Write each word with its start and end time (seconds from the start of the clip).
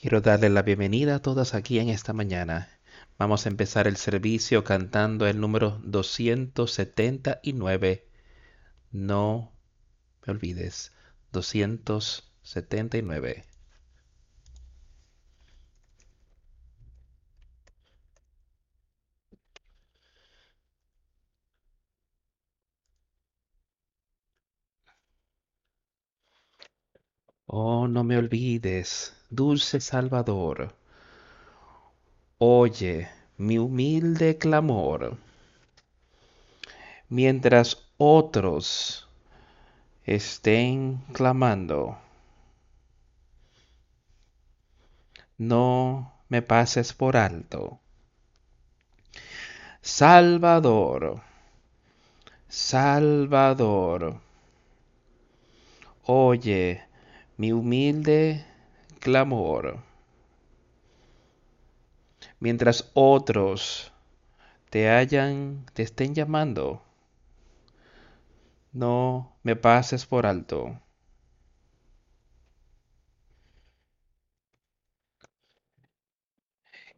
Quiero 0.00 0.22
darle 0.22 0.48
la 0.48 0.62
bienvenida 0.62 1.16
a 1.16 1.18
todos 1.20 1.52
aquí 1.52 1.78
en 1.78 1.90
esta 1.90 2.14
mañana. 2.14 2.70
Vamos 3.18 3.44
a 3.44 3.50
empezar 3.50 3.86
el 3.86 3.98
servicio 3.98 4.64
cantando 4.64 5.26
el 5.26 5.40
número 5.40 5.78
279. 5.84 8.08
No 8.92 9.52
me 10.26 10.32
olvides, 10.32 10.92
279. 11.32 13.44
Oh, 27.48 27.88
no 27.88 28.04
me 28.04 28.16
olvides, 28.16 29.12
dulce 29.30 29.80
Salvador. 29.80 30.74
Oye 32.38 33.08
mi 33.36 33.58
humilde 33.58 34.38
clamor, 34.38 35.16
mientras 37.08 37.88
otros 37.96 39.08
estén 40.04 41.04
clamando. 41.12 41.98
No 45.36 46.12
me 46.28 46.42
pases 46.42 46.92
por 46.92 47.16
alto. 47.16 47.78
Salvador, 49.80 51.22
Salvador, 52.48 54.20
oye 56.04 56.82
mi 57.36 57.52
humilde 57.52 58.47
clamor. 58.98 59.78
Mientras 62.40 62.90
otros 62.94 63.92
te 64.70 64.90
hayan, 64.90 65.66
te 65.74 65.82
estén 65.82 66.14
llamando, 66.14 66.82
no 68.72 69.36
me 69.42 69.56
pases 69.56 70.06
por 70.06 70.24
alto. 70.24 70.80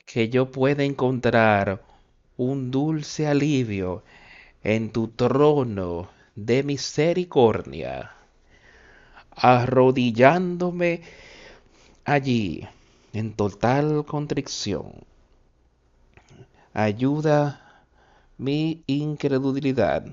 Que 0.04 0.28
yo 0.28 0.50
pueda 0.50 0.84
encontrar 0.84 1.82
un 2.36 2.70
dulce 2.70 3.26
alivio 3.26 4.04
en 4.62 4.92
tu 4.92 5.08
trono 5.08 6.10
de 6.36 6.62
misericordia 6.62 8.12
arrodillándome 9.36 11.02
allí 12.10 12.66
en 13.12 13.32
total 13.34 14.04
contrición. 14.04 14.92
Ayuda 16.74 17.60
mi 18.38 18.82
incredulidad. 18.88 20.04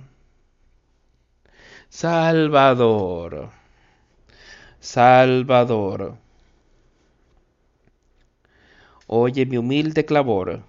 Salvador, 1.89 3.49
Salvador, 4.81 6.17
oye 9.07 9.45
mi 9.45 9.57
humilde 9.57 10.05
clamor. 10.05 10.61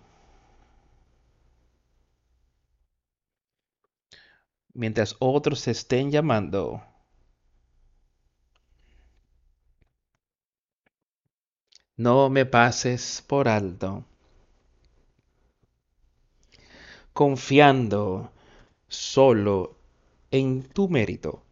Mientras 4.72 5.14
otros 5.18 5.68
estén 5.68 6.10
llamando, 6.10 6.82
no 11.98 12.30
me 12.30 12.46
pases 12.46 13.24
por 13.26 13.48
alto. 13.48 14.04
Confiando 17.12 18.30
solo 18.86 19.74
en 20.30 20.62
tu 20.62 20.88
mérito, 20.88 21.42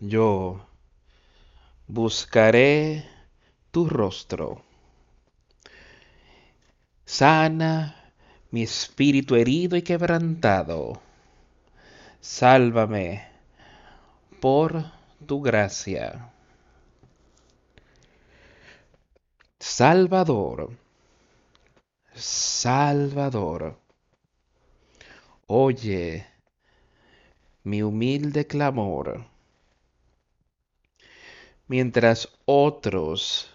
yo 0.00 0.66
buscaré 1.86 3.06
tu 3.70 3.88
rostro. 3.88 4.64
Sana 7.04 8.12
mi 8.50 8.64
espíritu 8.64 9.36
herido 9.36 9.76
y 9.76 9.82
quebrantado. 9.82 11.00
Sálvame 12.20 13.28
por 14.40 14.84
tu 15.24 15.40
gracia. 15.40 16.31
Salvador, 19.64 20.76
Salvador, 22.16 23.78
oye 25.46 26.26
mi 27.62 27.80
humilde 27.80 28.44
clamor, 28.48 29.24
mientras 31.68 32.28
otros 32.44 33.54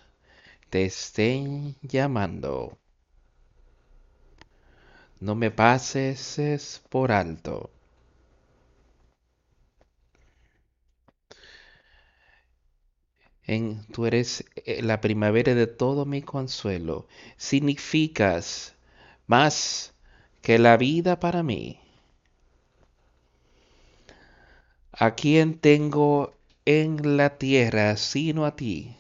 te 0.69 0.85
estén 0.85 1.75
llamando. 1.81 2.77
No 5.19 5.35
me 5.35 5.51
pases 5.51 6.81
por 6.89 7.11
alto. 7.11 7.76
Tú 13.93 14.05
eres 14.05 14.43
eh, 14.65 14.81
la 14.81 14.99
primavera 14.99 15.55
de 15.55 15.67
todo 15.67 16.05
mi 16.05 16.21
consuelo. 16.21 17.07
Significas 17.37 18.75
más 19.25 19.93
que 20.41 20.59
la 20.59 20.75
vida 20.75 21.19
para 21.19 21.43
mí. 21.43 21.79
¿A 24.91 25.15
quién 25.15 25.59
tengo 25.59 26.33
en 26.65 27.15
la 27.17 27.37
tierra 27.37 27.95
sino 27.95 28.45
a 28.45 28.55
ti? 28.55 28.95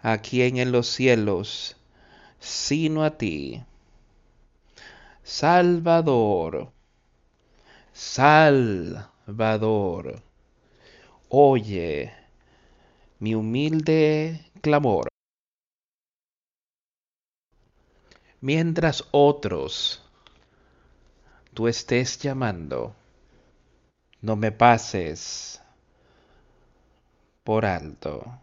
¿A 0.00 0.18
quién 0.18 0.58
en 0.58 0.70
los 0.70 0.86
cielos 0.86 1.76
sino 2.38 3.02
a 3.02 3.18
ti? 3.18 3.64
Salvador, 5.24 6.70
Salvador, 7.92 8.92
oye 11.28 12.17
mi 13.20 13.34
humilde 13.34 14.50
clamor. 14.60 15.08
Mientras 18.40 19.04
otros 19.10 20.02
tú 21.54 21.66
estés 21.66 22.18
llamando, 22.18 22.94
no 24.20 24.36
me 24.36 24.52
pases 24.52 25.60
por 27.42 27.64
alto. 27.66 28.40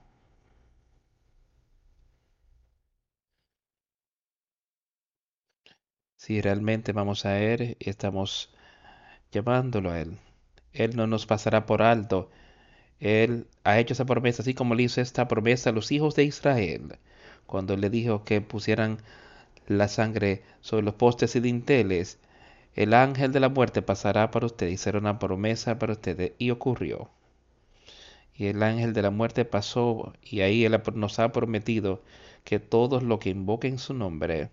Si 6.17 6.41
realmente 6.41 6.91
vamos 6.91 7.25
a 7.25 7.39
Él 7.39 7.77
y 7.79 7.89
estamos 7.89 8.53
llamándolo 9.31 9.91
a 9.91 10.01
Él, 10.01 10.17
Él 10.73 10.95
no 10.97 11.07
nos 11.07 11.25
pasará 11.25 11.65
por 11.65 11.81
alto 11.81 12.31
él 12.99 13.47
ha 13.63 13.79
hecho 13.79 13.93
esa 13.93 14.05
promesa, 14.05 14.41
así 14.41 14.53
como 14.53 14.75
le 14.75 14.83
hizo 14.83 15.01
esta 15.01 15.27
promesa 15.27 15.69
a 15.69 15.73
los 15.73 15.91
hijos 15.91 16.15
de 16.15 16.23
Israel, 16.23 16.97
cuando 17.45 17.77
le 17.77 17.89
dijo 17.89 18.23
que 18.23 18.41
pusieran 18.41 18.99
la 19.67 19.87
sangre 19.87 20.43
sobre 20.61 20.85
los 20.85 20.95
postes 20.95 21.35
y 21.35 21.39
dinteles. 21.39 22.19
El 22.75 22.93
ángel 22.93 23.31
de 23.31 23.39
la 23.39 23.49
muerte 23.49 23.81
pasará 23.81 24.31
para 24.31 24.45
ustedes 24.47 24.81
será 24.81 24.99
una 24.99 25.19
promesa 25.19 25.79
para 25.79 25.93
ustedes. 25.93 26.33
Y 26.37 26.51
ocurrió. 26.51 27.09
Y 28.35 28.47
el 28.47 28.61
ángel 28.63 28.93
de 28.93 29.01
la 29.01 29.11
muerte 29.11 29.45
pasó 29.45 30.13
y 30.21 30.41
ahí 30.41 30.65
él 30.65 30.81
nos 30.95 31.19
ha 31.19 31.31
prometido 31.31 32.03
que 32.43 32.59
todos 32.59 33.01
los 33.03 33.19
que 33.19 33.29
invoquen 33.29 33.79
su 33.79 33.93
nombre 33.93 34.51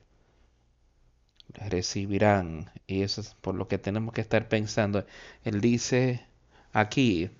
recibirán. 1.48 2.70
Y 2.86 3.02
eso 3.02 3.20
es 3.20 3.34
por 3.40 3.54
lo 3.54 3.68
que 3.68 3.78
tenemos 3.78 4.14
que 4.14 4.20
estar 4.20 4.48
pensando. 4.48 5.04
Él 5.44 5.60
dice 5.60 6.24
aquí, 6.72 7.30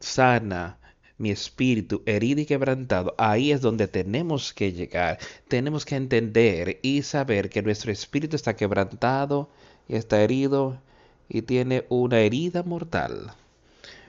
sana 0.00 0.78
mi 1.18 1.30
espíritu 1.30 2.02
herido 2.06 2.40
y 2.40 2.46
quebrantado, 2.46 3.14
ahí 3.18 3.50
es 3.52 3.60
donde 3.60 3.88
tenemos 3.88 4.54
que 4.54 4.72
llegar. 4.72 5.18
Tenemos 5.48 5.84
que 5.84 5.96
entender 5.96 6.78
y 6.82 7.02
saber 7.02 7.50
que 7.50 7.62
nuestro 7.62 7.92
espíritu 7.92 8.36
está 8.36 8.54
quebrantado 8.56 9.50
y 9.88 9.96
está 9.96 10.22
herido 10.22 10.80
y 11.28 11.42
tiene 11.42 11.84
una 11.88 12.20
herida 12.20 12.62
mortal. 12.62 13.34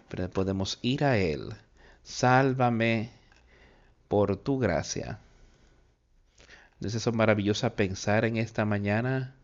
Pero 0.07 0.29
podemos 0.29 0.77
ir 0.81 1.03
a 1.03 1.17
Él. 1.17 1.53
Sálvame 2.03 3.09
por 4.07 4.37
tu 4.37 4.59
gracia. 4.59 5.19
Entonces 6.75 7.05
es 7.05 7.13
maravilloso 7.13 7.69
pensar 7.71 8.23
en 8.23 8.37
esta 8.37 8.65
mañana. 8.65 9.35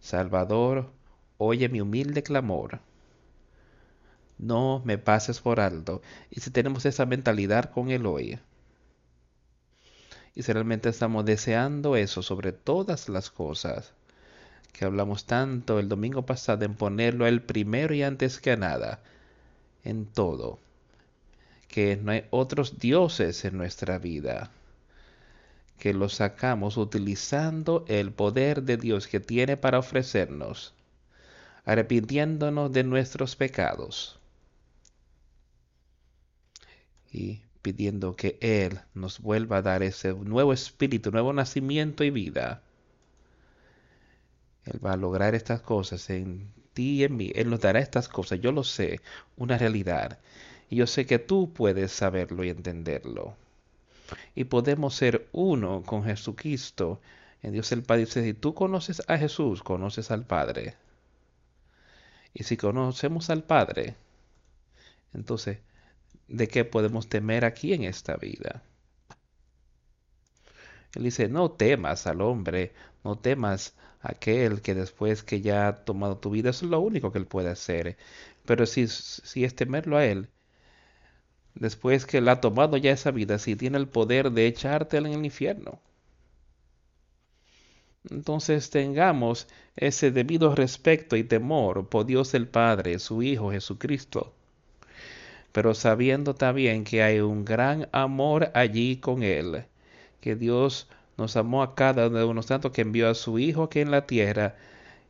Salvador, 0.00 0.90
oye 1.38 1.68
mi 1.68 1.80
humilde 1.82 2.22
clamor 2.22 2.80
no 4.40 4.82
me 4.84 4.98
pases 4.98 5.40
por 5.40 5.60
alto. 5.60 6.02
Y 6.30 6.40
si 6.40 6.50
tenemos 6.50 6.86
esa 6.86 7.06
mentalidad 7.06 7.70
con 7.70 7.90
Él 7.90 8.06
hoy, 8.06 8.38
Y 10.34 10.42
si 10.42 10.52
realmente 10.52 10.88
estamos 10.88 11.24
deseando 11.24 11.96
eso 11.96 12.22
sobre 12.22 12.52
todas 12.52 13.08
las 13.08 13.30
cosas, 13.30 13.92
que 14.72 14.84
hablamos 14.84 15.26
tanto 15.26 15.78
el 15.80 15.88
domingo 15.88 16.24
pasado 16.24 16.64
en 16.64 16.74
ponerlo 16.74 17.26
el 17.26 17.42
primero 17.42 17.94
y 17.94 18.02
antes 18.02 18.40
que 18.40 18.56
nada, 18.56 19.00
en 19.84 20.06
todo, 20.06 20.60
que 21.68 21.96
no 21.96 22.12
hay 22.12 22.26
otros 22.30 22.78
dioses 22.78 23.44
en 23.44 23.56
nuestra 23.58 23.98
vida, 23.98 24.50
que 25.78 25.92
lo 25.94 26.08
sacamos 26.08 26.76
utilizando 26.76 27.84
el 27.88 28.12
poder 28.12 28.62
de 28.62 28.76
Dios 28.76 29.08
que 29.08 29.20
tiene 29.20 29.56
para 29.56 29.80
ofrecernos, 29.80 30.74
arrepintiéndonos 31.64 32.72
de 32.72 32.84
nuestros 32.84 33.36
pecados 33.36 34.19
y 37.10 37.42
pidiendo 37.62 38.16
que 38.16 38.38
Él 38.40 38.80
nos 38.94 39.20
vuelva 39.20 39.58
a 39.58 39.62
dar 39.62 39.82
ese 39.82 40.14
nuevo 40.14 40.52
espíritu, 40.52 41.10
nuevo 41.10 41.32
nacimiento 41.32 42.04
y 42.04 42.10
vida. 42.10 42.62
Él 44.64 44.84
va 44.84 44.92
a 44.92 44.96
lograr 44.96 45.34
estas 45.34 45.60
cosas 45.60 46.10
en 46.10 46.52
ti 46.72 47.00
y 47.00 47.04
en 47.04 47.16
mí. 47.16 47.32
Él 47.34 47.50
nos 47.50 47.60
dará 47.60 47.80
estas 47.80 48.08
cosas, 48.08 48.40
yo 48.40 48.52
lo 48.52 48.64
sé, 48.64 49.00
una 49.36 49.58
realidad. 49.58 50.18
Y 50.68 50.76
yo 50.76 50.86
sé 50.86 51.06
que 51.06 51.18
tú 51.18 51.52
puedes 51.52 51.92
saberlo 51.92 52.44
y 52.44 52.50
entenderlo. 52.50 53.36
Y 54.34 54.44
podemos 54.44 54.94
ser 54.94 55.28
uno 55.32 55.82
con 55.84 56.04
Jesucristo. 56.04 57.00
En 57.42 57.52
Dios 57.52 57.72
el 57.72 57.82
Padre 57.82 58.04
dice, 58.04 58.22
si 58.22 58.34
tú 58.34 58.54
conoces 58.54 59.02
a 59.08 59.18
Jesús, 59.18 59.62
conoces 59.62 60.10
al 60.10 60.24
Padre. 60.24 60.76
Y 62.32 62.44
si 62.44 62.56
conocemos 62.56 63.30
al 63.30 63.42
Padre, 63.42 63.96
entonces 65.14 65.58
de 66.30 66.48
qué 66.48 66.64
podemos 66.64 67.08
temer 67.08 67.44
aquí 67.44 67.74
en 67.74 67.84
esta 67.84 68.16
vida. 68.16 68.62
Él 70.94 71.04
dice, 71.04 71.28
no 71.28 71.50
temas 71.50 72.06
al 72.06 72.20
hombre, 72.20 72.72
no 73.04 73.18
temas 73.18 73.74
a 74.00 74.12
aquel 74.12 74.62
que 74.62 74.74
después 74.74 75.22
que 75.22 75.40
ya 75.40 75.68
ha 75.68 75.84
tomado 75.84 76.18
tu 76.18 76.30
vida, 76.30 76.50
eso 76.50 76.64
es 76.64 76.70
lo 76.70 76.80
único 76.80 77.12
que 77.12 77.18
él 77.18 77.26
puede 77.26 77.50
hacer. 77.50 77.96
Pero 78.46 78.66
si, 78.66 78.86
si 78.88 79.44
es 79.44 79.54
temerlo 79.54 79.96
a 79.96 80.06
él, 80.06 80.28
después 81.54 82.06
que 82.06 82.18
él 82.18 82.28
ha 82.28 82.40
tomado 82.40 82.76
ya 82.76 82.92
esa 82.92 83.10
vida, 83.10 83.38
si 83.38 83.56
tiene 83.56 83.78
el 83.78 83.88
poder 83.88 84.30
de 84.32 84.46
echártela 84.46 85.08
en 85.08 85.14
el 85.14 85.24
infierno. 85.24 85.80
Entonces 88.08 88.70
tengamos 88.70 89.46
ese 89.76 90.10
debido 90.10 90.54
respeto 90.54 91.16
y 91.16 91.24
temor 91.24 91.88
por 91.88 92.06
Dios 92.06 92.34
el 92.34 92.48
Padre, 92.48 92.98
su 92.98 93.22
Hijo 93.22 93.50
Jesucristo 93.50 94.34
pero 95.52 95.74
sabiendo 95.74 96.34
también 96.34 96.84
que 96.84 97.02
hay 97.02 97.20
un 97.20 97.44
gran 97.44 97.88
amor 97.92 98.50
allí 98.54 98.96
con 98.98 99.22
Él, 99.22 99.64
que 100.20 100.36
Dios 100.36 100.88
nos 101.16 101.36
amó 101.36 101.62
a 101.62 101.74
cada 101.74 102.08
uno 102.08 102.40
de 102.40 102.46
tanto 102.46 102.72
que 102.72 102.82
envió 102.82 103.08
a 103.08 103.14
su 103.14 103.38
Hijo 103.38 103.64
aquí 103.64 103.80
en 103.80 103.90
la 103.90 104.06
tierra, 104.06 104.56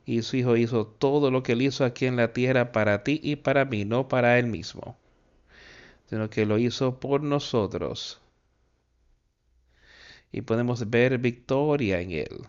y 0.06 0.22
su 0.22 0.36
Hijo 0.36 0.56
hizo 0.56 0.86
todo 0.86 1.30
lo 1.30 1.42
que 1.42 1.52
Él 1.52 1.62
hizo 1.62 1.84
aquí 1.84 2.06
en 2.06 2.16
la 2.16 2.32
tierra 2.32 2.72
para 2.72 3.04
ti 3.04 3.20
y 3.22 3.36
para 3.36 3.64
mí, 3.64 3.84
no 3.84 4.08
para 4.08 4.38
Él 4.38 4.46
mismo, 4.46 4.96
sino 6.08 6.30
que 6.30 6.46
lo 6.46 6.58
hizo 6.58 6.98
por 6.98 7.22
nosotros. 7.22 8.20
Y 10.32 10.42
podemos 10.42 10.88
ver 10.88 11.18
victoria 11.18 12.00
en 12.00 12.12
Él. 12.12 12.46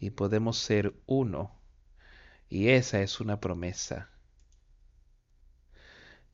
Y 0.00 0.10
podemos 0.10 0.56
ser 0.58 0.94
uno. 1.06 1.50
Y 2.48 2.68
esa 2.68 3.02
es 3.02 3.20
una 3.20 3.38
promesa. 3.40 4.08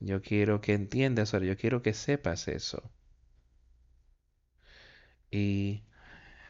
Yo 0.04 0.20
quiero 0.20 0.60
que 0.60 0.74
entiendas 0.74 1.32
yo 1.32 1.56
quiero 1.56 1.82
que 1.82 1.94
sepas 1.94 2.48
eso. 2.48 2.82
Y 5.30 5.82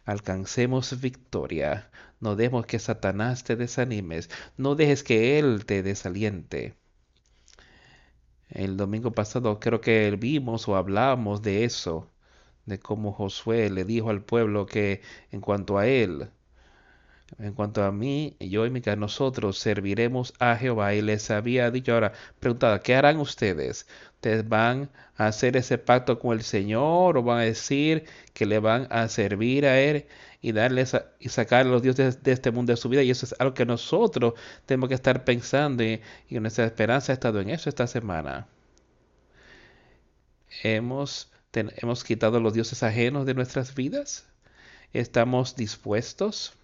alcancemos 0.05 1.01
victoria. 1.01 1.91
No 2.21 2.37
dejemos 2.37 2.67
que 2.67 2.79
Satanás 2.81 3.45
te 3.45 3.57
desanimes. 3.57 4.31
No 4.57 4.75
dejes 4.75 5.05
que 5.05 5.39
él 5.39 5.67
te 5.67 5.83
desaliente. 5.85 6.75
El 8.49 8.77
domingo 8.77 9.13
pasado 9.13 9.61
creo 9.61 9.81
que 9.81 10.11
vimos 10.19 10.67
o 10.69 10.77
hablamos 10.77 11.43
de 11.43 11.65
eso, 11.65 12.11
de 12.67 12.79
cómo 12.81 13.13
Josué 13.13 13.71
le 13.71 13.85
dijo 13.85 14.11
al 14.11 14.25
pueblo 14.25 14.67
que 14.67 15.03
en 15.31 15.41
cuanto 15.41 15.79
a 15.79 15.87
él, 15.87 16.31
en 17.39 17.53
cuanto 17.53 17.83
a 17.83 17.91
mí, 17.91 18.37
yo 18.39 18.65
y 18.67 18.71
mi 18.71 18.81
casa, 18.81 18.97
nosotros 18.97 19.59
serviremos 19.59 20.35
a 20.39 20.57
Jehová. 20.57 20.95
Y 20.95 21.03
les 21.03 21.31
había 21.31 21.71
dicho 21.71 21.93
ahora, 21.93 22.13
preguntado, 22.39 22.81
¿qué 22.81 22.95
harán 22.95 23.19
ustedes? 23.19 23.87
¿Ustedes 24.15 24.49
van 24.49 24.91
a 25.17 25.27
hacer 25.27 25.57
ese 25.57 25.79
pacto 25.79 26.19
con 26.19 26.33
el 26.33 26.43
Señor 26.45 27.19
o 27.19 27.23
van 27.23 27.39
a 27.41 27.43
decir 27.43 28.05
que 28.33 28.47
le 28.47 28.59
van 28.59 28.87
a 28.91 29.09
servir 29.09 29.67
a 29.67 29.81
Él 29.81 30.07
y 30.41 30.53
darles 30.53 30.97
y 31.19 31.29
sacar 31.29 31.67
a 31.67 31.69
los 31.69 31.83
dioses 31.83 32.23
de, 32.23 32.33
este 32.33 32.51
mundo 32.53 32.73
de 32.73 32.77
su 32.77 32.89
vida? 32.89 33.03
Y 33.03 33.11
eso 33.11 33.27
es 33.27 33.35
algo 33.39 33.55
que 33.55 33.67
nosotros 33.67 34.35
tenemos 34.67 34.89
que 34.89 34.95
estar 34.95 35.25
pensando 35.25 35.83
y, 35.83 36.01
y 36.29 36.39
nuestra 36.41 36.65
esperanza 36.65 37.13
ha 37.13 37.15
estado 37.15 37.41
en 37.41 37.51
eso 37.51 37.69
esta 37.69 37.87
semana. 37.87 38.47
Hemos, 40.63 41.33
hemos 41.53 42.05
quitado 42.05 42.41
los 42.41 42.55
dioses 42.55 42.83
ajenos 42.83 43.27
de 43.27 43.35
nuestras 43.35 43.75
vidas. 43.75 44.27
¿Estamos 44.93 45.57
dispuestos? 45.57 46.55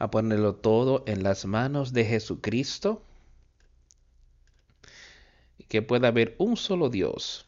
A 0.00 0.10
ponerlo 0.10 0.56
todo 0.56 1.04
en 1.06 1.22
las 1.22 1.44
manos 1.44 1.92
de 1.92 2.04
Jesucristo. 2.06 3.04
Que 5.68 5.82
pueda 5.82 6.08
haber 6.08 6.34
un 6.38 6.56
solo 6.56 6.88
Dios 6.88 7.46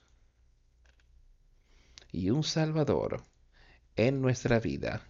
y 2.13 2.31
un 2.31 2.45
Salvador 2.45 3.25
en 3.97 4.21
nuestra 4.21 4.61
vida. 4.61 5.03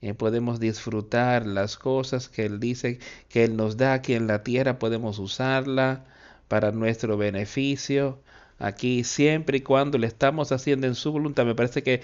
Y 0.00 0.12
podemos 0.14 0.58
disfrutar 0.58 1.46
las 1.46 1.76
cosas 1.76 2.28
que 2.28 2.46
Él 2.46 2.58
dice 2.58 2.98
que 3.28 3.44
Él 3.44 3.56
nos 3.56 3.76
da 3.76 3.92
aquí 3.92 4.14
en 4.14 4.26
la 4.26 4.42
tierra, 4.42 4.78
podemos 4.78 5.18
usarla 5.18 6.06
para 6.48 6.72
nuestro 6.72 7.16
beneficio 7.16 8.22
aquí 8.58 9.04
siempre 9.04 9.58
y 9.58 9.60
cuando 9.60 9.98
le 9.98 10.06
estamos 10.06 10.52
haciendo 10.52 10.86
en 10.86 10.94
su 10.94 11.12
voluntad. 11.12 11.44
Me 11.44 11.54
parece 11.54 11.82
que 11.82 12.02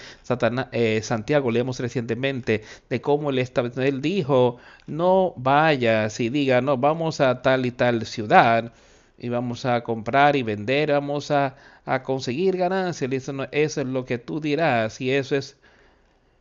eh, 0.72 1.00
Santiago 1.02 1.50
leemos 1.50 1.78
recientemente 1.80 2.62
de 2.88 3.00
cómo 3.00 3.30
él, 3.30 3.38
él 3.76 4.02
dijo, 4.02 4.58
no 4.86 5.34
vayas 5.36 6.20
y 6.20 6.28
diga, 6.28 6.60
no, 6.60 6.76
vamos 6.76 7.20
a 7.20 7.42
tal 7.42 7.66
y 7.66 7.70
tal 7.70 8.06
ciudad 8.06 8.72
y 9.18 9.28
vamos 9.28 9.64
a 9.66 9.82
comprar 9.84 10.36
y 10.36 10.42
vender, 10.42 10.92
vamos 10.92 11.30
a, 11.30 11.56
a 11.84 12.02
conseguir 12.02 12.56
ganancias. 12.56 13.10
Eso, 13.12 13.32
eso 13.52 13.80
es 13.80 13.86
lo 13.86 14.04
que 14.04 14.18
tú 14.18 14.40
dirás 14.40 15.00
y 15.00 15.10
eso 15.10 15.36
es 15.36 15.56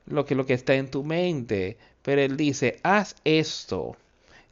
lo 0.06 0.26
que, 0.26 0.36
lo 0.36 0.46
que 0.46 0.54
está 0.54 0.76
en 0.76 0.90
tu 0.90 1.04
mente. 1.04 1.78
Pero 2.02 2.22
él 2.22 2.38
dice, 2.38 2.80
haz 2.84 3.16
esto 3.24 3.96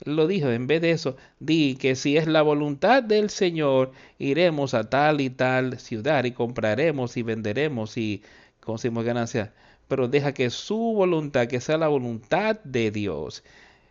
lo 0.01 0.27
dijo, 0.27 0.49
en 0.49 0.67
vez 0.67 0.81
de 0.81 0.91
eso, 0.91 1.17
di 1.39 1.75
que 1.75 1.95
si 1.95 2.17
es 2.17 2.27
la 2.27 2.41
voluntad 2.41 3.03
del 3.03 3.29
Señor, 3.29 3.91
iremos 4.17 4.73
a 4.73 4.89
tal 4.89 5.21
y 5.21 5.29
tal 5.29 5.79
ciudad 5.79 6.23
y 6.23 6.31
compraremos 6.31 7.17
y 7.17 7.23
venderemos 7.23 7.97
y 7.97 8.23
conseguimos 8.61 9.05
ganancias. 9.05 9.51
Pero 9.87 10.07
deja 10.07 10.33
que 10.33 10.49
su 10.49 10.77
voluntad, 10.77 11.47
que 11.47 11.61
sea 11.61 11.77
la 11.77 11.87
voluntad 11.87 12.59
de 12.63 12.91
Dios. 12.91 13.43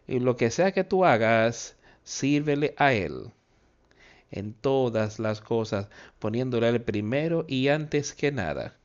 Y 0.07 0.21
lo 0.21 0.37
que 0.37 0.51
sea 0.51 0.73
que 0.73 0.85
tú 0.85 1.05
hagas, 1.05 1.77
sírvele 2.05 2.75
a 2.79 2.93
Él 2.93 3.31
en 4.31 4.53
todas 4.55 5.19
las 5.19 5.41
cosas, 5.41 5.89
poniéndole 6.19 6.69
el 6.69 6.83
primero 6.83 7.45
y 7.49 7.69
antes 7.69 8.15
que 8.15 8.33
nada. 8.33 8.77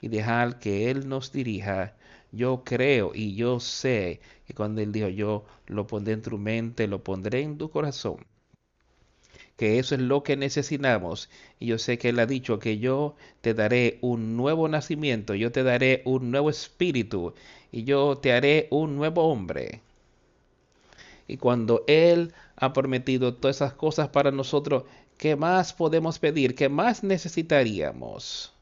Y 0.00 0.08
dejar 0.08 0.58
que 0.58 0.90
Él 0.90 1.08
nos 1.08 1.32
dirija 1.32 1.94
yo 2.32 2.62
creo 2.64 3.12
y 3.14 3.34
yo 3.34 3.60
sé 3.60 4.20
que 4.46 4.54
cuando 4.54 4.80
Él 4.80 4.92
dijo, 4.92 5.08
yo 5.08 5.44
lo 5.66 5.86
pondré 5.86 6.14
en 6.14 6.22
tu 6.22 6.38
mente, 6.38 6.86
lo 6.86 7.02
pondré 7.02 7.42
en 7.42 7.58
tu 7.58 7.70
corazón, 7.70 8.26
que 9.56 9.78
eso 9.78 9.94
es 9.94 10.00
lo 10.00 10.22
que 10.22 10.36
necesitamos. 10.36 11.28
Y 11.58 11.66
yo 11.66 11.78
sé 11.78 11.98
que 11.98 12.10
Él 12.10 12.18
ha 12.18 12.26
dicho 12.26 12.58
que 12.58 12.78
yo 12.78 13.16
te 13.40 13.54
daré 13.54 13.98
un 14.02 14.36
nuevo 14.36 14.68
nacimiento, 14.68 15.34
yo 15.34 15.52
te 15.52 15.62
daré 15.62 16.02
un 16.04 16.30
nuevo 16.30 16.50
espíritu 16.50 17.34
y 17.72 17.84
yo 17.84 18.18
te 18.18 18.32
haré 18.32 18.68
un 18.70 18.96
nuevo 18.96 19.24
hombre. 19.30 19.82
Y 21.28 21.36
cuando 21.36 21.84
Él 21.86 22.34
ha 22.56 22.72
prometido 22.72 23.34
todas 23.34 23.56
esas 23.56 23.74
cosas 23.74 24.08
para 24.08 24.30
nosotros, 24.32 24.84
¿qué 25.18 25.36
más 25.36 25.72
podemos 25.72 26.18
pedir? 26.18 26.54
¿Qué 26.54 26.68
más 26.68 27.04
necesitaríamos? 27.04 28.55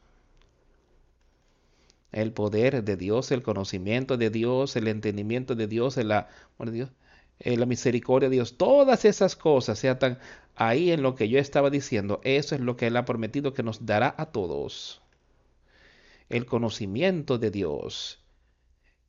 El 2.15 2.31
poder 2.31 2.83
de 2.85 2.95
Dios, 2.95 3.31
el 3.31 3.43
conocimiento 3.43 4.15
de 4.17 4.29
Dios, 4.29 4.77
el 4.77 4.87
entendimiento 4.87 5.53
de 5.55 5.67
Dios, 5.67 5.97
eh, 5.97 6.05
la 6.05 7.65
misericordia 7.65 8.29
de 8.29 8.35
Dios, 8.37 8.57
todas 8.57 9.03
esas 9.03 9.35
cosas 9.35 9.79
se 9.79 9.89
atan 9.89 10.17
ahí 10.55 10.91
en 10.91 11.03
lo 11.03 11.15
que 11.15 11.27
yo 11.27 11.39
estaba 11.39 11.69
diciendo. 11.69 12.21
Eso 12.23 12.55
es 12.55 12.61
lo 12.61 12.77
que 12.77 12.87
Él 12.87 12.95
ha 12.95 13.03
prometido 13.05 13.53
que 13.53 13.63
nos 13.63 13.85
dará 13.85 14.15
a 14.17 14.27
todos. 14.27 15.01
El 16.29 16.45
conocimiento 16.45 17.37
de 17.37 17.51
Dios, 17.51 18.23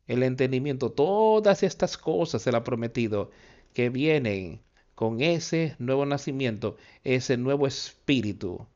el 0.08 0.22
entendimiento, 0.25 0.90
todas 0.90 1.62
estas 1.62 1.96
cosas 1.98 2.46
Él 2.48 2.56
ha 2.56 2.64
prometido 2.64 3.30
que 3.72 3.88
vienen 3.88 4.62
con 4.96 5.20
ese 5.20 5.76
nuevo 5.78 6.06
nacimiento, 6.06 6.76
ese 7.04 7.36
nuevo 7.36 7.68
espíritu 7.68 8.66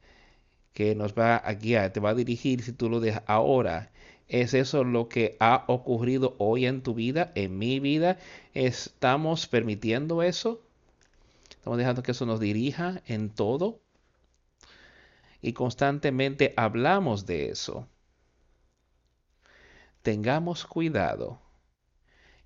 que 0.73 0.95
nos 0.95 1.15
va 1.15 1.37
a 1.37 1.55
guiar, 1.55 1.93
te 1.93 2.01
va 2.01 2.11
a 2.11 2.15
dirigir 2.15 2.63
si 2.63 2.73
tú 2.73 2.89
lo 2.89 3.01
dejas 3.01 3.23
ahora. 3.27 3.90
¿Es 4.31 4.55
eso 4.55 4.85
lo 4.85 5.09
que 5.09 5.37
ha 5.41 5.65
ocurrido 5.67 6.37
hoy 6.39 6.65
en 6.65 6.83
tu 6.83 6.95
vida, 6.95 7.33
en 7.35 7.59
mi 7.59 7.81
vida? 7.81 8.17
¿Estamos 8.55 9.49
permitiendo 9.49 10.23
eso? 10.23 10.63
¿Estamos 11.51 11.79
dejando 11.79 12.05
que 12.05 12.13
eso 12.13 12.27
nos 12.27 12.39
dirija 12.39 13.03
en 13.07 13.31
todo? 13.31 13.81
Y 15.43 15.53
constantemente 15.53 16.55
hablamos 16.57 17.27
de 17.27 17.51
eso. 17.51 17.89
Tengamos 20.03 20.65
cuidado 20.65 21.41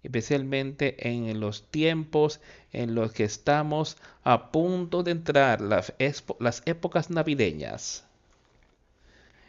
especialmente 0.02 1.08
en 1.08 1.40
los 1.40 1.70
tiempos 1.70 2.40
en 2.72 2.94
los 2.94 3.12
que 3.12 3.24
estamos 3.24 3.96
a 4.22 4.52
punto 4.52 5.02
de 5.02 5.10
entrar 5.10 5.60
las, 5.60 5.94
las 6.38 6.62
épocas 6.66 7.10
navideñas. 7.10 8.06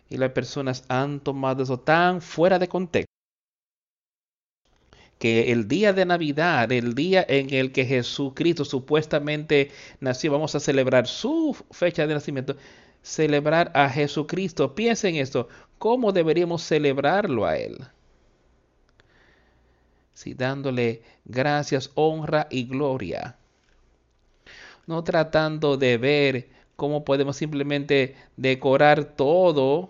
Y 0.09 0.17
las 0.17 0.31
personas 0.31 0.85
han 0.87 1.19
tomado 1.19 1.63
eso 1.63 1.79
tan 1.79 2.21
fuera 2.21 2.59
de 2.59 2.67
contexto 2.67 3.15
que 5.19 5.51
el 5.51 5.67
día 5.67 5.93
de 5.93 6.05
Navidad, 6.05 6.71
el 6.71 6.93
día 6.93 7.25
en 7.27 7.53
el 7.53 7.71
que 7.71 7.85
Jesucristo 7.85 8.65
supuestamente 8.65 9.71
nació, 9.99 10.31
vamos 10.31 10.55
a 10.55 10.59
celebrar 10.59 11.07
su 11.07 11.55
fecha 11.71 12.05
de 12.05 12.13
nacimiento, 12.13 12.55
celebrar 13.01 13.71
a 13.73 13.89
Jesucristo. 13.89 14.75
Piensen 14.75 15.15
esto, 15.15 15.47
¿cómo 15.77 16.11
deberíamos 16.11 16.63
celebrarlo 16.63 17.45
a 17.45 17.57
Él? 17.57 17.77
sí, 20.15 20.33
dándole 20.33 21.03
gracias, 21.25 21.91
honra 21.93 22.47
y 22.49 22.65
gloria. 22.65 23.37
No 24.87 25.03
tratando 25.03 25.77
de 25.77 25.97
ver 25.97 26.49
cómo 26.75 27.05
podemos 27.05 27.37
simplemente 27.37 28.15
decorar 28.37 29.03
todo 29.15 29.89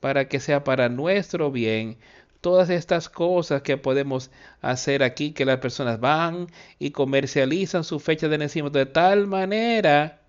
para 0.00 0.28
que 0.28 0.40
sea 0.40 0.64
para 0.64 0.88
nuestro 0.88 1.50
bien. 1.50 1.98
Todas 2.40 2.70
estas 2.70 3.08
cosas 3.08 3.62
que 3.62 3.76
podemos 3.76 4.30
hacer 4.60 5.02
aquí, 5.02 5.32
que 5.32 5.44
las 5.44 5.58
personas 5.58 6.00
van 6.00 6.48
y 6.78 6.90
comercializan 6.92 7.84
su 7.84 8.00
fecha 8.00 8.28
de 8.28 8.38
nacimiento 8.38 8.78
de 8.78 8.86
tal 8.86 9.26
manera 9.26 10.20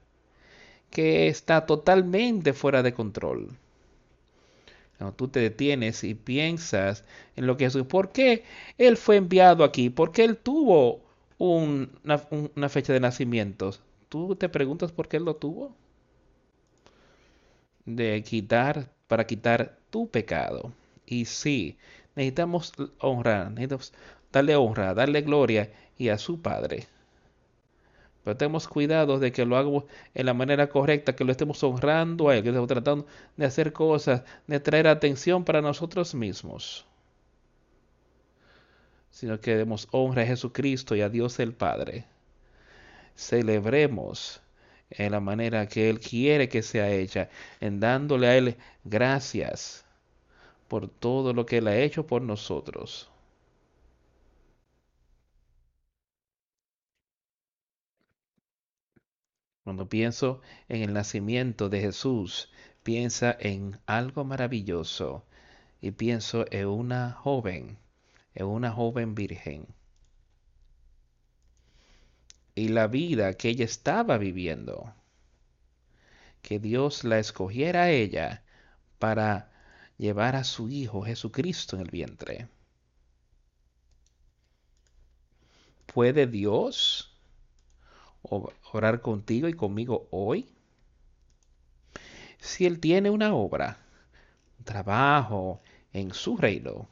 que 0.90 1.28
está 1.28 1.66
totalmente 1.66 2.54
fuera 2.54 2.84
de 2.84 2.94
control 2.94 3.50
tú 5.16 5.30
te 5.30 5.40
detienes 5.40 6.04
y 6.04 6.14
piensas 6.14 7.06
en 7.36 7.48
lo 7.48 7.58
que 7.58 7.66
Jesús, 7.66 7.86
¿por 7.86 8.12
qué 8.12 8.44
Él 8.78 8.98
fue 8.98 9.16
enviado 9.16 9.64
aquí? 9.64 9.90
¿Por 9.90 10.12
qué 10.12 10.24
Él 10.26 10.38
tuvo 10.38 11.02
una, 11.38 12.70
fecha 12.70 12.94
de 12.94 13.00
nacimiento? 13.00 13.74
¿Tú 14.10 14.36
te 14.36 14.50
preguntas 14.50 14.92
por 14.92 15.08
qué 15.08 15.18
Él 15.18 15.26
lo 15.26 15.36
tuvo? 15.36 15.74
De 17.86 18.22
quitar, 18.24 18.92
para 19.10 19.26
quitar 19.26 19.76
tu 19.90 20.08
pecado. 20.08 20.72
Y 21.06 21.26
sí, 21.26 21.78
necesitamos 22.16 22.72
honrar, 23.00 23.52
necesitamos 23.52 23.92
darle 24.32 24.56
honra, 24.56 24.94
darle 24.94 25.22
gloria 25.24 25.72
y 25.98 26.10
a 26.10 26.18
su 26.20 26.42
Padre. 26.42 26.88
Pero 28.24 28.38
tenemos 28.38 28.68
cuidado 28.68 29.18
de 29.18 29.32
que 29.32 29.46
lo 29.46 29.58
hagamos 29.58 29.86
en 30.14 30.28
la 30.28 30.36
manera 30.36 30.70
correcta, 30.70 31.16
que 31.16 31.24
lo 31.24 31.32
estemos 31.32 31.64
honrando 31.64 32.30
a 32.30 32.36
Él, 32.36 32.44
que 32.44 32.50
estemos 32.50 32.68
tratando 32.68 33.08
de 33.36 33.46
hacer 33.46 33.74
cosas, 33.74 34.22
de 34.46 34.60
traer 34.60 34.88
atención 34.88 35.44
para 35.44 35.62
nosotros 35.62 36.14
mismos. 36.14 36.86
Sino 39.10 39.40
que 39.42 39.56
demos 39.56 39.88
honra 39.90 40.22
a 40.22 40.28
Jesucristo 40.28 40.96
y 40.96 41.02
a 41.02 41.10
Dios 41.10 41.40
el 41.40 41.54
Padre. 41.54 42.06
Celebremos 43.16 44.40
en 44.92 45.12
la 45.12 45.20
manera 45.20 45.68
que 45.68 45.90
Él 45.90 46.00
quiere 46.00 46.50
que 46.50 46.62
sea 46.64 46.92
hecha, 46.92 47.30
en 47.60 47.80
dándole 47.80 48.28
a 48.28 48.38
Él 48.38 48.58
gracias 48.84 49.86
por 50.68 50.88
todo 50.90 51.34
lo 51.34 51.46
que 51.46 51.58
Él 51.58 51.68
ha 51.68 51.78
hecho 51.78 52.06
por 52.08 52.22
nosotros. 52.22 53.10
Cuando 59.64 59.88
pienso 59.88 60.42
en 60.68 60.82
el 60.82 60.94
nacimiento 60.94 61.70
de 61.70 61.80
Jesús, 61.80 62.52
piensa 62.84 63.38
en 63.40 63.80
algo 63.86 64.24
maravilloso 64.26 65.24
y 65.82 65.92
pienso 65.92 66.46
en 66.52 66.68
una 66.68 67.12
joven, 67.12 67.78
en 68.34 68.48
una 68.48 68.72
joven 68.72 69.16
virgen. 69.16 69.68
Y 72.60 72.68
la 72.68 72.88
vida 72.88 73.36
que 73.36 73.48
ella 73.48 73.64
estaba 73.64 74.18
viviendo, 74.18 74.94
que 76.42 76.60
Dios 76.60 77.06
la 77.06 77.18
escogiera 77.18 77.84
a 77.84 77.90
ella 77.90 78.44
para 78.98 79.50
llevar 79.98 80.36
a 80.36 80.44
su 80.44 80.68
Hijo 80.68 81.02
Jesucristo 81.04 81.78
en 81.78 81.84
el 81.84 81.90
vientre. 81.90 82.50
¿Puede 85.86 86.28
Dios 86.28 87.18
orar 88.74 89.00
contigo 89.00 89.48
y 89.48 89.54
conmigo 89.54 90.10
hoy? 90.12 90.50
Si 92.40 92.66
Él 92.66 92.82
tiene 92.82 93.10
una 93.10 93.34
obra, 93.36 93.78
trabajo 94.66 95.62
en 95.94 96.14
su 96.14 96.36
reino, 96.36 96.90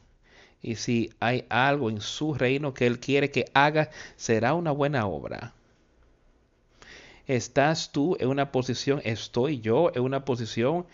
y 0.62 0.76
si 0.76 1.12
hay 1.20 1.44
algo 1.50 1.90
en 1.90 2.00
su 2.00 2.32
reino 2.32 2.72
que 2.72 2.86
Él 2.86 3.00
quiere 3.00 3.30
que 3.30 3.50
haga, 3.52 3.90
será 4.16 4.54
una 4.54 4.70
buena 4.70 5.06
obra. 5.06 5.52
¿Estás 7.28 7.92
tú 7.92 8.16
en 8.20 8.28
una 8.28 8.50
posición, 8.50 9.02
estoy 9.04 9.60
yo 9.60 9.92
en 9.94 10.02
una 10.02 10.24
posición 10.24 10.86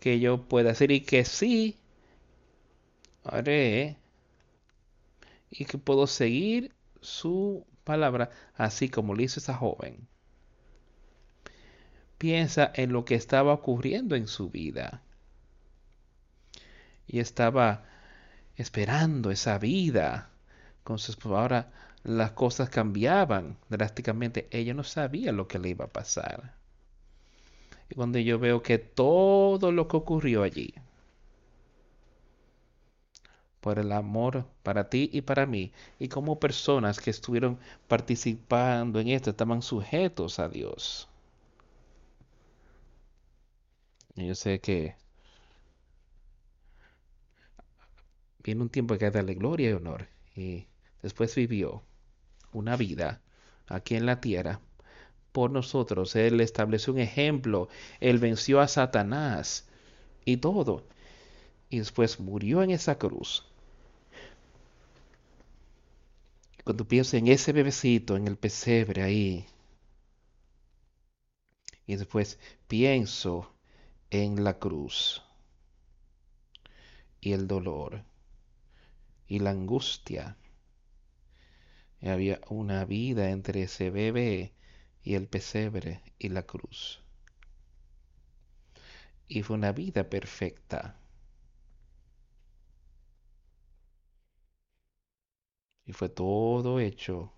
que 0.00 0.18
yo 0.20 0.48
pueda 0.48 0.70
decir 0.70 0.90
y 0.90 1.02
que 1.02 1.26
sí 1.26 1.78
haré 3.24 3.98
y 5.50 5.66
que 5.66 5.76
puedo 5.76 6.06
seguir 6.06 6.74
su 7.02 7.66
palabra, 7.84 8.30
así 8.54 8.88
como 8.88 9.14
lo 9.14 9.22
hizo 9.22 9.38
esa 9.38 9.54
joven. 9.54 10.08
Piensa 12.16 12.72
en 12.74 12.92
lo 12.92 13.04
que 13.04 13.14
estaba 13.14 13.52
ocurriendo 13.52 14.16
en 14.16 14.28
su 14.28 14.48
vida. 14.48 15.02
Y 17.06 17.18
estaba 17.18 17.84
esperando 18.56 19.30
esa 19.30 19.58
vida 19.58 20.30
con 20.84 20.98
su 20.98 21.14
Ahora 21.36 21.70
las 22.04 22.32
cosas 22.32 22.70
cambiaban 22.70 23.56
drásticamente. 23.68 24.48
Ella 24.50 24.74
no 24.74 24.84
sabía 24.84 25.32
lo 25.32 25.48
que 25.48 25.58
le 25.58 25.70
iba 25.70 25.86
a 25.86 25.92
pasar. 25.92 26.54
Y 27.90 27.94
cuando 27.94 28.18
yo 28.18 28.38
veo 28.38 28.62
que 28.62 28.78
todo 28.78 29.72
lo 29.72 29.88
que 29.88 29.96
ocurrió 29.96 30.42
allí 30.42 30.74
por 33.62 33.78
el 33.78 33.92
amor 33.92 34.44
para 34.62 34.90
ti 34.90 35.08
y 35.12 35.22
para 35.22 35.46
mí. 35.46 35.72
Y 35.98 36.08
como 36.08 36.40
personas 36.40 37.00
que 37.00 37.10
estuvieron 37.10 37.58
participando 37.88 39.00
en 39.00 39.08
esto 39.08 39.30
estaban 39.30 39.62
sujetos 39.62 40.38
a 40.38 40.48
Dios. 40.48 41.08
Yo 44.16 44.34
sé 44.34 44.60
que 44.60 44.96
viene 48.42 48.62
un 48.62 48.68
tiempo 48.70 48.98
que 48.98 49.10
darle 49.10 49.34
gloria 49.34 49.70
y 49.70 49.72
honor. 49.74 50.08
Y 50.34 50.66
después 51.02 51.34
vivió 51.34 51.82
una 52.52 52.76
vida 52.76 53.20
aquí 53.66 53.94
en 53.96 54.06
la 54.06 54.20
tierra 54.20 54.60
por 55.32 55.50
nosotros. 55.50 56.16
Él 56.16 56.40
estableció 56.40 56.92
un 56.92 56.98
ejemplo. 57.00 57.68
Él 58.00 58.18
venció 58.18 58.60
a 58.60 58.68
Satanás 58.68 59.68
y 60.24 60.38
todo. 60.38 60.84
Y 61.70 61.78
después 61.78 62.20
murió 62.20 62.62
en 62.62 62.70
esa 62.70 62.98
cruz 62.98 63.44
Cuando 66.64 66.86
pienso 66.86 67.16
en 67.16 67.26
ese 67.26 67.52
bebecito, 67.52 68.16
en 68.16 68.28
el 68.28 68.36
pesebre 68.36 69.02
ahí, 69.02 69.44
y 71.86 71.96
después 71.96 72.38
pienso 72.68 73.52
en 74.10 74.44
la 74.44 74.58
cruz 74.60 75.22
y 77.20 77.32
el 77.32 77.48
dolor 77.48 78.04
y 79.26 79.40
la 79.40 79.50
angustia. 79.50 80.36
Y 82.02 82.08
había 82.10 82.40
una 82.48 82.84
vida 82.84 83.30
entre 83.30 83.62
ese 83.62 83.90
bebé 83.90 84.52
y 85.02 85.14
el 85.14 85.26
pesebre 85.28 86.02
y 86.18 86.28
la 86.28 86.42
cruz. 86.42 87.00
Y 89.28 89.42
fue 89.42 89.56
una 89.56 89.72
vida 89.72 90.10
perfecta. 90.10 90.98
y 95.84 95.92
fue 95.92 96.08
todo 96.08 96.80
hecho 96.80 97.32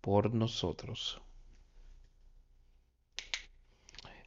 por 0.00 0.34
nosotros. 0.34 1.20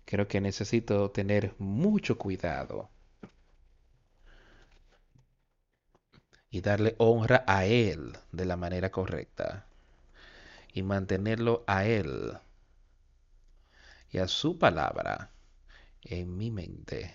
Creo 0.06 0.28
que 0.28 0.40
necesito 0.40 1.12
tener 1.12 1.56
mucho 1.58 2.18
cuidado 2.18 2.90
y 6.56 6.62
darle 6.62 6.96
honra 7.00 7.44
a 7.48 7.66
Él 7.66 8.18
de 8.32 8.46
la 8.46 8.56
manera 8.56 8.90
correcta 8.90 9.66
y 10.72 10.84
mantenerlo 10.84 11.66
a 11.68 11.84
Él 11.84 12.38
y 14.10 14.20
a 14.20 14.30
su 14.30 14.58
palabra 14.58 15.32
en 16.04 16.38
mi 16.38 16.52
mente 16.52 17.14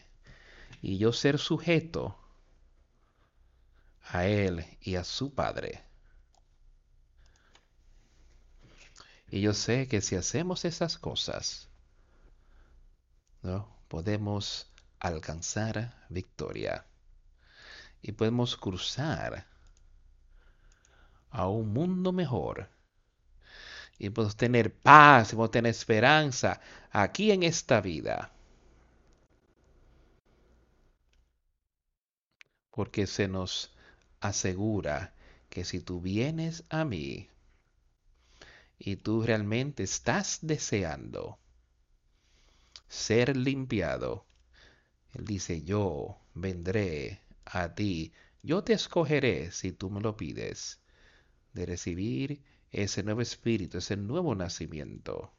y 0.83 0.99
yo 0.99 1.15
ser 1.15 1.39
sujeto 1.39 2.19
a 4.11 4.27
Él 4.27 4.63
y 4.83 4.97
a 4.97 5.05
su 5.05 5.35
Padre. 5.35 5.85
Y 9.31 9.41
yo 9.41 9.55
sé 9.55 9.89
que 9.89 10.03
si 10.03 10.17
hacemos 10.17 10.67
esas 10.67 10.99
cosas, 10.99 11.71
¿no? 13.41 13.75
podemos 13.89 14.71
alcanzar 14.99 15.95
victoria 16.11 16.85
y 18.03 18.13
podemos 18.13 18.57
cruzar 18.57 19.47
a 21.31 21.49
un 21.49 21.73
mundo 21.73 22.13
mejor 22.13 22.69
y 23.99 24.09
podemos 24.11 24.37
tener 24.37 24.75
paz 24.75 25.33
y 25.33 25.37
podemos 25.37 25.51
tener 25.51 25.71
esperanza 25.71 26.61
aquí 26.91 27.31
en 27.31 27.43
esta 27.43 27.81
vida. 27.81 28.33
Porque 32.71 33.07
se 33.07 33.29
nos 33.29 33.75
asegura 34.21 35.13
que 35.51 35.65
si 35.65 35.81
tú 35.81 36.01
vienes 36.01 36.65
a 36.71 36.85
mí 36.85 37.29
y 38.79 38.97
tú 38.97 39.23
realmente 39.23 39.83
estás 39.83 40.39
deseando 40.41 41.39
ser 42.89 43.37
limpiado, 43.37 44.25
Él 45.13 45.27
dice, 45.27 45.63
yo 45.63 46.19
vendré 46.35 47.21
a 47.53 47.75
ti, 47.75 48.13
yo 48.43 48.65
te 48.65 48.73
escogeré 48.73 49.51
si 49.53 49.73
tú 49.73 49.91
me 49.91 50.01
lo 50.01 50.17
pides, 50.17 50.81
de 51.53 51.67
recibir 51.67 52.43
ese 52.71 53.03
nuevo 53.03 53.21
espíritu, 53.21 53.79
ese 53.79 53.97
nuevo 53.97 54.35
nacimiento. 54.35 55.33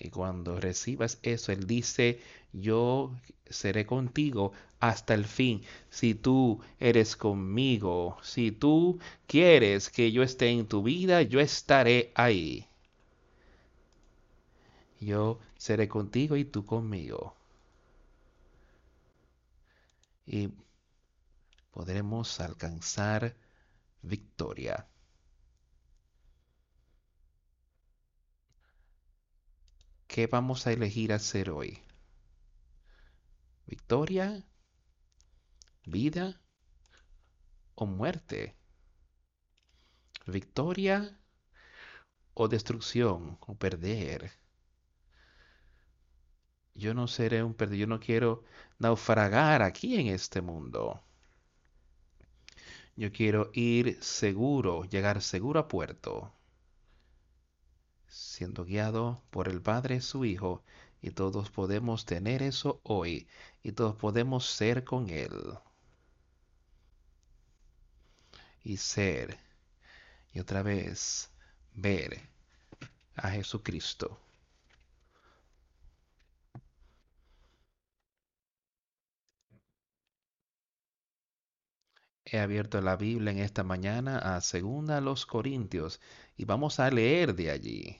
Y 0.00 0.10
cuando 0.10 0.60
recibas 0.60 1.18
eso, 1.22 1.52
Él 1.52 1.66
dice, 1.66 2.20
yo 2.52 3.16
seré 3.48 3.84
contigo 3.86 4.52
hasta 4.80 5.14
el 5.14 5.24
fin. 5.24 5.62
Si 5.90 6.14
tú 6.14 6.60
eres 6.78 7.16
conmigo, 7.16 8.16
si 8.22 8.52
tú 8.52 8.98
quieres 9.26 9.90
que 9.90 10.12
yo 10.12 10.22
esté 10.22 10.50
en 10.50 10.66
tu 10.66 10.82
vida, 10.82 11.22
yo 11.22 11.40
estaré 11.40 12.12
ahí. 12.14 12.66
Yo 15.00 15.38
seré 15.56 15.88
contigo 15.88 16.36
y 16.36 16.44
tú 16.44 16.64
conmigo. 16.64 17.37
Y 20.30 20.50
podremos 21.70 22.38
alcanzar 22.40 23.34
victoria. 24.02 24.86
¿Qué 30.06 30.26
vamos 30.26 30.66
a 30.66 30.72
elegir 30.72 31.14
hacer 31.14 31.48
hoy? 31.48 31.82
¿Victoria? 33.64 34.44
¿Vida? 35.86 36.38
¿O 37.74 37.86
muerte? 37.86 38.54
¿Victoria? 40.26 41.18
¿O 42.34 42.48
destrucción? 42.48 43.38
¿O 43.40 43.54
perder? 43.54 44.30
Yo 46.78 46.94
no 46.94 47.08
seré 47.08 47.42
un 47.42 47.52
perdido, 47.52 47.80
yo 47.80 47.86
no 47.88 48.00
quiero 48.00 48.44
naufragar 48.78 49.60
aquí 49.62 49.96
en 50.00 50.06
este 50.08 50.40
mundo. 50.40 51.02
Yo 52.96 53.12
quiero 53.12 53.50
ir 53.52 53.98
seguro, 54.02 54.84
llegar 54.84 55.20
seguro 55.22 55.60
a 55.60 55.68
puerto 55.68 56.32
siendo 58.08 58.64
guiado 58.64 59.22
por 59.30 59.48
el 59.48 59.60
Padre 59.60 60.00
su 60.00 60.24
Hijo, 60.24 60.62
y 61.00 61.10
todos 61.10 61.50
podemos 61.50 62.04
tener 62.04 62.42
eso 62.42 62.80
hoy, 62.82 63.28
y 63.62 63.72
todos 63.72 63.96
podemos 63.96 64.46
ser 64.46 64.84
con 64.84 65.10
Él. 65.10 65.32
Y 68.64 68.76
ser, 68.76 69.38
y 70.32 70.40
otra 70.40 70.62
vez 70.62 71.30
ver 71.74 72.20
a 73.16 73.30
Jesucristo. 73.30 74.18
He 82.30 82.38
abierto 82.38 82.80
la 82.82 82.96
Biblia 82.96 83.32
en 83.32 83.38
esta 83.38 83.64
mañana 83.64 84.18
a 84.18 84.40
Segunda 84.42 85.00
los 85.00 85.24
Corintios 85.26 86.00
y 86.36 86.44
vamos 86.44 86.78
a 86.78 86.90
leer 86.90 87.34
de 87.34 87.50
allí. 87.50 87.96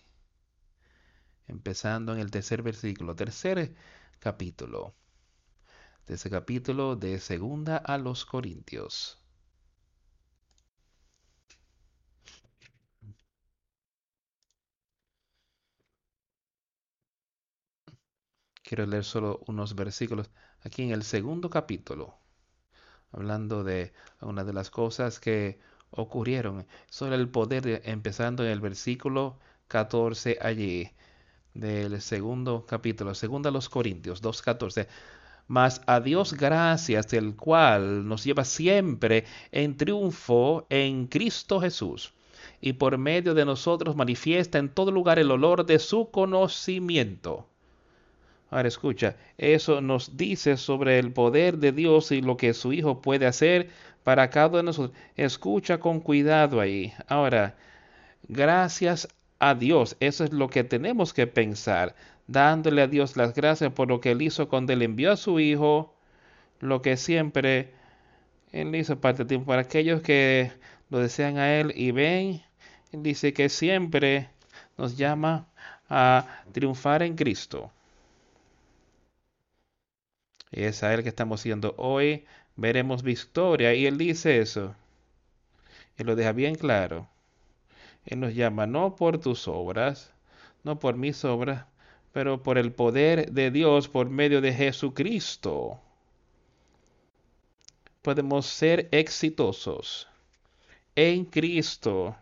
Empezando 1.46 2.12
en 2.12 2.20
el 2.20 2.30
tercer 2.30 2.62
versículo, 2.62 3.16
tercer 3.16 3.74
capítulo, 4.20 4.94
de 6.06 6.30
capítulo 6.30 6.96
de 6.96 7.18
segunda 7.20 7.76
a 7.78 7.96
los 7.98 8.24
Corintios. 8.26 9.18
Quiero 18.62 18.86
leer 18.86 19.04
solo 19.04 19.40
unos 19.46 19.74
versículos 19.74 20.30
aquí 20.60 20.82
en 20.82 20.90
el 20.92 21.02
segundo 21.02 21.48
capítulo, 21.50 22.18
hablando 23.12 23.64
de 23.64 23.92
una 24.20 24.44
de 24.44 24.52
las 24.52 24.70
cosas 24.70 25.20
que 25.20 25.58
ocurrieron 25.90 26.66
sobre 26.90 27.16
el 27.16 27.28
poder, 27.28 27.82
empezando 27.84 28.44
en 28.44 28.50
el 28.50 28.60
versículo 28.60 29.38
14 29.68 30.38
allí 30.40 30.90
del 31.54 32.00
segundo 32.00 32.66
capítulo, 32.66 33.14
segundo 33.14 33.48
a 33.48 33.52
los 33.52 33.68
Corintios 33.68 34.22
2.14. 34.22 34.86
Mas 35.46 35.80
a 35.86 36.00
Dios 36.00 36.34
gracias, 36.34 37.12
el 37.14 37.34
cual 37.34 38.06
nos 38.06 38.24
lleva 38.24 38.44
siempre 38.44 39.24
en 39.50 39.76
triunfo 39.76 40.66
en 40.68 41.06
Cristo 41.06 41.60
Jesús, 41.60 42.12
y 42.60 42.74
por 42.74 42.98
medio 42.98 43.34
de 43.34 43.46
nosotros 43.46 43.96
manifiesta 43.96 44.58
en 44.58 44.68
todo 44.68 44.90
lugar 44.90 45.18
el 45.18 45.30
olor 45.30 45.64
de 45.64 45.78
su 45.78 46.10
conocimiento. 46.10 47.48
Ahora 48.50 48.68
escucha, 48.68 49.16
eso 49.36 49.80
nos 49.80 50.16
dice 50.16 50.56
sobre 50.56 50.98
el 50.98 51.12
poder 51.12 51.58
de 51.58 51.72
Dios 51.72 52.12
y 52.12 52.22
lo 52.22 52.36
que 52.36 52.54
su 52.54 52.72
Hijo 52.72 53.02
puede 53.02 53.26
hacer 53.26 53.68
para 54.04 54.30
cada 54.30 54.48
uno 54.48 54.56
de 54.58 54.62
nosotros. 54.64 54.98
Escucha 55.16 55.78
con 55.78 56.00
cuidado 56.00 56.60
ahí. 56.60 56.94
Ahora, 57.08 57.56
gracias 58.26 59.08
a 59.38 59.54
Dios. 59.54 59.96
Eso 60.00 60.24
es 60.24 60.32
lo 60.32 60.48
que 60.48 60.64
tenemos 60.64 61.12
que 61.12 61.26
pensar, 61.26 61.94
dándole 62.26 62.82
a 62.82 62.86
Dios 62.86 63.16
las 63.16 63.34
gracias 63.34 63.72
por 63.72 63.88
lo 63.88 64.00
que 64.00 64.12
Él 64.12 64.22
hizo 64.22 64.48
cuando 64.48 64.72
Él 64.72 64.82
envió 64.82 65.12
a 65.12 65.16
su 65.16 65.40
Hijo, 65.40 65.94
lo 66.60 66.80
que 66.82 66.96
siempre 66.96 67.74
Él 68.52 68.74
hizo 68.74 69.00
parte 69.00 69.18
del 69.18 69.28
tiempo. 69.28 69.46
Para 69.48 69.62
aquellos 69.62 70.00
que 70.02 70.52
lo 70.90 71.00
desean 71.00 71.36
a 71.38 71.54
Él 71.54 71.72
y 71.76 71.90
ven, 71.90 72.42
Él 72.92 73.02
dice 73.02 73.34
que 73.34 73.50
siempre 73.50 74.30
nos 74.78 74.96
llama 74.96 75.48
a 75.90 76.42
triunfar 76.52 77.02
en 77.02 77.14
Cristo. 77.14 77.72
Es 80.50 80.82
a 80.82 80.94
Él 80.94 81.02
que 81.02 81.08
estamos 81.08 81.40
siendo 81.40 81.74
hoy. 81.76 82.24
Veremos 82.56 83.02
victoria. 83.02 83.74
Y 83.74 83.86
Él 83.86 83.98
dice 83.98 84.40
eso. 84.40 84.74
Y 85.98 86.04
lo 86.04 86.16
deja 86.16 86.32
bien 86.32 86.54
claro. 86.54 87.08
Él 88.06 88.20
nos 88.20 88.34
llama 88.34 88.66
no 88.66 88.96
por 88.96 89.18
tus 89.18 89.48
obras, 89.48 90.12
no 90.64 90.78
por 90.78 90.96
mis 90.96 91.24
obras, 91.24 91.66
pero 92.12 92.42
por 92.42 92.56
el 92.56 92.72
poder 92.72 93.32
de 93.32 93.50
Dios 93.50 93.88
por 93.88 94.08
medio 94.08 94.40
de 94.40 94.52
Jesucristo. 94.54 95.78
Podemos 98.02 98.46
ser 98.46 98.88
exitosos 98.92 100.08
en 100.96 101.26
Cristo, 101.26 102.16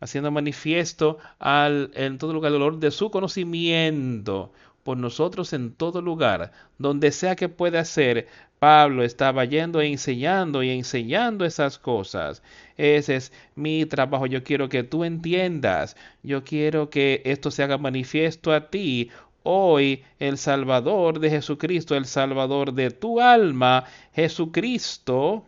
haciendo 0.00 0.30
manifiesto 0.30 1.18
al, 1.38 1.92
en 1.94 2.18
todo 2.18 2.32
lugar 2.32 2.50
el 2.50 2.56
olor 2.56 2.78
de 2.78 2.90
su 2.90 3.10
conocimiento 3.10 4.52
nosotros 4.96 5.52
en 5.52 5.72
todo 5.72 6.02
lugar, 6.02 6.52
donde 6.78 7.12
sea 7.12 7.36
que 7.36 7.48
pueda 7.48 7.84
ser, 7.84 8.28
Pablo 8.60 9.02
estaba 9.04 9.46
yendo 9.46 9.80
e 9.80 9.86
enseñando 9.86 10.62
y 10.62 10.70
enseñando 10.70 11.46
esas 11.46 11.78
cosas. 11.78 12.42
Ese 12.76 13.16
es 13.16 13.32
mi 13.54 13.86
trabajo. 13.86 14.26
Yo 14.26 14.44
quiero 14.44 14.68
que 14.68 14.82
tú 14.82 15.04
entiendas. 15.04 15.96
Yo 16.22 16.44
quiero 16.44 16.90
que 16.90 17.22
esto 17.24 17.50
se 17.50 17.62
haga 17.62 17.78
manifiesto 17.78 18.52
a 18.52 18.68
ti. 18.68 19.10
Hoy 19.42 20.04
el 20.18 20.36
Salvador 20.36 21.20
de 21.20 21.30
Jesucristo, 21.30 21.96
el 21.96 22.04
Salvador 22.04 22.74
de 22.74 22.90
tu 22.90 23.20
alma, 23.20 23.86
Jesucristo, 24.12 25.46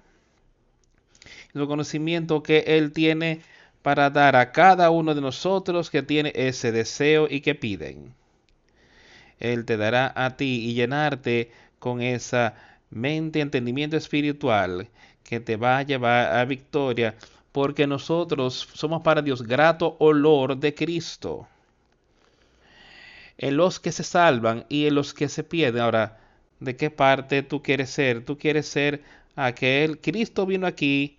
el 1.55 1.67
conocimiento 1.67 2.43
que 2.43 2.61
Él 2.67 2.93
tiene 2.93 3.43
para 3.83 4.09
dar 4.09 4.37
a 4.37 4.53
cada 4.53 4.91
uno 4.91 5.15
de 5.15 5.21
nosotros 5.21 5.91
que 5.91 6.03
tiene 6.03 6.33
ese 6.35 6.73
deseo 6.73 7.27
y 7.29 7.43
que 7.43 7.55
piden. 7.55 8.15
Él 9.43 9.65
te 9.67 9.77
dará 9.77 10.13
a 10.17 10.37
ti 10.37 10.53
y 10.69 10.75
llenarte 10.75 11.51
con 11.79 12.01
esa 12.03 12.55
mente, 12.91 13.41
entendimiento 13.41 13.97
espiritual 13.97 14.89
que 15.25 15.41
te 15.41 15.57
va 15.57 15.79
a 15.79 15.83
llevar 15.83 16.37
a 16.37 16.45
victoria, 16.45 17.17
porque 17.53 17.87
nosotros 17.87 18.69
somos 18.75 19.03
para 19.03 19.23
Dios 19.23 19.43
grato 19.43 19.97
olor 19.99 20.57
de 20.57 20.75
Cristo. 20.75 21.49
en 23.39 23.57
los 23.57 23.79
que 23.81 23.93
se 23.93 24.05
salvan 24.05 24.65
y 24.69 24.87
en 24.87 24.95
los 24.95 25.13
que 25.15 25.29
se 25.29 25.45
pierden. 25.45 25.83
Ahora, 25.83 26.19
¿de 26.61 26.77
qué 26.77 26.91
parte 26.91 27.43
tú 27.43 27.63
quieres 27.63 27.91
ser? 27.91 28.25
Tú 28.25 28.39
quieres 28.39 28.67
ser 28.69 29.03
aquel. 29.37 30.01
Cristo 30.01 30.47
vino 30.47 30.67
aquí 30.67 31.19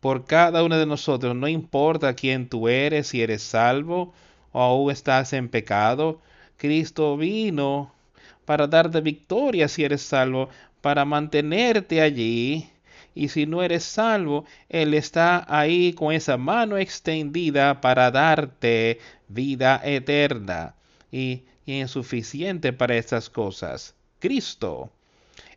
por 0.00 0.24
cada 0.24 0.62
uno 0.62 0.78
de 0.78 0.86
nosotros, 0.86 1.34
no 1.36 1.48
importa 1.48 2.14
quién 2.14 2.48
tú 2.48 2.68
eres, 2.68 3.08
si 3.08 3.22
eres 3.22 3.42
salvo 3.42 4.14
o 4.52 4.60
aún 4.62 4.90
estás 4.90 5.32
en 5.32 5.48
pecado. 5.48 6.20
Cristo 6.56 7.16
vino 7.16 7.92
para 8.44 8.66
darte 8.66 9.00
victoria 9.00 9.68
si 9.68 9.84
eres 9.84 10.02
salvo, 10.02 10.48
para 10.80 11.04
mantenerte 11.04 12.00
allí. 12.00 12.70
Y 13.14 13.28
si 13.28 13.46
no 13.46 13.62
eres 13.62 13.82
salvo, 13.84 14.44
Él 14.68 14.94
está 14.94 15.44
ahí 15.48 15.92
con 15.94 16.12
esa 16.12 16.36
mano 16.36 16.76
extendida 16.76 17.80
para 17.80 18.10
darte 18.10 19.00
vida 19.28 19.80
eterna. 19.84 20.74
Y, 21.10 21.44
y 21.64 21.80
es 21.80 21.90
suficiente 21.90 22.72
para 22.72 22.96
estas 22.96 23.30
cosas. 23.30 23.94
Cristo. 24.18 24.90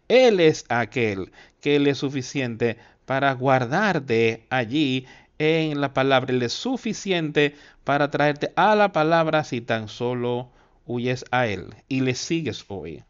Él 0.07 0.39
es 0.39 0.65
aquel 0.69 1.31
que 1.62 1.75
Él 1.75 1.88
es 1.88 1.99
suficiente 1.99 2.77
para 3.05 3.31
guardarte 3.33 4.45
allí 4.49 5.05
en 5.38 5.79
la 5.81 5.93
palabra. 5.93 6.33
Él 6.33 6.41
es 6.41 6.53
suficiente 6.53 7.55
para 7.83 8.09
traerte 8.09 8.51
a 8.55 8.75
la 8.75 8.91
palabra 8.91 9.43
si 9.43 9.62
tan 9.62 9.88
solo 9.88 10.49
huyes 10.89 11.23
a 11.30 11.45
Él 11.45 11.75
y 11.88 12.02
le 12.02 12.15
sigues 12.15 12.65
hoy. 12.67 13.04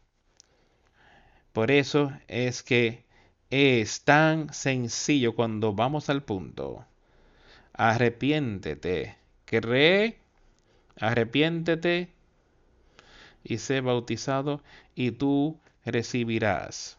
Por 1.54 1.70
eso 1.70 2.12
es 2.28 2.62
que 2.62 3.04
es 3.48 4.04
tan 4.04 4.52
sencillo 4.52 5.34
cuando 5.34 5.72
vamos 5.72 6.10
al 6.10 6.22
punto. 6.22 6.84
Arrepiéntete, 7.72 9.16
cree, 9.46 10.18
arrepiéntete 10.96 12.10
y 13.42 13.56
sé 13.56 13.80
bautizado 13.80 14.62
y 14.94 15.12
tú 15.12 15.58
recibirás 15.86 16.98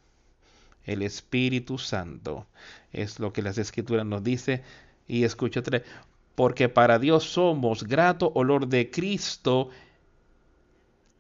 el 0.86 1.04
Espíritu 1.04 1.78
Santo. 1.78 2.48
Es 2.92 3.20
lo 3.20 3.32
que 3.34 3.44
las 3.44 3.60
Escrituras 3.60 4.08
nos 4.08 4.24
dice. 4.24 4.64
Y 5.08 5.26
escucha 5.26 5.62
porque 6.34 6.70
para 6.70 6.98
Dios 6.98 7.24
somos 7.24 7.84
grato 7.84 8.32
olor 8.34 8.68
de 8.68 8.90
Cristo 8.90 9.70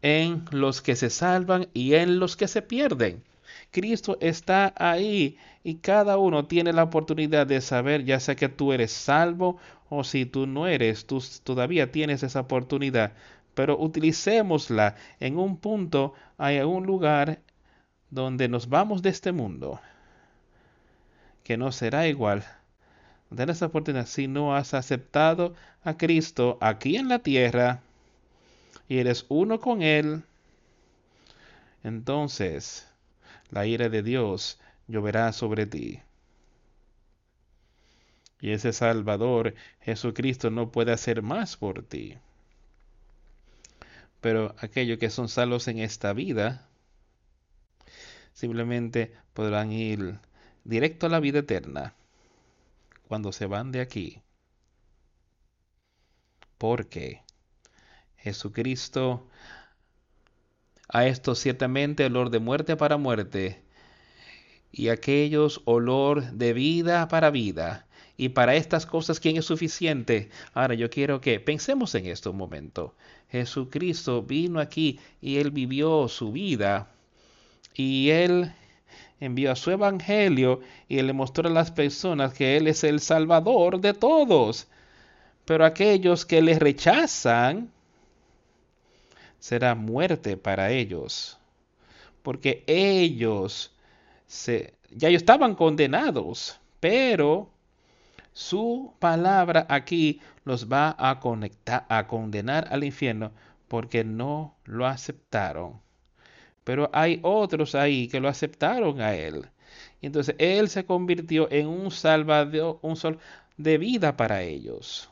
en 0.01 0.45
los 0.51 0.81
que 0.81 0.95
se 0.95 1.09
salvan 1.09 1.67
y 1.73 1.93
en 1.93 2.19
los 2.19 2.35
que 2.35 2.47
se 2.47 2.61
pierden. 2.61 3.23
Cristo 3.71 4.17
está 4.19 4.73
ahí 4.75 5.37
y 5.63 5.75
cada 5.75 6.17
uno 6.17 6.45
tiene 6.45 6.73
la 6.73 6.83
oportunidad 6.83 7.47
de 7.47 7.61
saber, 7.61 8.03
ya 8.03 8.19
sea 8.19 8.35
que 8.35 8.49
tú 8.49 8.73
eres 8.73 8.91
salvo 8.91 9.57
o 9.89 10.03
si 10.03 10.25
tú 10.25 10.47
no 10.47 10.67
eres, 10.67 11.05
tú 11.05 11.23
todavía 11.43 11.91
tienes 11.91 12.23
esa 12.23 12.41
oportunidad. 12.41 13.13
Pero 13.53 13.77
utilicémosla 13.77 14.95
en 15.19 15.37
un 15.37 15.57
punto, 15.57 16.13
hay 16.37 16.59
un 16.59 16.85
lugar 16.85 17.39
donde 18.09 18.47
nos 18.47 18.69
vamos 18.69 19.01
de 19.01 19.09
este 19.09 19.31
mundo, 19.31 19.79
que 21.43 21.57
no 21.57 21.71
será 21.71 22.07
igual. 22.07 22.43
De 23.29 23.43
esa 23.49 23.67
oportunidad 23.67 24.05
si 24.05 24.27
no 24.27 24.55
has 24.55 24.73
aceptado 24.73 25.53
a 25.83 25.97
Cristo 25.97 26.57
aquí 26.61 26.97
en 26.97 27.07
la 27.07 27.19
tierra 27.19 27.81
y 28.91 28.99
eres 28.99 29.25
uno 29.29 29.61
con 29.61 29.81
Él, 29.83 30.23
entonces 31.81 32.89
la 33.49 33.65
ira 33.65 33.87
de 33.87 34.03
Dios 34.03 34.59
lloverá 34.89 35.31
sobre 35.31 35.65
ti. 35.65 36.01
Y 38.41 38.51
ese 38.51 38.73
Salvador, 38.73 39.55
Jesucristo, 39.79 40.49
no 40.49 40.73
puede 40.73 40.91
hacer 40.91 41.21
más 41.21 41.55
por 41.55 41.83
ti. 41.83 42.17
Pero 44.19 44.55
aquellos 44.59 44.99
que 44.99 45.09
son 45.09 45.29
salvos 45.29 45.69
en 45.69 45.79
esta 45.79 46.11
vida, 46.11 46.67
simplemente 48.33 49.13
podrán 49.33 49.71
ir 49.71 50.19
directo 50.65 51.05
a 51.05 51.09
la 51.09 51.21
vida 51.21 51.39
eterna 51.39 51.93
cuando 53.07 53.31
se 53.31 53.45
van 53.45 53.71
de 53.71 53.79
aquí. 53.79 54.21
Porque 56.57 57.21
Jesucristo 58.21 59.27
a 60.87 61.07
esto 61.07 61.35
ciertamente 61.35 62.05
olor 62.05 62.29
de 62.29 62.39
muerte 62.39 62.75
para 62.75 62.97
muerte 62.97 63.61
y 64.71 64.89
aquellos 64.89 65.61
olor 65.65 66.31
de 66.31 66.53
vida 66.53 67.07
para 67.07 67.29
vida. 67.29 67.87
Y 68.17 68.29
para 68.29 68.55
estas 68.55 68.85
cosas, 68.85 69.19
¿quién 69.19 69.37
es 69.37 69.45
suficiente? 69.45 70.29
Ahora 70.53 70.75
yo 70.75 70.89
quiero 70.89 71.21
que 71.21 71.39
pensemos 71.39 71.95
en 71.95 72.05
esto 72.05 72.31
un 72.31 72.37
momento. 72.37 72.95
Jesucristo 73.29 74.21
vino 74.21 74.59
aquí 74.59 74.99
y 75.21 75.37
él 75.37 75.51
vivió 75.51 76.07
su 76.07 76.31
vida 76.31 76.91
y 77.73 78.09
él 78.09 78.53
envió 79.19 79.51
a 79.51 79.55
su 79.55 79.71
evangelio 79.71 80.59
y 80.87 81.01
le 81.01 81.13
mostró 81.13 81.47
a 81.47 81.51
las 81.51 81.71
personas 81.71 82.33
que 82.33 82.57
él 82.57 82.67
es 82.67 82.83
el 82.83 82.99
salvador 82.99 83.79
de 83.79 83.93
todos. 83.93 84.67
Pero 85.45 85.65
aquellos 85.65 86.25
que 86.25 86.41
le 86.41 86.59
rechazan, 86.59 87.71
será 89.41 89.73
muerte 89.73 90.37
para 90.37 90.69
ellos, 90.69 91.37
porque 92.21 92.63
ellos 92.67 93.73
ya 94.91 95.09
estaban 95.09 95.55
condenados, 95.55 96.59
pero 96.79 97.49
su 98.33 98.93
palabra 98.99 99.65
aquí 99.67 100.21
los 100.45 100.71
va 100.71 100.95
a 100.97 101.19
conectar, 101.19 101.85
a 101.89 102.07
condenar 102.07 102.67
al 102.69 102.83
infierno 102.83 103.31
porque 103.67 104.03
no 104.03 104.55
lo 104.65 104.85
aceptaron. 104.85 105.81
Pero 106.63 106.91
hay 106.93 107.19
otros 107.23 107.73
ahí 107.73 108.07
que 108.07 108.19
lo 108.19 108.29
aceptaron 108.29 109.01
a 109.01 109.15
él. 109.15 109.49
Y 110.01 110.05
entonces 110.05 110.35
él 110.37 110.69
se 110.69 110.85
convirtió 110.85 111.51
en 111.51 111.67
un 111.67 111.89
salvador, 111.89 112.77
un 112.83 112.95
sol 112.95 113.17
de 113.57 113.79
vida 113.79 114.15
para 114.15 114.43
ellos. 114.43 115.10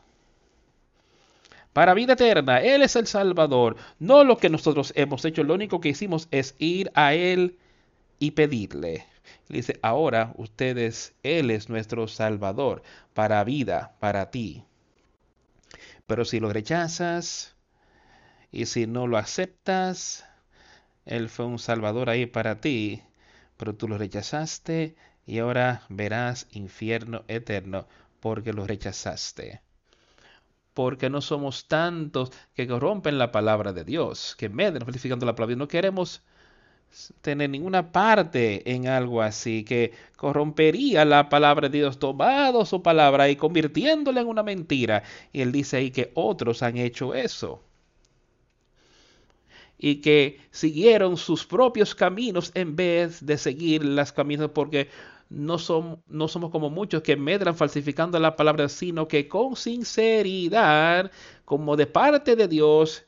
Para 1.79 1.93
vida 1.93 2.11
eterna, 2.11 2.59
Él 2.59 2.81
es 2.81 2.97
el 2.97 3.07
Salvador, 3.07 3.77
no 3.99 4.25
lo 4.25 4.37
que 4.37 4.49
nosotros 4.49 4.91
hemos 4.97 5.23
hecho, 5.23 5.45
lo 5.45 5.53
único 5.53 5.79
que 5.79 5.87
hicimos 5.87 6.27
es 6.29 6.53
ir 6.59 6.91
a 6.93 7.13
Él 7.13 7.57
y 8.19 8.31
pedirle. 8.31 9.05
dice, 9.47 9.79
ahora 9.81 10.33
ustedes, 10.35 11.13
Él 11.23 11.51
es 11.51 11.69
nuestro 11.69 12.09
Salvador 12.09 12.83
para 13.13 13.41
vida, 13.45 13.95
para 14.01 14.29
ti. 14.29 14.65
Pero 16.05 16.25
si 16.25 16.41
lo 16.41 16.51
rechazas 16.51 17.55
y 18.51 18.65
si 18.65 18.85
no 18.85 19.07
lo 19.07 19.17
aceptas, 19.17 20.25
él 21.05 21.29
fue 21.29 21.45
un 21.45 21.59
salvador 21.59 22.09
ahí 22.09 22.25
para 22.25 22.59
ti, 22.59 23.03
pero 23.55 23.73
tú 23.73 23.87
lo 23.87 23.97
rechazaste 23.97 24.97
y 25.25 25.39
ahora 25.39 25.83
verás 25.87 26.45
infierno 26.51 27.23
eterno 27.29 27.87
porque 28.19 28.51
lo 28.51 28.67
rechazaste. 28.67 29.61
Porque 30.73 31.09
no 31.09 31.21
somos 31.21 31.67
tantos 31.67 32.31
que 32.53 32.67
corrompen 32.67 33.17
la 33.17 33.31
palabra 33.31 33.73
de 33.73 33.83
Dios, 33.83 34.35
que 34.37 34.49
medran 34.49 34.85
falsificando 34.85 35.25
la 35.25 35.35
palabra. 35.35 35.55
No 35.55 35.67
queremos 35.67 36.21
tener 37.21 37.49
ninguna 37.49 37.91
parte 37.91 38.71
en 38.71 38.87
algo 38.87 39.21
así 39.21 39.63
que 39.63 39.93
corrompería 40.15 41.05
la 41.05 41.29
palabra 41.29 41.69
de 41.69 41.79
Dios, 41.79 41.99
tomado 41.99 42.65
su 42.65 42.81
palabra 42.81 43.29
y 43.29 43.35
convirtiéndola 43.35 44.21
en 44.21 44.27
una 44.27 44.43
mentira. 44.43 45.03
Y 45.31 45.41
él 45.41 45.51
dice 45.51 45.77
ahí 45.77 45.91
que 45.91 46.11
otros 46.15 46.63
han 46.63 46.77
hecho 46.77 47.13
eso 47.13 47.63
y 49.79 50.01
que 50.01 50.41
siguieron 50.51 51.15
sus 51.17 51.45
propios 51.45 51.95
caminos 51.95 52.51
en 52.53 52.75
vez 52.75 53.25
de 53.25 53.37
seguir 53.37 53.85
las 53.85 54.11
caminos 54.11 54.51
porque 54.53 54.89
no, 55.29 55.59
son, 55.59 56.01
no 56.07 56.27
somos 56.27 56.49
como 56.51 56.69
muchos 56.69 57.03
que 57.03 57.15
medran 57.15 57.55
falsificando 57.55 58.19
la 58.19 58.35
palabra, 58.35 58.67
sino 58.67 59.07
que 59.07 59.27
con 59.27 59.55
sinceridad, 59.55 61.11
como 61.45 61.75
de 61.75 61.87
parte 61.87 62.35
de 62.35 62.47
Dios 62.47 63.05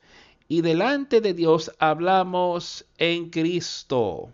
y 0.47 0.61
delante 0.61 1.21
de 1.21 1.33
Dios, 1.33 1.71
hablamos 1.79 2.85
en 2.97 3.29
Cristo. 3.29 4.31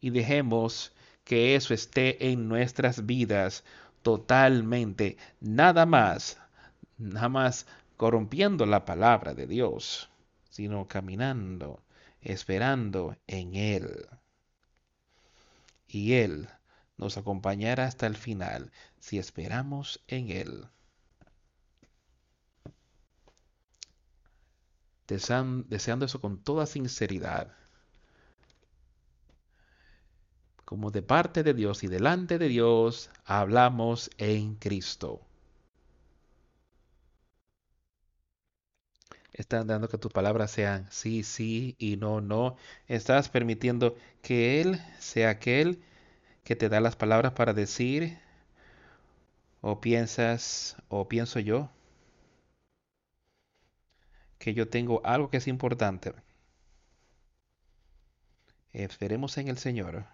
Y 0.00 0.10
dejemos 0.10 0.92
que 1.24 1.54
eso 1.54 1.74
esté 1.74 2.30
en 2.30 2.48
nuestras 2.48 3.06
vidas 3.06 3.64
totalmente, 4.02 5.16
nada 5.40 5.86
más, 5.86 6.38
nada 6.98 7.28
más 7.28 7.66
corrompiendo 7.96 8.66
la 8.66 8.84
palabra 8.84 9.34
de 9.34 9.46
Dios, 9.46 10.10
sino 10.50 10.88
caminando, 10.88 11.82
esperando 12.20 13.16
en 13.26 13.54
Él. 13.54 14.08
Y 15.92 16.14
Él 16.14 16.48
nos 16.96 17.18
acompañará 17.18 17.84
hasta 17.84 18.06
el 18.06 18.16
final 18.16 18.72
si 18.98 19.18
esperamos 19.18 20.02
en 20.08 20.30
Él. 20.30 20.68
Deseando 25.06 26.06
eso 26.06 26.18
con 26.22 26.42
toda 26.42 26.64
sinceridad, 26.64 27.54
como 30.64 30.90
de 30.90 31.02
parte 31.02 31.42
de 31.42 31.52
Dios 31.52 31.84
y 31.84 31.88
delante 31.88 32.38
de 32.38 32.48
Dios, 32.48 33.10
hablamos 33.26 34.10
en 34.16 34.54
Cristo. 34.54 35.20
Estás 39.32 39.66
dando 39.66 39.88
que 39.88 39.98
tus 39.98 40.12
palabras 40.12 40.50
sean 40.50 40.86
sí, 40.90 41.22
sí 41.22 41.74
y 41.78 41.96
no, 41.96 42.20
no. 42.20 42.56
Estás 42.86 43.28
permitiendo 43.28 43.96
que 44.22 44.60
Él 44.60 44.80
sea 44.98 45.30
aquel 45.30 45.82
que 46.44 46.56
te 46.56 46.68
da 46.68 46.80
las 46.80 46.96
palabras 46.96 47.32
para 47.32 47.54
decir 47.54 48.18
o 49.62 49.80
piensas 49.80 50.76
o 50.88 51.08
pienso 51.08 51.38
yo 51.40 51.70
que 54.38 54.54
yo 54.54 54.68
tengo 54.68 55.00
algo 55.04 55.30
que 55.30 55.38
es 55.38 55.48
importante. 55.48 56.12
Esperemos 58.72 59.38
en 59.38 59.48
el 59.48 59.58
Señor. 59.58 60.04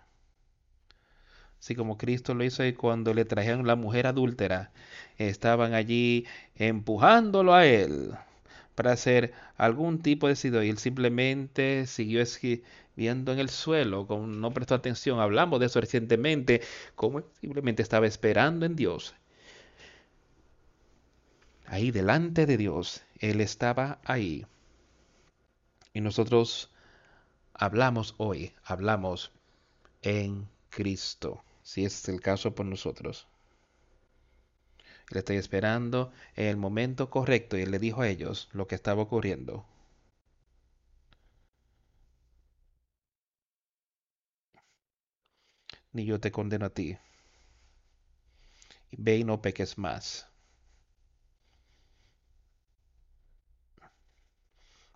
Así 1.59 1.75
como 1.75 1.99
Cristo 1.99 2.35
lo 2.35 2.45
hizo 2.45 2.63
cuando 2.77 3.15
le 3.15 3.25
trajeron 3.25 3.67
la 3.67 3.75
mujer 3.75 4.07
adúltera, 4.07 4.71
estaban 5.17 5.75
allí 5.75 6.27
empujándolo 6.57 7.55
a 7.55 7.67
él 7.67 8.17
para 8.79 8.93
hacer 8.93 9.33
algún 9.57 9.99
tipo 10.03 10.29
de 10.29 10.37
sido 10.37 10.63
y 10.63 10.69
él 10.69 10.79
simplemente 10.79 11.85
siguió 11.89 12.23
viendo 12.95 13.33
en 13.33 13.41
el 13.41 13.49
suelo, 13.49 14.07
con, 14.07 14.41
no 14.41 14.53
prestó 14.53 14.77
atención. 14.77 15.19
Hablamos 15.19 15.59
de 15.59 15.67
eso 15.67 15.81
recientemente, 15.81 16.61
como 16.95 17.25
simplemente 17.41 17.83
estaba 17.83 18.07
esperando 18.07 18.67
en 18.67 18.77
Dios. 18.77 19.17
Ahí 21.67 21.91
delante 21.91 22.47
de 22.47 22.57
Dios, 22.57 23.03
Él 23.19 23.41
estaba 23.41 23.99
ahí. 24.05 24.47
Y 25.93 26.01
nosotros 26.01 26.71
hablamos 27.55 28.15
hoy, 28.17 28.53
hablamos 28.63 29.33
en 30.03 30.47
Cristo, 30.71 31.43
si 31.65 31.85
es 31.85 32.09
el 32.09 32.21
caso 32.21 32.55
por 32.55 32.65
nosotros. 32.65 33.27
Le 35.11 35.19
estoy 35.19 35.37
esperando 35.37 36.13
en 36.35 36.47
el 36.47 36.57
momento 36.57 37.11
correcto 37.11 37.59
y 37.59 37.63
él 37.63 37.71
le 37.73 37.79
dijo 37.79 38.01
a 38.01 38.09
ellos 38.09 38.49
lo 38.53 38.67
que 38.67 38.75
estaba 38.75 39.03
ocurriendo. 39.03 39.67
Ni 45.93 46.07
yo 46.07 46.19
te 46.19 46.33
condeno 46.33 46.65
a 46.65 46.71
ti. 46.71 46.97
Ve 48.99 49.17
y 49.17 49.25
no 49.25 49.41
peques 49.41 49.79
más. 49.79 50.27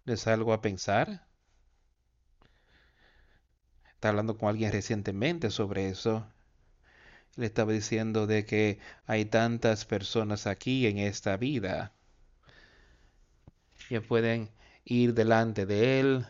¿Les 0.04 0.28
algo 0.28 0.52
a 0.52 0.62
pensar? 0.62 1.26
Está 3.94 4.08
hablando 4.10 4.36
con 4.36 4.48
alguien 4.50 4.70
recientemente 4.70 5.48
sobre 5.48 5.88
eso 5.88 6.26
le 7.36 7.46
estaba 7.46 7.72
diciendo 7.72 8.26
de 8.26 8.44
que 8.44 8.78
hay 9.06 9.24
tantas 9.24 9.84
personas 9.84 10.46
aquí 10.46 10.86
en 10.86 10.98
esta 10.98 11.36
vida 11.36 11.92
que 13.88 14.00
pueden 14.00 14.50
ir 14.84 15.14
delante 15.14 15.66
de 15.66 16.00
Él 16.00 16.26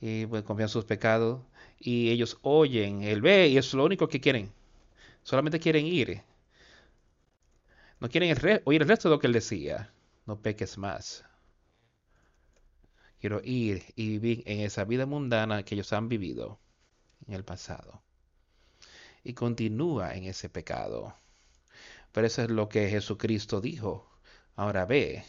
y 0.00 0.26
pueden 0.26 0.44
confiar 0.44 0.68
en 0.68 0.72
sus 0.72 0.84
pecados 0.84 1.42
y 1.78 2.10
ellos 2.10 2.38
oyen, 2.42 3.02
Él 3.02 3.22
ve 3.22 3.48
y 3.48 3.58
es 3.58 3.72
lo 3.74 3.84
único 3.84 4.08
que 4.08 4.20
quieren. 4.20 4.52
Solamente 5.22 5.60
quieren 5.60 5.86
ir. 5.86 6.22
No 8.00 8.08
quieren 8.08 8.36
oír 8.64 8.82
el 8.82 8.88
resto 8.88 9.08
de 9.08 9.14
lo 9.14 9.20
que 9.20 9.26
Él 9.26 9.32
decía. 9.32 9.92
No 10.26 10.40
peques 10.40 10.76
más. 10.78 11.24
Quiero 13.20 13.40
ir 13.42 13.82
y 13.96 14.18
vivir 14.18 14.42
en 14.46 14.60
esa 14.60 14.84
vida 14.84 15.06
mundana 15.06 15.62
que 15.62 15.74
ellos 15.74 15.92
han 15.94 16.08
vivido 16.08 16.58
en 17.26 17.34
el 17.34 17.44
pasado 17.44 18.02
y 19.24 19.32
continúa 19.34 20.14
en 20.14 20.24
ese 20.24 20.48
pecado. 20.48 21.14
Pero 22.12 22.26
eso 22.26 22.42
es 22.42 22.50
lo 22.50 22.68
que 22.68 22.88
Jesucristo 22.88 23.60
dijo. 23.60 24.08
Ahora 24.54 24.84
ve, 24.84 25.24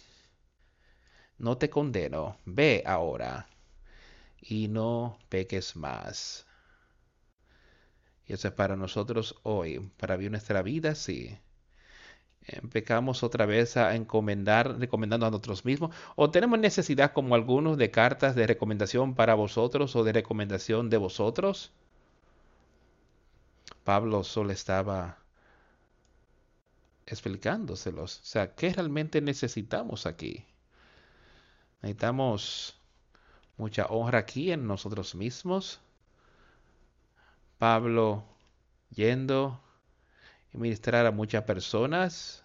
no 1.38 1.58
te 1.58 1.70
condeno, 1.70 2.38
ve 2.46 2.84
ahora 2.86 3.48
y 4.42 4.68
no 4.68 5.18
peques 5.30 5.76
más. 5.76 6.46
Y 8.28 8.34
eso 8.34 8.48
es 8.48 8.54
para 8.54 8.76
nosotros 8.76 9.36
hoy, 9.44 9.80
para 9.98 10.16
vivir 10.16 10.32
nuestra 10.32 10.62
vida, 10.62 10.96
sí. 10.96 11.38
Pecamos 12.72 13.24
otra 13.24 13.48
vez 13.48 13.76
a 13.76 13.96
encomendar, 13.96 14.78
recomendando 14.78 15.26
a 15.26 15.32
nosotros 15.32 15.66
mismos, 15.66 15.96
o 16.16 16.30
tenemos 16.30 16.60
necesidad 16.60 17.12
como 17.14 17.34
algunos 17.34 17.78
de 17.78 17.90
cartas 17.90 18.36
de 18.36 18.46
recomendación 18.46 19.16
para 19.16 19.34
vosotros 19.34 19.96
o 19.96 20.04
de 20.04 20.14
recomendación 20.14 20.90
de 20.92 20.98
vosotros. 20.98 21.72
Pablo 23.86 24.24
solo 24.24 24.52
estaba 24.52 25.20
explicándoselos. 27.06 28.20
O 28.20 28.26
sea, 28.26 28.56
¿qué 28.56 28.74
realmente 28.74 29.22
necesitamos 29.22 30.08
aquí? 30.08 30.44
Necesitamos 31.84 32.76
mucha 33.58 33.86
honra 33.86 34.20
aquí 34.20 34.52
en 34.52 34.66
nosotros 34.66 35.14
mismos. 35.14 35.80
Pablo 37.60 38.26
yendo 38.90 39.62
y 40.52 40.58
ministrar 40.58 41.06
a 41.06 41.12
muchas 41.12 41.44
personas. 41.44 42.44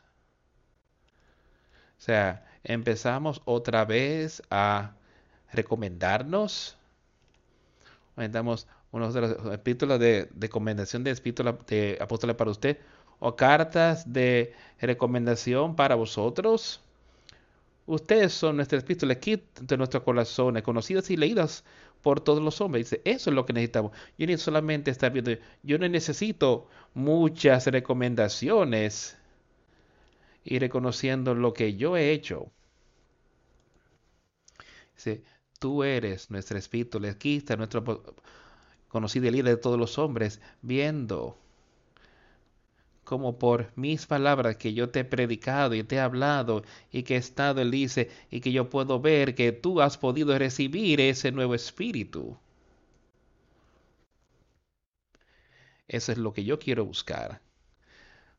O 1.98 2.02
sea, 2.02 2.46
empezamos 2.64 3.40
otra 3.46 3.86
vez 3.86 4.42
a 4.50 4.92
recomendarnos. 5.52 6.76
Necesitamos 8.16 8.66
uno 8.92 9.12
de 9.12 9.20
los 9.20 9.54
epístolas 9.54 10.00
de, 10.00 10.28
recomendación 10.38 11.04
de 11.04 11.12
epístola 11.12 11.56
de 11.66 11.98
apóstoles 12.00 12.36
para 12.36 12.50
usted 12.50 12.78
o 13.18 13.36
cartas 13.36 14.12
de 14.12 14.54
recomendación 14.80 15.76
para 15.76 15.94
vosotros. 15.94 16.80
Ustedes 17.86 18.32
son 18.32 18.56
nuestras 18.56 18.82
epístolas 18.82 19.16
aquí 19.16 19.42
de 19.60 19.76
nuestros 19.76 20.02
corazones, 20.02 20.62
conocidas 20.62 21.10
y 21.10 21.16
leídas 21.16 21.64
por 22.02 22.20
todos 22.20 22.42
los 22.42 22.60
hombres. 22.60 22.90
Dice, 22.90 23.02
eso 23.04 23.30
es 23.30 23.34
lo 23.34 23.44
que 23.46 23.52
necesitamos. 23.52 23.92
Yo 24.16 24.26
no 24.26 24.38
solamente 24.38 24.90
estar 24.90 25.12
viendo, 25.12 25.32
yo 25.62 25.78
no 25.78 25.88
necesito 25.88 26.68
muchas 26.94 27.66
recomendaciones 27.66 29.18
y 30.44 30.58
reconociendo 30.58 31.34
lo 31.34 31.52
que 31.52 31.76
yo 31.76 31.96
he 31.96 32.12
hecho. 32.12 32.50
Dice, 34.96 35.22
tú 35.58 35.82
eres 35.82 36.30
nuestra 36.30 36.58
espíritu, 36.58 37.00
aquí 37.06 37.38
está 37.38 37.56
nuestro 37.56 37.82
conocido 38.90 39.28
el 39.28 39.34
líder 39.34 39.56
de 39.56 39.62
todos 39.62 39.78
los 39.78 39.98
hombres, 39.98 40.40
viendo 40.60 41.38
como 43.10 43.40
por 43.40 43.72
mis 43.74 44.06
palabras 44.06 44.56
que 44.56 44.72
yo 44.72 44.90
te 44.90 45.00
he 45.00 45.04
predicado 45.04 45.74
y 45.74 45.82
te 45.82 45.96
he 45.96 46.00
hablado 46.00 46.62
y 46.92 47.02
que 47.02 47.14
he 47.16 47.18
estado, 47.18 47.60
él 47.60 47.72
dice, 47.72 48.08
y 48.30 48.40
que 48.40 48.52
yo 48.52 48.70
puedo 48.70 49.00
ver 49.00 49.34
que 49.34 49.50
tú 49.50 49.80
has 49.80 49.98
podido 49.98 50.38
recibir 50.38 51.00
ese 51.00 51.32
nuevo 51.32 51.56
espíritu. 51.56 52.38
Eso 55.88 56.12
es 56.12 56.18
lo 56.18 56.32
que 56.32 56.44
yo 56.44 56.60
quiero 56.60 56.84
buscar. 56.84 57.42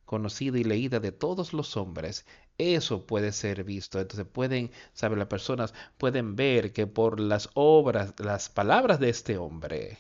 Conocida 0.06 0.58
y 0.58 0.64
leída 0.64 1.02
de 1.02 1.12
todos 1.12 1.52
los 1.52 1.76
hombres. 1.76 2.26
Eso 2.58 3.06
puede 3.06 3.34
ser 3.34 3.66
visto. 3.66 4.00
Entonces 4.00 4.26
pueden, 4.26 4.72
saber 4.94 5.18
las 5.18 5.28
personas 5.28 5.74
pueden 5.98 6.38
ver 6.38 6.72
que 6.72 6.88
por 6.88 7.20
las 7.20 7.50
obras, 7.56 8.14
las 8.20 8.48
palabras 8.50 9.02
de 9.02 9.10
este 9.10 9.38
hombre, 9.38 9.98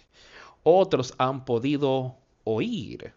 otros 0.64 1.14
han 1.18 1.46
podido 1.46 2.18
oír. 2.44 3.14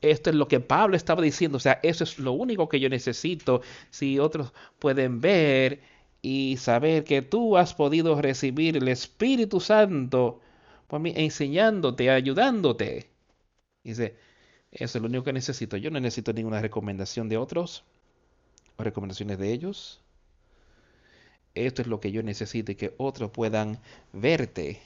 Esto 0.00 0.30
es 0.30 0.36
lo 0.36 0.46
que 0.46 0.60
Pablo 0.60 0.96
estaba 0.96 1.22
diciendo, 1.22 1.56
o 1.56 1.60
sea, 1.60 1.80
eso 1.82 2.04
es 2.04 2.18
lo 2.18 2.32
único 2.32 2.68
que 2.68 2.78
yo 2.80 2.88
necesito. 2.88 3.62
Si 3.90 4.18
otros 4.18 4.52
pueden 4.78 5.20
ver 5.20 5.80
y 6.22 6.56
saber 6.58 7.04
que 7.04 7.22
tú 7.22 7.56
has 7.56 7.74
podido 7.74 8.20
recibir 8.20 8.76
el 8.76 8.88
Espíritu 8.88 9.60
Santo 9.60 10.40
por 10.86 11.00
mí, 11.00 11.12
enseñándote, 11.16 12.10
ayudándote. 12.10 13.10
Dice, 13.84 14.16
eso 14.72 14.98
es 14.98 15.02
lo 15.02 15.08
único 15.08 15.24
que 15.24 15.32
necesito. 15.32 15.76
Yo 15.76 15.90
no 15.90 16.00
necesito 16.00 16.32
ninguna 16.32 16.60
recomendación 16.60 17.28
de 17.28 17.36
otros 17.36 17.84
o 18.76 18.84
recomendaciones 18.84 19.38
de 19.38 19.52
ellos. 19.52 20.00
Esto 21.54 21.82
es 21.82 21.88
lo 21.88 22.00
que 22.00 22.12
yo 22.12 22.22
necesito 22.22 22.72
y 22.72 22.76
que 22.76 22.94
otros 22.98 23.30
puedan 23.30 23.80
verte 24.12 24.80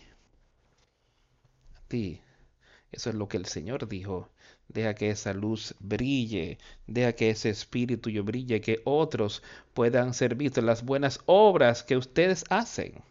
eso 2.92 3.10
es 3.10 3.16
lo 3.16 3.28
que 3.28 3.36
el 3.36 3.46
Señor 3.46 3.88
dijo. 3.88 4.28
Deja 4.68 4.94
que 4.94 5.10
esa 5.10 5.34
luz 5.34 5.74
brille, 5.80 6.58
deja 6.86 7.12
que 7.14 7.30
ese 7.30 7.50
espíritu 7.50 8.10
yo 8.10 8.24
brille, 8.24 8.60
que 8.60 8.80
otros 8.84 9.42
puedan 9.74 10.14
ser 10.14 10.34
vistos 10.34 10.64
las 10.64 10.84
buenas 10.84 11.20
obras 11.26 11.82
que 11.82 11.96
ustedes 11.96 12.44
hacen 12.48 13.02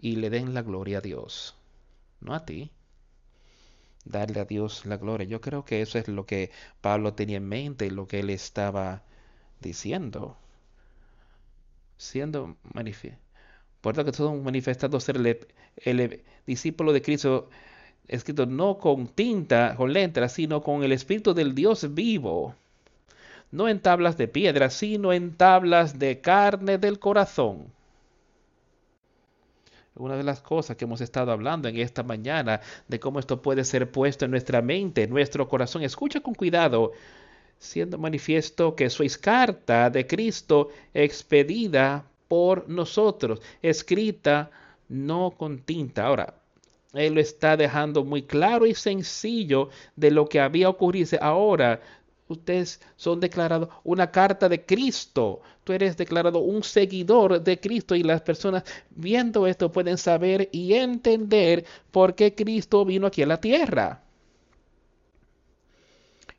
y 0.00 0.16
le 0.16 0.30
den 0.30 0.54
la 0.54 0.62
gloria 0.62 0.98
a 0.98 1.00
Dios, 1.00 1.56
no 2.20 2.34
a 2.34 2.44
ti. 2.44 2.70
Darle 4.04 4.40
a 4.40 4.44
Dios 4.46 4.86
la 4.86 4.96
gloria. 4.96 5.26
Yo 5.26 5.40
creo 5.40 5.64
que 5.64 5.82
eso 5.82 5.98
es 5.98 6.08
lo 6.08 6.24
que 6.24 6.50
Pablo 6.80 7.12
tenía 7.14 7.36
en 7.36 7.48
mente 7.48 7.90
lo 7.90 8.08
que 8.08 8.20
él 8.20 8.30
estaba 8.30 9.02
diciendo. 9.60 10.38
Siendo 11.98 12.56
manifiesto. 12.72 13.20
Por 13.82 13.94
tanto, 13.94 14.10
que 14.10 14.16
todos 14.16 14.42
manifestando 14.42 14.98
ser 15.00 15.16
el 15.76 16.24
discípulo 16.46 16.92
de 16.92 17.02
Cristo 17.02 17.50
escrito 18.08 18.46
no 18.46 18.78
con 18.78 19.08
tinta, 19.08 19.74
con 19.76 19.92
letras, 19.92 20.32
sino 20.32 20.62
con 20.62 20.82
el 20.82 20.92
Espíritu 20.92 21.34
del 21.34 21.54
Dios 21.54 21.94
vivo. 21.94 22.54
No 23.52 23.68
en 23.68 23.80
tablas 23.80 24.16
de 24.16 24.28
piedra, 24.28 24.70
sino 24.70 25.12
en 25.12 25.36
tablas 25.36 25.98
de 25.98 26.20
carne 26.20 26.78
del 26.78 26.98
corazón. 26.98 27.72
una 29.96 30.16
de 30.16 30.24
las 30.24 30.40
cosas 30.40 30.76
que 30.76 30.86
hemos 30.86 31.02
estado 31.02 31.30
hablando 31.30 31.68
en 31.68 31.76
esta 31.76 32.02
mañana, 32.02 32.60
de 32.88 32.98
cómo 32.98 33.18
esto 33.18 33.42
puede 33.42 33.64
ser 33.64 33.90
puesto 33.90 34.24
en 34.24 34.30
nuestra 34.30 34.62
mente, 34.62 35.02
en 35.02 35.10
nuestro 35.10 35.46
corazón. 35.48 35.82
Escucha 35.82 36.20
con 36.20 36.34
cuidado, 36.34 36.92
siendo 37.58 37.98
manifiesto 37.98 38.74
que 38.74 38.88
sois 38.88 39.18
carta 39.18 39.90
de 39.90 40.06
Cristo 40.06 40.70
expedida 40.94 42.06
por 42.28 42.68
nosotros, 42.68 43.40
escrita 43.60 44.50
no 44.88 45.32
con 45.32 45.58
tinta. 45.58 46.06
Ahora, 46.06 46.39
él 46.94 47.14
lo 47.14 47.20
está 47.20 47.56
dejando 47.56 48.04
muy 48.04 48.22
claro 48.22 48.66
y 48.66 48.74
sencillo 48.74 49.68
de 49.96 50.10
lo 50.10 50.28
que 50.28 50.40
había 50.40 50.68
ocurrido. 50.68 51.18
Ahora, 51.20 51.80
ustedes 52.28 52.80
son 52.96 53.20
declarados 53.20 53.68
una 53.84 54.10
carta 54.10 54.48
de 54.48 54.64
Cristo. 54.64 55.40
Tú 55.64 55.72
eres 55.72 55.96
declarado 55.96 56.40
un 56.40 56.62
seguidor 56.62 57.42
de 57.42 57.60
Cristo 57.60 57.94
y 57.94 58.02
las 58.02 58.22
personas 58.22 58.64
viendo 58.90 59.46
esto 59.46 59.70
pueden 59.70 59.98
saber 59.98 60.48
y 60.52 60.74
entender 60.74 61.64
por 61.90 62.14
qué 62.14 62.34
Cristo 62.34 62.84
vino 62.84 63.06
aquí 63.06 63.22
a 63.22 63.26
la 63.26 63.40
tierra. 63.40 64.02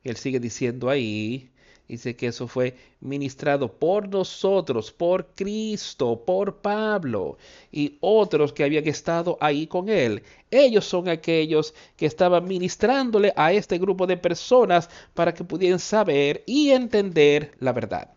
Él 0.04 0.16
sigue 0.18 0.40
diciendo 0.40 0.90
ahí, 0.90 1.51
Dice 1.92 2.16
que 2.16 2.28
eso 2.28 2.48
fue 2.48 2.78
ministrado 3.02 3.70
por 3.70 4.08
nosotros, 4.08 4.94
por 4.94 5.36
Cristo, 5.36 6.24
por 6.26 6.62
Pablo 6.62 7.38
y 7.70 7.98
otros 8.00 8.54
que 8.54 8.64
habían 8.64 8.88
estado 8.88 9.38
ahí 9.42 9.68
con 9.68 9.90
él. 9.90 10.24
Ellos 10.50 10.86
son 10.86 11.10
aquellos 11.10 11.74
que 11.98 12.06
estaban 12.06 12.48
ministrándole 12.48 13.34
a 13.36 13.52
este 13.52 13.78
grupo 13.78 14.08
de 14.08 14.16
personas 14.16 14.90
para 15.14 15.34
que 15.34 15.44
pudieran 15.44 15.80
saber 15.80 16.46
y 16.48 16.70
entender 16.70 17.52
la 17.60 17.74
verdad. 17.74 18.14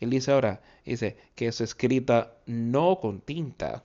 Él 0.00 0.08
dice 0.08 0.32
ahora, 0.32 0.62
dice 0.86 1.18
que 1.34 1.48
es 1.48 1.60
escrita 1.60 2.38
no 2.46 2.98
con 3.00 3.20
tinta. 3.20 3.84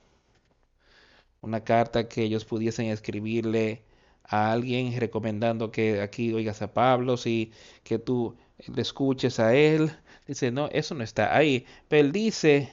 Una 1.42 1.66
carta 1.66 2.08
que 2.08 2.24
ellos 2.24 2.46
pudiesen 2.46 2.86
escribirle 2.86 3.84
a 4.30 4.52
alguien 4.52 4.98
recomendando 5.00 5.72
que 5.72 6.02
aquí 6.02 6.32
oigas 6.34 6.62
a 6.62 6.74
Pablo, 6.74 7.16
y 7.26 7.52
que 7.84 8.00
tú 8.00 8.36
le 8.74 8.82
escuches 8.82 9.40
a 9.40 9.56
él. 9.56 9.92
Dice, 10.28 10.52
no, 10.52 10.68
eso 10.68 10.96
no 10.96 11.04
está 11.04 11.36
ahí. 11.36 11.66
Pero 11.88 12.06
él 12.06 12.12
dice, 12.12 12.72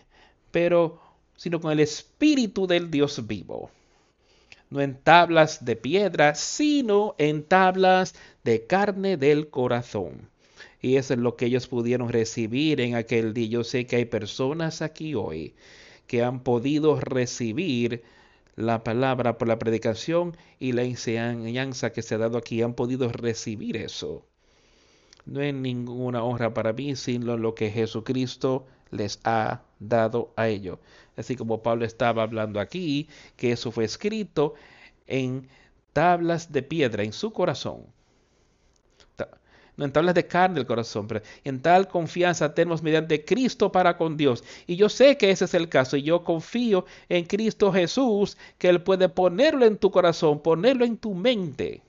pero 0.51 1.01
sino 1.37 1.61
con 1.61 1.73
el 1.73 1.81
espíritu 1.81 2.67
del 2.67 2.91
Dios 2.91 3.27
vivo. 3.27 3.71
No 4.69 4.81
en 4.81 4.97
tablas 4.97 5.65
de 5.65 5.77
piedra, 5.77 6.35
sino 6.35 7.15
en 7.19 7.45
tablas 7.45 8.15
de 8.45 8.67
carne 8.67 9.17
del 9.17 9.49
corazón. 9.49 10.29
Y 10.83 10.97
eso 10.97 11.15
es 11.15 11.21
lo 11.21 11.37
que 11.37 11.47
ellos 11.47 11.69
pudieron 11.69 12.09
recibir 12.11 12.81
en 12.81 12.97
aquel 12.97 13.33
día. 13.33 13.49
Yo 13.49 13.65
sé 13.65 13.87
que 13.87 13.97
hay 13.97 14.05
personas 14.05 14.83
aquí 14.83 15.15
hoy 15.15 15.55
que 16.07 16.23
han 16.23 16.41
podido 16.41 17.01
recibir 17.01 18.03
la 18.57 18.83
palabra 18.83 19.39
por 19.39 19.49
la 19.49 19.59
predicación 19.59 20.37
y 20.59 20.73
la 20.73 20.83
enseñanza 20.83 21.93
que 21.93 22.03
se 22.03 22.15
ha 22.15 22.19
dado 22.19 22.39
aquí 22.39 22.63
han 22.63 22.75
podido 22.75 23.11
recibir 23.11 23.77
eso. 23.77 24.27
No 25.27 25.43
es 25.43 25.55
ninguna 25.55 26.23
honra 26.25 26.55
para 26.55 26.73
mí, 26.73 26.97
sino 26.97 27.37
lo 27.37 27.55
que 27.55 27.71
Jesucristo 27.71 28.67
les 28.91 29.21
ha 29.25 29.63
dado 29.79 30.33
a 30.37 30.49
ellos. 30.49 30.79
Así 31.17 31.37
como 31.37 31.63
Pablo 31.63 31.85
estaba 31.85 32.23
hablando 32.23 32.61
aquí, 32.61 33.09
que 33.37 33.53
eso 33.53 33.71
fue 33.73 33.85
escrito 33.85 34.55
en 35.07 35.49
tablas 35.93 36.53
de 36.53 36.63
piedra 36.63 37.05
en 37.05 37.13
su 37.13 37.33
corazón 37.33 37.96
no 39.77 39.85
en 39.85 39.93
tablas 39.93 40.15
de 40.15 40.27
carne 40.27 40.57
del 40.57 40.67
corazón, 40.67 41.07
pero 41.07 41.23
en 41.45 41.61
tal 41.61 41.89
confianza 41.89 42.55
tenemos 42.55 42.83
mediante 42.83 43.25
Cristo 43.25 43.71
para 43.71 43.97
con 43.97 44.17
Dios. 44.17 44.43
Y 44.67 44.77
yo 44.77 44.89
sé 44.89 45.17
que 45.19 45.31
ese 45.31 45.45
es 45.45 45.55
el 45.55 45.69
caso, 45.69 45.97
y 45.97 46.03
yo 46.03 46.25
confío 46.25 46.87
en 47.09 47.25
Cristo 47.25 47.73
Jesús, 47.73 48.37
que 48.59 48.69
Él 48.69 48.83
puede 48.83 49.09
ponerlo 49.09 49.67
en 49.67 49.77
tu 49.77 49.91
corazón, 49.91 50.41
ponerlo 50.41 50.85
en 50.85 50.97
tu 50.97 51.15
mente. 51.15 51.83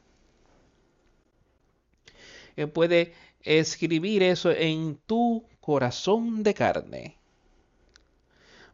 Él 2.56 2.70
puede 2.70 3.14
escribir 3.42 4.24
eso 4.24 4.52
en 4.52 5.00
tu 5.06 5.46
corazón 5.62 6.44
de 6.44 6.54
carne, 6.54 7.18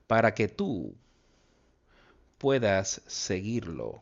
para 0.07 0.33
que 0.33 0.47
tú 0.47 0.95
puedas 2.39 3.01
seguirlo 3.05 4.01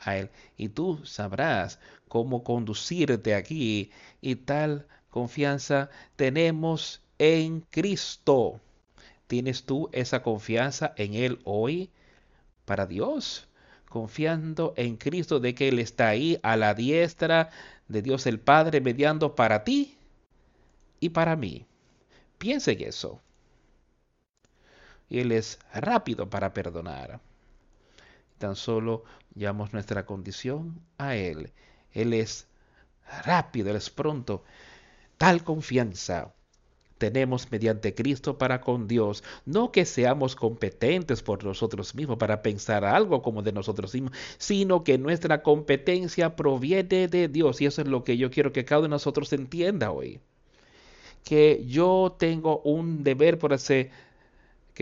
a 0.00 0.16
Él. 0.16 0.30
Y 0.56 0.68
tú 0.68 1.00
sabrás 1.04 1.78
cómo 2.12 2.44
conducirte 2.44 3.34
aquí 3.34 3.90
y 4.20 4.36
tal 4.36 4.86
confianza 5.08 5.88
tenemos 6.14 7.00
en 7.16 7.62
Cristo. 7.70 8.60
¿Tienes 9.28 9.64
tú 9.64 9.88
esa 9.92 10.22
confianza 10.22 10.92
en 10.98 11.14
Él 11.14 11.40
hoy 11.44 11.88
para 12.66 12.84
Dios? 12.84 13.48
Confiando 13.88 14.74
en 14.76 14.98
Cristo 14.98 15.40
de 15.40 15.54
que 15.54 15.68
Él 15.68 15.78
está 15.78 16.08
ahí 16.08 16.38
a 16.42 16.58
la 16.58 16.74
diestra 16.74 17.48
de 17.88 18.02
Dios 18.02 18.26
el 18.26 18.38
Padre 18.38 18.82
mediando 18.82 19.34
para 19.34 19.64
ti 19.64 19.96
y 21.00 21.08
para 21.08 21.34
mí. 21.34 21.64
Piense 22.36 22.72
en 22.72 22.82
eso. 22.82 23.22
Él 25.08 25.32
es 25.32 25.58
rápido 25.72 26.28
para 26.28 26.52
perdonar. 26.52 27.20
Tan 28.36 28.54
solo 28.54 29.02
llevamos 29.34 29.72
nuestra 29.72 30.04
condición 30.04 30.78
a 30.98 31.16
Él 31.16 31.50
él 31.94 32.12
es 32.12 32.46
rápido, 33.24 33.70
Él 33.70 33.76
es 33.76 33.90
pronto. 33.90 34.42
Tal 35.18 35.44
confianza 35.44 36.32
tenemos 36.98 37.50
mediante 37.50 37.94
Cristo 37.94 38.38
para 38.38 38.60
con 38.60 38.86
Dios, 38.86 39.24
no 39.44 39.72
que 39.72 39.84
seamos 39.84 40.36
competentes 40.36 41.20
por 41.20 41.42
nosotros 41.42 41.96
mismos 41.96 42.16
para 42.16 42.42
pensar 42.42 42.84
algo 42.84 43.22
como 43.22 43.42
de 43.42 43.52
nosotros 43.52 43.92
mismos, 43.92 44.12
sino 44.38 44.84
que 44.84 44.98
nuestra 44.98 45.42
competencia 45.42 46.36
proviene 46.36 47.08
de 47.08 47.26
Dios. 47.28 47.60
Y 47.60 47.66
eso 47.66 47.82
es 47.82 47.88
lo 47.88 48.04
que 48.04 48.16
yo 48.16 48.30
quiero 48.30 48.52
que 48.52 48.64
cada 48.64 48.80
uno 48.80 48.88
de 48.88 48.90
nosotros 48.90 49.32
entienda 49.32 49.90
hoy. 49.90 50.20
Que 51.24 51.64
yo 51.66 52.14
tengo 52.18 52.60
un 52.62 53.02
deber 53.02 53.38
por 53.38 53.52
hacer 53.52 53.90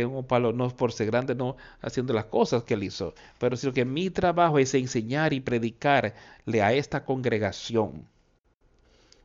que 0.01 0.07
un 0.07 0.25
palo 0.25 0.53
no 0.53 0.69
por 0.71 0.93
ser 0.93 1.07
grande, 1.07 1.35
no 1.35 1.57
haciendo 1.81 2.13
las 2.13 2.27
cosas 2.27 2.65
que 2.65 2.75
él 2.75 2.85
hizo, 2.85 3.15
pero 3.39 3.57
sino 3.57 3.73
que 3.73 3.85
mi 3.85 4.11
trabajo 4.11 4.59
es 4.59 4.75
enseñar 4.75 5.33
y 5.33 5.41
predicarle 5.41 6.63
a 6.63 6.73
esta 6.73 7.05
congregación. 7.05 8.07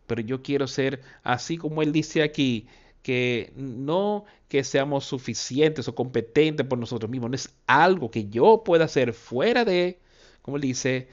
Pero 0.07 0.21
yo 0.21 0.41
quiero 0.41 0.67
ser 0.67 1.01
así 1.23 1.57
como 1.57 1.81
él 1.81 1.91
dice 1.91 2.21
aquí, 2.23 2.67
que 3.01 3.53
no 3.55 4.25
que 4.47 4.63
seamos 4.63 5.05
suficientes 5.05 5.88
o 5.88 5.95
competentes 5.95 6.65
por 6.65 6.79
nosotros 6.79 7.09
mismos, 7.09 7.29
no 7.29 7.35
es 7.35 7.55
algo 7.67 8.09
que 8.09 8.29
yo 8.29 8.63
pueda 8.63 8.85
hacer 8.85 9.13
fuera 9.13 9.63
de, 9.63 9.99
como 10.41 10.57
él 10.57 10.61
dice, 10.61 11.07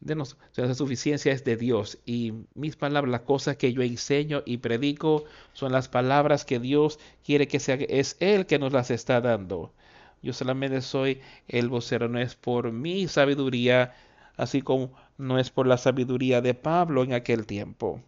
de 0.00 0.14
nos, 0.14 0.36
la 0.56 0.74
suficiencia 0.74 1.32
es 1.32 1.44
de 1.44 1.56
Dios 1.56 1.98
y 2.06 2.32
mis 2.54 2.76
palabras, 2.76 3.10
las 3.10 3.22
cosas 3.22 3.56
que 3.56 3.72
yo 3.72 3.82
enseño 3.82 4.42
y 4.46 4.58
predico 4.58 5.24
son 5.52 5.72
las 5.72 5.88
palabras 5.88 6.44
que 6.44 6.58
Dios 6.58 6.98
quiere 7.24 7.48
que 7.48 7.60
sea, 7.60 7.74
es 7.74 8.16
Él 8.20 8.46
que 8.46 8.58
nos 8.58 8.72
las 8.72 8.90
está 8.90 9.20
dando. 9.20 9.72
Yo 10.22 10.32
solamente 10.32 10.80
soy 10.80 11.20
el 11.48 11.68
vocero, 11.68 12.08
no 12.08 12.18
es 12.18 12.34
por 12.34 12.72
mi 12.72 13.06
sabiduría, 13.08 13.94
así 14.36 14.62
como 14.62 14.92
no 15.18 15.38
es 15.38 15.50
por 15.50 15.66
la 15.66 15.78
sabiduría 15.78 16.40
de 16.40 16.54
Pablo 16.54 17.04
en 17.04 17.12
aquel 17.12 17.46
tiempo, 17.46 18.00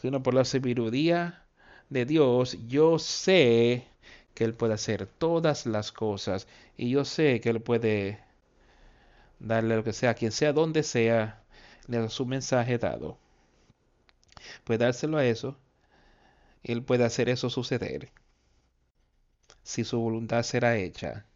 sino 0.00 0.22
por 0.22 0.34
la 0.34 0.44
sabiduría 0.44 1.44
de 1.88 2.04
Dios. 2.04 2.58
Yo 2.68 2.98
sé 2.98 3.86
que 4.34 4.44
Él 4.44 4.54
puede 4.54 4.74
hacer 4.74 5.06
todas 5.06 5.66
las 5.66 5.92
cosas 5.92 6.46
y 6.76 6.90
yo 6.90 7.04
sé 7.04 7.40
que 7.40 7.50
Él 7.50 7.60
puede 7.60 8.20
darle 9.38 9.76
lo 9.76 9.84
que 9.84 9.92
sea, 9.92 10.14
quien 10.14 10.32
sea, 10.32 10.52
donde 10.52 10.82
sea, 10.82 11.42
le 11.86 11.98
da 11.98 12.08
su 12.08 12.26
mensaje 12.26 12.78
dado. 12.78 13.18
Puede 14.64 14.78
dárselo 14.78 15.18
a 15.18 15.24
eso. 15.24 15.56
Él 16.62 16.82
puede 16.82 17.04
hacer 17.04 17.28
eso 17.28 17.50
suceder. 17.50 18.10
Si 19.62 19.84
su 19.84 19.98
voluntad 19.98 20.42
será 20.42 20.76
hecha. 20.76 21.26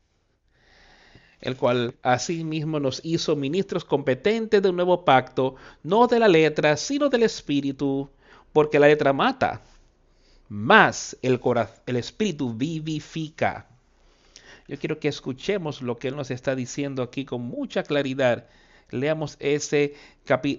El 1.40 1.56
cual 1.56 1.96
asimismo 2.02 2.78
nos 2.78 3.00
hizo 3.04 3.34
ministros 3.34 3.84
competentes 3.84 4.62
de 4.62 4.68
un 4.68 4.76
nuevo 4.76 5.04
pacto, 5.04 5.56
no 5.82 6.06
de 6.06 6.20
la 6.20 6.28
letra, 6.28 6.76
sino 6.76 7.08
del 7.08 7.24
espíritu, 7.24 8.10
porque 8.52 8.78
la 8.78 8.86
letra 8.86 9.12
mata, 9.12 9.60
más 10.48 11.16
el, 11.22 11.40
el 11.86 11.96
espíritu 11.96 12.54
vivifica. 12.54 13.66
Yo 14.72 14.78
quiero 14.78 14.98
que 14.98 15.08
escuchemos 15.08 15.82
lo 15.82 15.98
que 15.98 16.08
Él 16.08 16.16
nos 16.16 16.30
está 16.30 16.54
diciendo 16.54 17.02
aquí 17.02 17.26
con 17.26 17.42
mucha 17.42 17.82
claridad. 17.82 18.46
Leamos 18.88 19.36
ese 19.38 19.92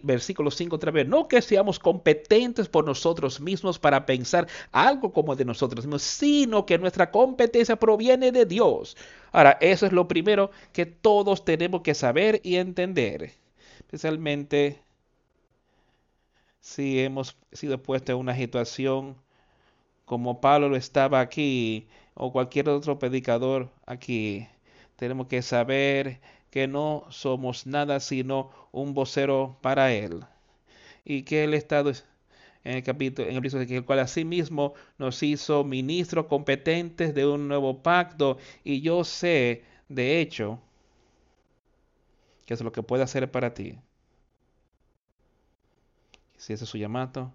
versículo 0.03 0.51
5 0.51 0.75
otra 0.75 0.91
vez. 0.91 1.07
No 1.07 1.27
que 1.27 1.41
seamos 1.41 1.79
competentes 1.79 2.69
por 2.69 2.85
nosotros 2.85 3.41
mismos 3.41 3.79
para 3.79 4.05
pensar 4.05 4.47
algo 4.71 5.11
como 5.11 5.35
de 5.35 5.45
nosotros 5.45 5.83
mismos, 5.83 6.03
sino 6.03 6.63
que 6.63 6.77
nuestra 6.77 7.09
competencia 7.09 7.75
proviene 7.75 8.31
de 8.31 8.45
Dios. 8.45 8.95
Ahora, 9.31 9.57
eso 9.59 9.87
es 9.87 9.91
lo 9.91 10.07
primero 10.07 10.51
que 10.73 10.85
todos 10.85 11.43
tenemos 11.43 11.81
que 11.81 11.95
saber 11.95 12.39
y 12.43 12.57
entender. 12.57 13.31
Especialmente 13.79 14.79
si 16.59 16.99
hemos 16.99 17.35
sido 17.51 17.81
puestos 17.81 18.13
en 18.13 18.19
una 18.19 18.35
situación 18.35 19.15
como 20.05 20.39
Pablo 20.39 20.69
lo 20.69 20.75
estaba 20.75 21.19
aquí, 21.19 21.87
o 22.15 22.31
cualquier 22.31 22.69
otro 22.69 22.99
predicador 22.99 23.69
aquí. 23.85 24.47
Tenemos 24.95 25.27
que 25.27 25.41
saber 25.41 26.19
que 26.49 26.67
no 26.67 27.05
somos 27.09 27.65
nada 27.65 27.99
sino 27.99 28.51
un 28.71 28.93
vocero 28.93 29.57
para 29.61 29.93
Él. 29.93 30.23
Y 31.05 31.23
que 31.23 31.43
Él 31.43 31.53
está 31.53 31.79
en 31.79 32.75
el 32.77 32.83
capítulo, 32.83 33.27
en 33.27 33.35
el 33.35 33.41
de 33.41 33.67
que 33.67 33.77
el 33.77 33.85
cual 33.85 33.99
asimismo 33.99 34.73
nos 34.97 35.21
hizo 35.23 35.63
ministros 35.63 36.27
competentes 36.27 37.13
de 37.13 37.25
un 37.25 37.47
nuevo 37.47 37.81
pacto. 37.81 38.37
Y 38.63 38.81
yo 38.81 39.03
sé, 39.03 39.63
de 39.89 40.21
hecho, 40.21 40.59
que 42.45 42.53
es 42.53 42.61
lo 42.61 42.71
que 42.71 42.83
puede 42.83 43.03
hacer 43.03 43.31
para 43.31 43.53
ti. 43.53 43.79
Si 46.37 46.53
ese 46.53 46.65
es 46.65 46.69
su 46.69 46.77
llamado, 46.77 47.33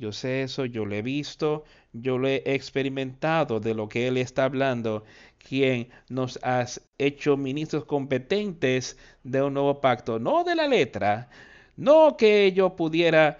yo 0.00 0.12
sé 0.12 0.42
eso, 0.44 0.64
yo 0.64 0.86
lo 0.86 0.94
he 0.94 1.02
visto, 1.02 1.64
yo 1.92 2.16
lo 2.16 2.26
he 2.26 2.42
experimentado 2.46 3.60
de 3.60 3.74
lo 3.74 3.86
que 3.86 4.08
Él 4.08 4.16
está 4.16 4.44
hablando, 4.44 5.04
quien 5.38 5.90
nos 6.08 6.38
has 6.42 6.80
hecho 6.96 7.36
ministros 7.36 7.84
competentes 7.84 8.96
de 9.24 9.42
un 9.42 9.52
nuevo 9.54 9.80
pacto, 9.82 10.18
no 10.18 10.42
de 10.42 10.54
la 10.54 10.66
letra, 10.66 11.28
no 11.76 12.16
que 12.16 12.52
yo 12.52 12.76
pudiera 12.76 13.38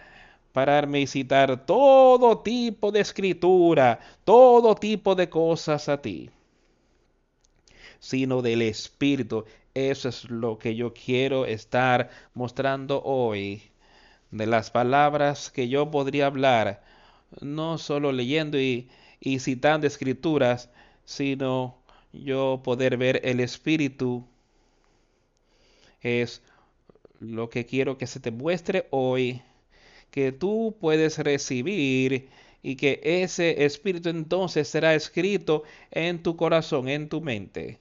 pararme 0.53 1.01
y 1.01 1.07
citar 1.07 1.65
todo 1.65 2.41
tipo 2.41 2.93
de 2.93 3.01
escritura, 3.01 3.99
todo 4.25 4.75
tipo 4.75 5.15
de 5.15 5.31
cosas 5.31 5.89
a 5.89 6.03
ti, 6.03 6.29
sino 8.01 8.43
del 8.43 8.61
Espíritu. 8.63 9.47
Eso 9.73 10.11
es 10.11 10.29
lo 10.29 10.59
que 10.59 10.75
yo 10.75 10.93
quiero 10.93 11.47
estar 11.47 12.11
mostrando 12.35 13.01
hoy 13.03 13.70
de 14.31 14.47
las 14.47 14.71
palabras 14.71 15.51
que 15.51 15.69
yo 15.69 15.91
podría 15.91 16.27
hablar, 16.27 16.83
no 17.41 17.79
solo 17.79 18.13
leyendo 18.13 18.59
y, 18.61 18.89
citando 19.39 19.87
escrituras, 19.87 20.71
sino 21.05 21.79
yo 22.13 22.61
poder 22.65 22.97
ver 22.97 23.21
el 23.25 23.41
Espíritu 23.41 24.27
es 26.01 26.43
lo 27.21 27.51
que 27.51 27.67
quiero 27.67 27.99
que 27.99 28.07
se 28.07 28.21
te 28.21 28.31
muestre 28.31 28.87
hoy, 28.91 29.43
que 30.11 30.33
tú 30.33 30.77
puedes 30.81 31.19
recibir 31.19 32.31
y 32.63 32.77
que 32.77 33.01
ese 33.03 33.65
Espíritu 33.65 34.09
entonces 34.09 34.69
será 34.69 34.95
escrito 34.95 35.65
en 35.91 36.23
tu 36.23 36.37
corazón, 36.37 36.89
en 36.89 37.09
tu 37.09 37.21
mente. 37.21 37.79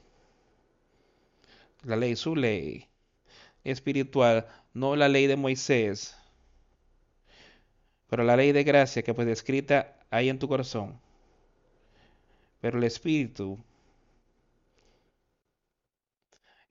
La 1.83 1.95
ley, 1.95 2.15
su 2.15 2.35
ley 2.35 2.87
espiritual, 3.63 4.47
no 4.73 4.95
la 4.95 5.07
ley 5.07 5.27
de 5.27 5.35
Moisés. 5.35 6.18
Pero 8.09 8.23
la 8.23 8.35
ley 8.35 8.51
de 8.51 8.65
gracia 8.65 9.03
que 9.03 9.13
fue 9.13 9.31
escrita 9.31 9.95
ahí 10.11 10.27
en 10.29 10.39
tu 10.39 10.47
corazón. 10.49 10.99
Pero 12.61 12.77
el 12.77 12.85
Espíritu, 12.85 13.57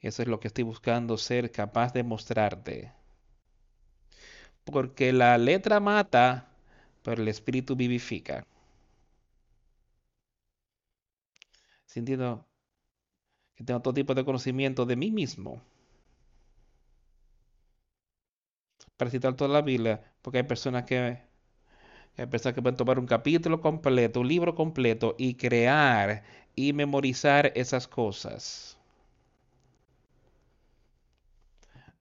eso 0.01 0.22
es 0.22 0.28
lo 0.28 0.41
que 0.41 0.49
estoy 0.49 0.64
buscando 0.64 1.16
ser 1.16 1.53
capaz 1.53 1.93
de 1.93 2.03
mostrarte. 2.03 2.93
Porque 4.64 5.12
la 5.12 5.36
letra 5.36 5.80
mata, 5.80 6.49
pero 7.03 7.22
el 7.22 7.28
Espíritu 7.28 7.74
vivifica. 7.74 8.47
Sintiendo 11.86 12.47
que 13.55 13.62
tengo 13.64 13.82
todo 13.82 13.93
tipo 13.93 14.14
de 14.14 14.24
conocimiento 14.24 14.86
de 14.86 14.97
mí 14.97 15.11
mismo. 15.11 15.62
Para 18.99 19.11
citar 19.11 19.34
toda 19.34 19.49
la 19.51 19.62
Biblia, 19.62 20.03
porque 20.20 20.39
hay 20.39 20.45
personas 20.45 20.84
que 20.84 21.28
Empezar 22.19 22.53
que 22.53 22.61
pueden 22.61 22.77
tomar 22.77 22.99
un 22.99 23.07
capítulo 23.07 23.61
completo, 23.61 24.21
un 24.21 24.29
libro 24.29 24.55
completo 24.57 25.14
y 25.19 25.35
crear 25.35 26.25
y 26.57 26.73
memorizar 26.73 27.53
esas 27.55 27.87
cosas. 27.87 28.77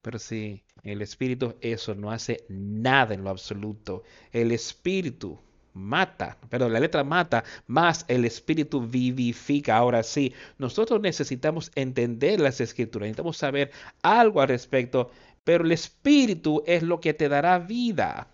Pero 0.02 0.18
si 0.18 0.64
el 0.82 1.04
espíritu 1.04 1.56
eso 1.62 1.94
no 1.94 2.10
hace 2.10 2.44
nada 2.50 3.14
en 3.14 3.24
lo 3.24 3.30
absoluto. 3.30 4.04
El 4.32 4.52
espíritu 4.52 5.38
mata, 5.74 6.40
pero 6.50 6.68
la 6.68 6.80
letra 6.80 7.04
mata, 7.04 7.44
más 7.68 8.04
el 8.08 8.26
espíritu 8.26 8.82
vivifica. 8.82 9.78
Ahora 9.78 10.02
sí, 10.02 10.34
nosotros 10.58 11.00
necesitamos 11.00 11.72
entender 11.76 12.40
las 12.40 12.60
escrituras, 12.60 13.06
necesitamos 13.06 13.38
saber 13.38 13.70
algo 14.02 14.42
al 14.42 14.48
respecto, 14.48 15.12
pero 15.44 15.64
el 15.64 15.72
espíritu 15.72 16.64
es 16.66 16.82
lo 16.82 17.00
que 17.00 17.14
te 17.14 17.30
dará 17.30 17.60
vida 17.60 18.32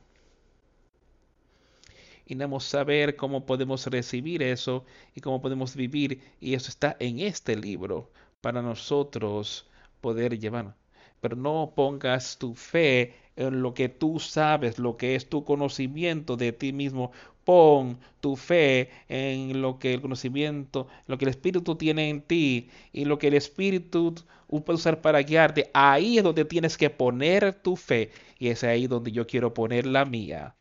y 2.26 2.36
necesitamos 2.36 2.64
saber 2.64 3.16
cómo 3.16 3.46
podemos 3.46 3.86
recibir 3.88 4.42
eso 4.44 4.86
y 5.16 5.22
cómo 5.22 5.42
podemos 5.42 5.76
vivir. 5.76 6.22
Y 6.40 6.54
eso 6.54 6.70
está 6.70 6.96
en 7.00 7.20
este 7.20 7.56
libro 7.56 8.12
para 8.42 8.62
nosotros 8.62 9.68
poder 10.02 10.40
llevar. 10.40 10.76
Pero 11.22 11.36
no 11.36 11.74
pongas 11.76 12.38
tu 12.38 12.56
fe 12.56 13.16
en 13.36 13.62
lo 13.62 13.74
que 13.74 13.90
tú 13.90 14.20
sabes, 14.20 14.80
lo 14.80 14.98
que 14.98 15.16
es 15.16 15.30
tu 15.30 15.44
conocimiento 15.44 16.38
de 16.38 16.52
ti 16.54 16.74
mismo. 16.74 17.12
Pon 17.44 18.00
tu 18.22 18.36
fe 18.38 18.90
en 19.10 19.62
lo 19.62 19.78
que 19.80 19.94
el 19.94 20.02
conocimiento, 20.02 20.88
lo 21.08 21.18
que 21.18 21.26
el 21.26 21.30
Espíritu 21.30 21.76
tiene 21.76 22.10
en 22.10 22.22
ti 22.22 22.70
y 22.94 23.06
lo 23.06 23.18
que 23.20 23.28
el 23.28 23.34
Espíritu 23.34 24.16
puede 24.48 24.76
usar 24.76 25.02
para 25.02 25.22
guiarte. 25.22 25.70
Ahí 25.74 26.18
es 26.18 26.24
donde 26.24 26.46
tienes 26.46 26.78
que 26.78 26.90
poner 26.90 27.54
tu 27.62 27.76
fe 27.76 28.12
y 28.40 28.48
es 28.50 28.64
ahí 28.64 28.88
donde 28.88 29.12
yo 29.12 29.28
quiero 29.28 29.54
poner 29.54 29.86
la 29.88 30.06
mía 30.06 30.56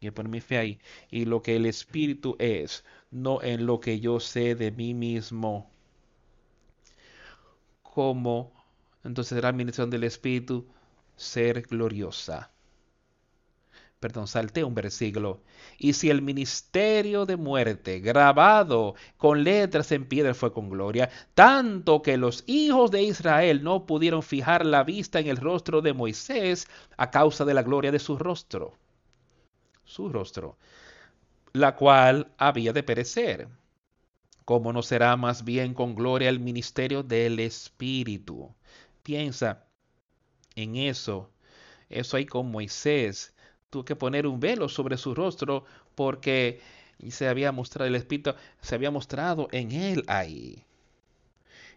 y 0.00 0.10
poner 0.10 0.30
mi 0.30 0.40
fe 0.40 0.58
ahí. 0.58 0.78
Y 1.10 1.24
lo 1.24 1.42
que 1.42 1.56
el 1.56 1.66
Espíritu 1.66 2.36
es, 2.38 2.84
no 3.10 3.42
en 3.42 3.66
lo 3.66 3.80
que 3.80 4.00
yo 4.00 4.20
sé 4.20 4.54
de 4.54 4.70
mí 4.70 4.94
mismo. 4.94 5.70
Como 7.82 8.52
entonces 9.04 9.42
la 9.42 9.48
administración 9.48 9.90
del 9.90 10.04
Espíritu 10.04 10.66
ser 11.16 11.62
gloriosa. 11.62 12.50
Perdón, 14.00 14.28
salté 14.28 14.62
un 14.62 14.74
versículo. 14.74 15.42
Y 15.76 15.94
si 15.94 16.08
el 16.08 16.22
ministerio 16.22 17.26
de 17.26 17.36
muerte 17.36 17.98
grabado 17.98 18.94
con 19.16 19.42
letras 19.42 19.90
en 19.90 20.06
piedra 20.06 20.34
fue 20.34 20.52
con 20.52 20.70
gloria, 20.70 21.10
tanto 21.34 22.00
que 22.02 22.16
los 22.16 22.44
hijos 22.46 22.92
de 22.92 23.02
Israel 23.02 23.64
no 23.64 23.86
pudieron 23.86 24.22
fijar 24.22 24.64
la 24.64 24.84
vista 24.84 25.18
en 25.18 25.26
el 25.26 25.36
rostro 25.36 25.82
de 25.82 25.94
Moisés 25.94 26.68
a 26.96 27.10
causa 27.10 27.44
de 27.44 27.54
la 27.54 27.64
gloria 27.64 27.90
de 27.90 27.98
su 27.98 28.16
rostro 28.16 28.76
su 29.88 30.10
rostro, 30.10 30.56
la 31.52 31.74
cual 31.74 32.30
había 32.36 32.72
de 32.72 32.82
perecer. 32.82 33.48
¿Cómo 34.44 34.72
no 34.72 34.82
será 34.82 35.16
más 35.16 35.44
bien 35.44 35.74
con 35.74 35.94
gloria 35.94 36.28
el 36.28 36.40
ministerio 36.40 37.02
del 37.02 37.40
Espíritu? 37.40 38.54
Piensa 39.02 39.64
en 40.56 40.76
eso. 40.76 41.30
Eso 41.88 42.16
hay 42.16 42.26
con 42.26 42.50
Moisés. 42.50 43.34
Tuvo 43.70 43.84
que 43.84 43.96
poner 43.96 44.26
un 44.26 44.40
velo 44.40 44.68
sobre 44.68 44.96
su 44.98 45.14
rostro 45.14 45.64
porque 45.94 46.60
se 47.08 47.28
había 47.28 47.52
mostrado 47.52 47.88
el 47.88 47.94
Espíritu, 47.94 48.34
se 48.60 48.74
había 48.74 48.90
mostrado 48.90 49.48
en 49.52 49.72
él 49.72 50.04
ahí. 50.06 50.64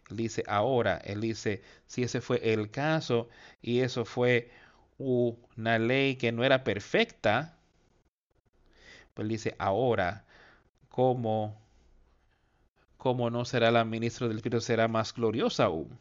Él 0.09 0.17
dice 0.17 0.43
ahora, 0.47 0.97
él 0.97 1.21
dice, 1.21 1.61
si 1.87 2.03
ese 2.03 2.21
fue 2.21 2.53
el 2.53 2.71
caso 2.71 3.29
y 3.61 3.79
eso 3.79 4.03
fue 4.05 4.51
una 4.97 5.79
ley 5.79 6.15
que 6.15 6.31
no 6.31 6.43
era 6.43 6.63
perfecta, 6.63 7.57
pues 9.13 9.27
dice, 9.27 9.55
ahora, 9.59 10.25
¿cómo, 10.89 11.59
cómo 12.97 13.29
no 13.29 13.45
será 13.45 13.71
la 13.71 13.85
ministra 13.85 14.27
del 14.27 14.37
Espíritu? 14.37 14.61
Será 14.61 14.87
más 14.87 15.13
gloriosa 15.13 15.65
aún. 15.65 15.99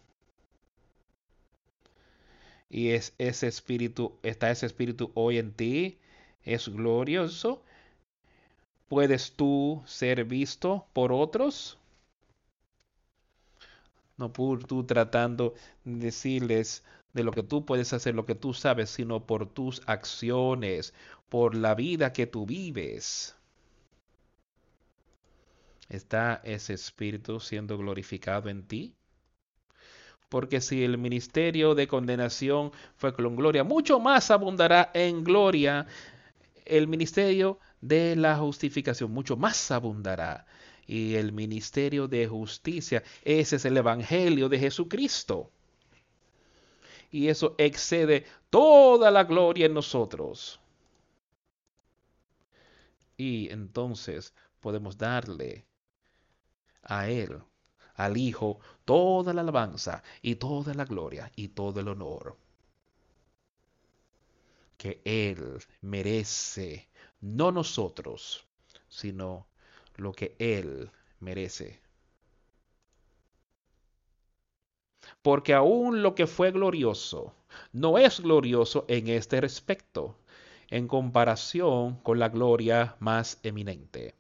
Y 2.69 2.91
es 2.91 3.15
ese 3.19 3.49
espíritu, 3.49 4.17
está 4.23 4.51
ese 4.51 4.67
espíritu 4.67 5.11
hoy 5.15 5.39
en 5.39 5.53
ti, 5.53 5.99
es 6.45 6.69
glorioso. 6.69 7.63
¿Puedes 8.89 9.33
tú 9.33 9.83
ser 9.87 10.25
visto 10.25 10.87
por 10.93 11.13
otros? 11.13 11.79
No 14.17 14.33
por 14.33 14.65
tú 14.65 14.85
tratando 14.85 15.55
de 15.85 16.07
decirles 16.07 16.85
de 17.13 17.25
lo 17.25 17.33
que 17.33 17.43
tú 17.43 17.65
puedes 17.65 17.93
hacer, 17.93 18.15
lo 18.15 18.27
que 18.27 18.35
tú 18.35 18.55
sabes, 18.55 18.91
sino 18.91 19.27
por 19.27 19.47
tus 19.47 19.83
acciones, 19.87 20.95
por 21.29 21.55
la 21.55 21.75
vida 21.75 22.13
que 22.13 22.27
tú 22.27 22.47
vives. 22.47 23.37
¿Está 25.89 26.41
ese 26.45 26.75
espíritu 26.75 27.41
siendo 27.41 27.77
glorificado 27.77 28.49
en 28.49 28.63
ti? 28.67 28.95
Porque 30.29 30.61
si 30.61 30.85
el 30.85 30.97
ministerio 30.97 31.75
de 31.75 31.89
condenación 31.89 32.71
fue 32.97 33.13
con 33.13 33.35
gloria, 33.35 33.65
mucho 33.65 33.99
más 33.99 34.31
abundará 34.31 34.93
en 34.95 35.25
gloria 35.25 35.87
el 36.65 36.87
ministerio 36.87 37.59
de 37.81 38.15
la 38.15 38.37
justificación, 38.37 39.11
mucho 39.11 39.37
más 39.37 39.73
abundará. 39.73 40.47
Y 40.87 41.17
el 41.17 41.33
ministerio 41.33 42.07
de 42.07 42.29
justicia, 42.29 43.03
ese 43.25 43.57
es 43.57 43.65
el 43.65 43.77
Evangelio 43.77 44.49
de 44.49 44.61
Jesucristo. 44.61 45.51
Y 47.11 47.29
eso 47.29 47.55
excede 47.59 48.25
toda 48.51 49.11
la 49.11 49.25
gloria 49.25 49.67
en 49.67 49.75
nosotros 49.75 50.61
y 53.21 53.51
entonces 53.51 54.33
podemos 54.61 54.97
darle 54.97 55.67
a 56.83 57.07
Él, 57.11 57.43
al 57.97 58.17
Hijo, 58.17 58.61
toda 58.87 59.35
la 59.35 59.43
alabanza 59.43 60.03
y 60.23 60.37
toda 60.37 60.73
la 60.73 60.87
gloria 60.87 61.31
y 61.37 61.49
todo 61.49 61.81
el 61.81 61.89
honor 61.89 62.39
que 64.79 65.03
Él 65.05 65.59
merece, 65.83 66.89
no 67.21 67.53
nosotros, 67.53 68.47
sino 68.89 69.47
lo 69.97 70.13
que 70.13 70.35
Él 70.39 70.91
merece. 71.19 71.83
Porque 75.23 75.55
aún 75.55 76.03
lo 76.03 76.15
que 76.15 76.27
fue 76.27 76.51
glorioso 76.51 77.35
no 77.73 77.99
es 77.99 78.21
glorioso 78.21 78.85
en 78.89 79.09
este 79.09 79.41
respecto, 79.41 80.17
en 80.69 80.89
comparación 80.89 81.97
con 81.97 82.19
la 82.19 82.29
gloria 82.29 82.97
más 83.01 83.39
eminente. 83.43 84.15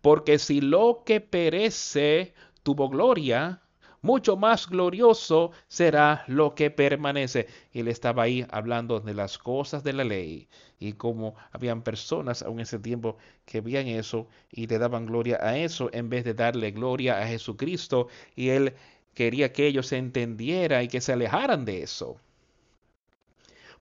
Porque 0.00 0.38
si 0.38 0.60
lo 0.60 1.02
que 1.06 1.20
perece 1.20 2.34
tuvo 2.62 2.88
gloria, 2.88 3.62
mucho 4.02 4.36
más 4.36 4.68
glorioso 4.68 5.52
será 5.68 6.24
lo 6.26 6.56
que 6.56 6.70
permanece. 6.70 7.46
Él 7.72 7.86
estaba 7.86 8.24
ahí 8.24 8.44
hablando 8.50 8.98
de 8.98 9.14
las 9.14 9.38
cosas 9.38 9.84
de 9.84 9.92
la 9.92 10.02
ley 10.02 10.48
y 10.80 10.94
cómo 10.94 11.36
habían 11.52 11.82
personas 11.82 12.42
aún 12.42 12.58
en 12.58 12.62
ese 12.62 12.80
tiempo 12.80 13.16
que 13.44 13.60
veían 13.60 13.86
eso 13.86 14.26
y 14.50 14.66
le 14.66 14.78
daban 14.78 15.06
gloria 15.06 15.38
a 15.40 15.56
eso 15.56 15.88
en 15.92 16.08
vez 16.08 16.24
de 16.24 16.34
darle 16.34 16.72
gloria 16.72 17.20
a 17.20 17.26
Jesucristo. 17.28 18.08
Y 18.34 18.48
él 18.48 18.74
quería 19.14 19.52
que 19.52 19.66
ellos 19.66 19.86
se 19.88 19.98
entendieran 19.98 20.84
y 20.84 20.88
que 20.88 21.00
se 21.00 21.12
alejaran 21.12 21.64
de 21.64 21.82
eso. 21.82 22.18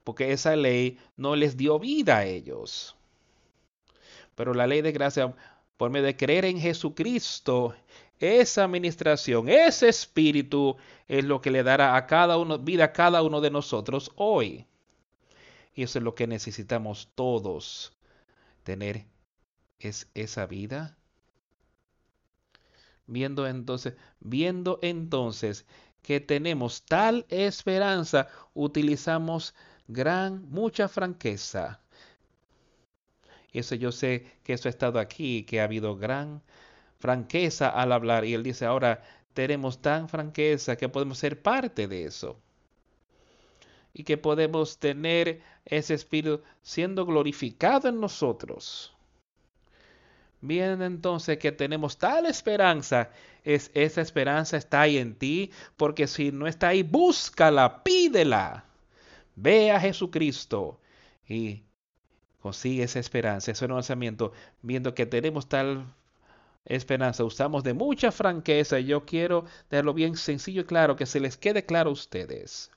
Porque 0.03 0.31
esa 0.31 0.55
ley 0.55 0.99
no 1.15 1.35
les 1.35 1.57
dio 1.57 1.79
vida 1.79 2.17
a 2.17 2.25
ellos. 2.25 2.95
Pero 4.35 4.53
la 4.53 4.67
ley 4.67 4.81
de 4.81 4.91
gracia, 4.91 5.33
por 5.77 5.91
medio 5.91 6.07
de 6.07 6.17
creer 6.17 6.45
en 6.45 6.59
Jesucristo, 6.59 7.75
esa 8.19 8.63
administración, 8.63 9.49
ese 9.49 9.89
espíritu 9.89 10.77
es 11.07 11.25
lo 11.25 11.41
que 11.41 11.51
le 11.51 11.63
dará 11.63 11.95
a 11.95 12.07
cada 12.07 12.37
uno, 12.37 12.59
vida 12.59 12.85
a 12.85 12.93
cada 12.93 13.21
uno 13.23 13.41
de 13.41 13.51
nosotros 13.51 14.11
hoy. 14.15 14.65
Y 15.73 15.83
eso 15.83 15.99
es 15.99 16.03
lo 16.03 16.15
que 16.15 16.27
necesitamos 16.27 17.09
todos 17.15 17.97
tener, 18.63 19.05
es 19.79 20.07
esa 20.13 20.45
vida. 20.45 20.97
Viendo 23.11 23.45
entonces, 23.45 23.95
viendo 24.21 24.79
entonces 24.81 25.65
que 26.01 26.21
tenemos 26.21 26.85
tal 26.85 27.25
esperanza, 27.27 28.29
utilizamos 28.53 29.53
gran, 29.89 30.49
mucha 30.49 30.87
franqueza. 30.87 31.81
Eso 33.51 33.75
yo 33.75 33.91
sé 33.91 34.31
que 34.43 34.53
eso 34.53 34.69
ha 34.69 34.71
estado 34.71 34.97
aquí, 34.97 35.43
que 35.43 35.59
ha 35.59 35.65
habido 35.65 35.97
gran 35.97 36.41
franqueza 36.99 37.67
al 37.67 37.91
hablar. 37.91 38.23
Y 38.23 38.33
él 38.33 38.43
dice, 38.43 38.65
ahora 38.65 39.03
tenemos 39.33 39.81
tan 39.81 40.07
franqueza 40.07 40.77
que 40.77 40.87
podemos 40.87 41.17
ser 41.17 41.41
parte 41.41 41.89
de 41.89 42.05
eso. 42.05 42.39
Y 43.93 44.05
que 44.05 44.17
podemos 44.17 44.79
tener 44.79 45.41
ese 45.65 45.95
espíritu 45.95 46.41
siendo 46.61 47.05
glorificado 47.05 47.89
en 47.89 47.99
nosotros. 47.99 48.90
Bien, 50.41 50.81
entonces 50.81 51.37
que 51.37 51.51
tenemos 51.51 51.97
tal 51.97 52.25
esperanza, 52.25 53.11
es 53.43 53.69
esa 53.75 54.01
esperanza 54.01 54.57
está 54.57 54.81
ahí 54.81 54.97
en 54.97 55.15
ti, 55.15 55.51
porque 55.77 56.07
si 56.07 56.31
no 56.31 56.47
está 56.47 56.69
ahí, 56.69 56.81
búscala, 56.83 57.83
pídela. 57.83 58.65
Ve 59.35 59.71
a 59.71 59.79
Jesucristo 59.79 60.79
y 61.27 61.63
consigue 62.41 62.83
esa 62.83 62.99
esperanza, 62.99 63.51
ese 63.51 63.67
lanzamiento, 63.67 64.33
viendo 64.63 64.95
que 64.95 65.05
tenemos 65.05 65.47
tal 65.47 65.85
esperanza, 66.65 67.23
usamos 67.23 67.63
de 67.63 67.73
mucha 67.73 68.11
franqueza 68.11 68.79
y 68.79 68.85
yo 68.85 69.05
quiero 69.05 69.45
dejarlo 69.69 69.93
bien 69.93 70.15
sencillo 70.15 70.61
y 70.61 70.65
claro, 70.65 70.95
que 70.95 71.05
se 71.05 71.19
les 71.19 71.37
quede 71.37 71.65
claro 71.65 71.91
a 71.91 71.93
ustedes, 71.93 72.71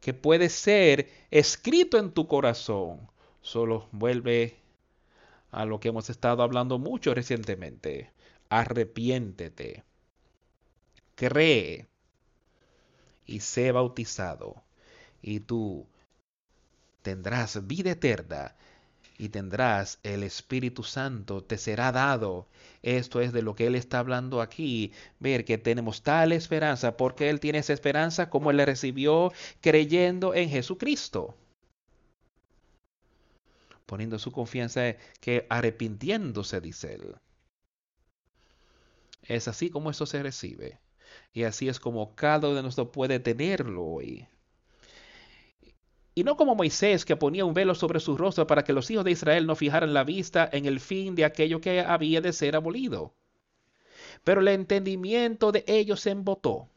que 0.00 0.14
puede 0.14 0.48
ser 0.50 1.08
escrito 1.30 1.98
en 1.98 2.12
tu 2.12 2.26
corazón, 2.28 3.10
solo 3.42 3.88
vuelve 3.92 4.56
a 5.56 5.64
lo 5.64 5.80
que 5.80 5.88
hemos 5.88 6.10
estado 6.10 6.42
hablando 6.42 6.78
mucho 6.78 7.14
recientemente, 7.14 8.12
arrepiéntete, 8.50 9.84
cree 11.14 11.86
y 13.24 13.40
sé 13.40 13.72
bautizado 13.72 14.62
y 15.22 15.40
tú 15.40 15.86
tendrás 17.00 17.66
vida 17.66 17.92
eterna 17.92 18.54
y 19.16 19.30
tendrás 19.30 19.98
el 20.02 20.24
Espíritu 20.24 20.82
Santo, 20.82 21.42
te 21.42 21.56
será 21.56 21.90
dado. 21.90 22.46
Esto 22.82 23.22
es 23.22 23.32
de 23.32 23.40
lo 23.40 23.54
que 23.54 23.66
Él 23.66 23.74
está 23.74 23.98
hablando 24.00 24.42
aquí. 24.42 24.92
Ver 25.20 25.46
que 25.46 25.56
tenemos 25.56 26.02
tal 26.02 26.32
esperanza, 26.32 26.98
porque 26.98 27.30
Él 27.30 27.40
tiene 27.40 27.58
esa 27.60 27.72
esperanza 27.72 28.28
como 28.28 28.50
Él 28.50 28.58
la 28.58 28.66
recibió 28.66 29.32
creyendo 29.62 30.34
en 30.34 30.50
Jesucristo. 30.50 31.34
Poniendo 33.86 34.18
su 34.18 34.32
confianza 34.32 34.96
que 35.20 35.46
arrepintiéndose, 35.48 36.60
dice 36.60 36.94
Él. 36.94 37.16
Es 39.22 39.48
así 39.48 39.70
como 39.70 39.90
eso 39.90 40.06
se 40.06 40.22
recibe. 40.22 40.80
Y 41.32 41.44
así 41.44 41.68
es 41.68 41.80
como 41.80 42.14
cada 42.14 42.48
uno 42.48 42.56
de 42.56 42.62
nosotros 42.62 42.92
puede 42.92 43.20
tenerlo 43.20 43.84
hoy 43.84 44.28
y 46.18 46.24
no 46.24 46.38
como 46.38 46.54
Moisés 46.54 47.04
que 47.04 47.14
ponía 47.14 47.44
un 47.44 47.52
velo 47.52 47.74
sobre 47.74 48.00
su 48.00 48.16
rostro 48.16 48.46
para 48.46 48.64
que 48.64 48.72
los 48.72 48.90
hijos 48.90 49.04
de 49.04 49.10
Israel 49.10 49.46
no 49.46 49.54
fijaran 49.54 49.92
la 49.92 50.02
vista 50.02 50.48
en 50.50 50.64
el 50.64 50.80
fin 50.80 51.14
de 51.14 51.26
aquello 51.26 51.60
que 51.60 51.80
había 51.80 52.22
de 52.22 52.32
ser 52.32 52.56
abolido. 52.56 53.14
Pero 54.24 54.40
el 54.40 54.48
entendimiento 54.48 55.52
de 55.52 55.62
ellos 55.66 56.00
se 56.00 56.10
embotó, 56.10 56.70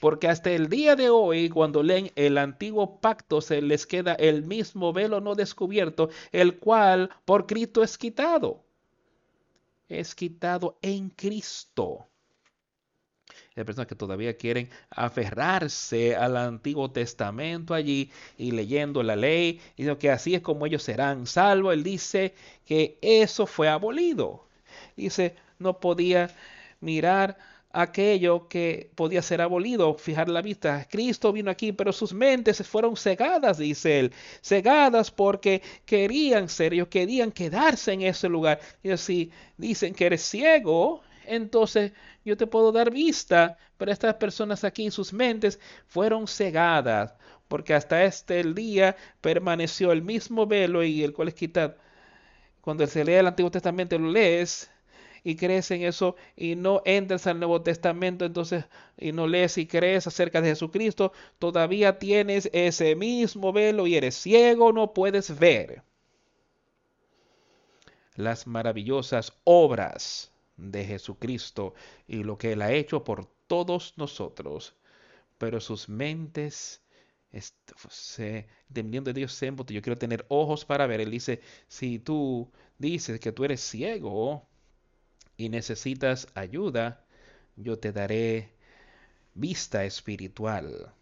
porque 0.00 0.28
hasta 0.28 0.50
el 0.50 0.68
día 0.68 0.96
de 0.96 1.10
hoy, 1.10 1.48
cuando 1.50 1.82
leen 1.82 2.10
el 2.16 2.38
antiguo 2.38 3.00
pacto, 3.00 3.40
se 3.40 3.62
les 3.62 3.86
queda 3.86 4.14
el 4.14 4.44
mismo 4.44 4.92
velo 4.92 5.20
no 5.20 5.34
descubierto, 5.34 6.08
el 6.32 6.58
cual 6.58 7.10
por 7.24 7.46
Cristo 7.46 7.82
es 7.82 7.98
quitado. 7.98 8.64
Es 9.88 10.14
quitado 10.14 10.78
en 10.82 11.10
Cristo. 11.10 12.06
Hay 13.56 13.64
personas 13.64 13.88
que 13.88 13.94
todavía 13.94 14.36
quieren 14.36 14.70
aferrarse 14.90 16.16
al 16.16 16.36
Antiguo 16.36 16.90
Testamento 16.90 17.74
allí 17.74 18.10
y 18.38 18.52
leyendo 18.52 19.02
la 19.02 19.16
ley, 19.16 19.60
y 19.76 19.92
que 19.96 20.10
así 20.10 20.34
es 20.34 20.40
como 20.40 20.66
ellos 20.66 20.82
serán 20.82 21.26
salvos. 21.26 21.74
Él 21.74 21.82
dice 21.82 22.34
que 22.64 22.98
eso 23.02 23.46
fue 23.46 23.68
abolido. 23.68 24.46
Dice, 24.96 25.36
no 25.58 25.78
podía 25.80 26.30
mirar 26.80 27.36
aquello 27.72 28.48
que 28.48 28.90
podía 28.94 29.22
ser 29.22 29.40
abolido, 29.40 29.94
fijar 29.94 30.28
la 30.28 30.42
vista. 30.42 30.86
Cristo 30.90 31.32
vino 31.32 31.50
aquí, 31.50 31.72
pero 31.72 31.92
sus 31.92 32.12
mentes 32.12 32.66
fueron 32.66 32.96
cegadas, 32.96 33.58
dice 33.58 34.00
él, 34.00 34.12
cegadas 34.42 35.10
porque 35.10 35.62
querían 35.84 36.48
ser, 36.48 36.74
ellos 36.74 36.88
querían 36.88 37.32
quedarse 37.32 37.92
en 37.92 38.02
ese 38.02 38.28
lugar. 38.28 38.60
Y 38.82 38.90
así 38.90 39.30
dicen 39.56 39.94
que 39.94 40.06
eres 40.06 40.22
ciego, 40.22 41.02
entonces 41.26 41.92
yo 42.24 42.36
te 42.36 42.46
puedo 42.46 42.72
dar 42.72 42.90
vista, 42.90 43.56
pero 43.76 43.92
estas 43.92 44.14
personas 44.14 44.64
aquí, 44.64 44.90
sus 44.90 45.12
mentes 45.12 45.60
fueron 45.86 46.26
cegadas, 46.26 47.14
porque 47.48 47.74
hasta 47.74 48.04
este 48.04 48.42
día 48.42 48.96
permaneció 49.20 49.92
el 49.92 50.02
mismo 50.02 50.46
velo 50.46 50.82
y 50.84 51.02
el 51.02 51.12
cual 51.12 51.28
es 51.28 51.34
quitado. 51.34 51.76
Cuando 52.60 52.86
se 52.86 53.04
lee 53.04 53.14
el 53.14 53.26
Antiguo 53.26 53.50
Testamento, 53.50 53.98
lo 53.98 54.10
lees 54.10 54.70
y 55.24 55.36
crees 55.36 55.70
en 55.70 55.82
eso 55.82 56.16
y 56.36 56.56
no 56.56 56.82
entras 56.84 57.26
al 57.26 57.38
Nuevo 57.38 57.62
Testamento, 57.62 58.24
entonces 58.24 58.64
y 58.98 59.12
no 59.12 59.26
lees 59.26 59.58
y 59.58 59.66
crees 59.66 60.06
acerca 60.06 60.40
de 60.40 60.50
Jesucristo, 60.50 61.12
todavía 61.38 61.98
tienes 61.98 62.48
ese 62.52 62.96
mismo 62.96 63.52
velo 63.52 63.86
y 63.86 63.96
eres 63.96 64.14
ciego, 64.16 64.72
no 64.72 64.92
puedes 64.92 65.38
ver 65.38 65.82
las 68.16 68.46
maravillosas 68.46 69.32
obras 69.44 70.30
de 70.56 70.84
Jesucristo 70.84 71.74
y 72.06 72.22
lo 72.22 72.38
que 72.38 72.52
Él 72.52 72.62
ha 72.62 72.72
hecho 72.72 73.02
por 73.04 73.26
todos 73.46 73.94
nosotros. 73.96 74.74
Pero 75.38 75.60
sus 75.60 75.88
mentes, 75.88 76.82
se, 77.88 78.46
dependiendo 78.68 79.10
de 79.10 79.20
Dios, 79.20 79.32
se 79.32 79.46
Yo 79.46 79.82
quiero 79.82 79.98
tener 79.98 80.26
ojos 80.28 80.64
para 80.64 80.86
ver. 80.86 81.00
Él 81.00 81.10
dice, 81.10 81.40
si 81.68 81.98
tú 81.98 82.50
dices 82.78 83.18
que 83.20 83.32
tú 83.32 83.44
eres 83.44 83.60
ciego 83.60 84.46
y 85.40 85.48
necesitas 85.48 86.28
ayuda, 86.34 87.04
yo 87.56 87.78
te 87.78 87.92
daré 87.92 88.52
vista 89.34 89.84
espiritual. 89.84 90.92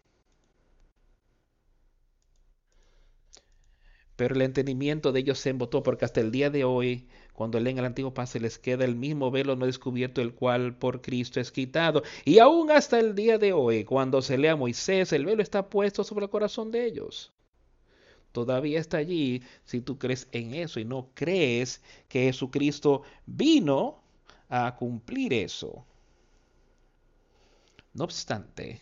Pero 4.15 4.35
el 4.35 4.41
entendimiento 4.41 5.11
de 5.11 5.21
ellos 5.21 5.39
se 5.39 5.49
embotó 5.49 5.83
porque 5.83 6.05
hasta 6.05 6.21
el 6.21 6.31
día 6.31 6.49
de 6.49 6.63
hoy 6.63 7.07
cuando 7.33 7.59
leen 7.59 7.79
el 7.79 7.85
antiguo 7.85 8.13
pase 8.13 8.39
les 8.39 8.57
queda 8.57 8.83
el 8.83 8.95
mismo 8.95 9.31
velo 9.31 9.55
no 9.55 9.65
descubierto, 9.65 10.21
el 10.21 10.33
cual 10.33 10.77
por 10.77 11.01
Cristo 11.01 11.39
es 11.39 11.51
quitado. 11.51 12.03
Y 12.25 12.39
aún 12.39 12.69
hasta 12.69 12.99
el 12.99 13.15
día 13.15 13.37
de 13.37 13.53
hoy, 13.53 13.85
cuando 13.85 14.21
se 14.21 14.37
lea 14.37 14.57
Moisés, 14.57 15.13
el 15.13 15.25
velo 15.25 15.41
está 15.41 15.69
puesto 15.69 16.03
sobre 16.03 16.25
el 16.25 16.31
corazón 16.31 16.69
de 16.71 16.85
ellos. 16.85 17.31
Todavía 18.33 18.79
está 18.79 18.97
allí 18.97 19.41
si 19.63 19.79
tú 19.79 19.97
crees 19.97 20.27
en 20.33 20.53
eso 20.53 20.81
y 20.81 20.85
no 20.85 21.11
crees 21.13 21.81
que 22.09 22.23
Jesucristo 22.23 23.03
vino 23.25 24.03
a 24.49 24.75
cumplir 24.75 25.33
eso. 25.33 25.85
No 27.93 28.03
obstante, 28.03 28.81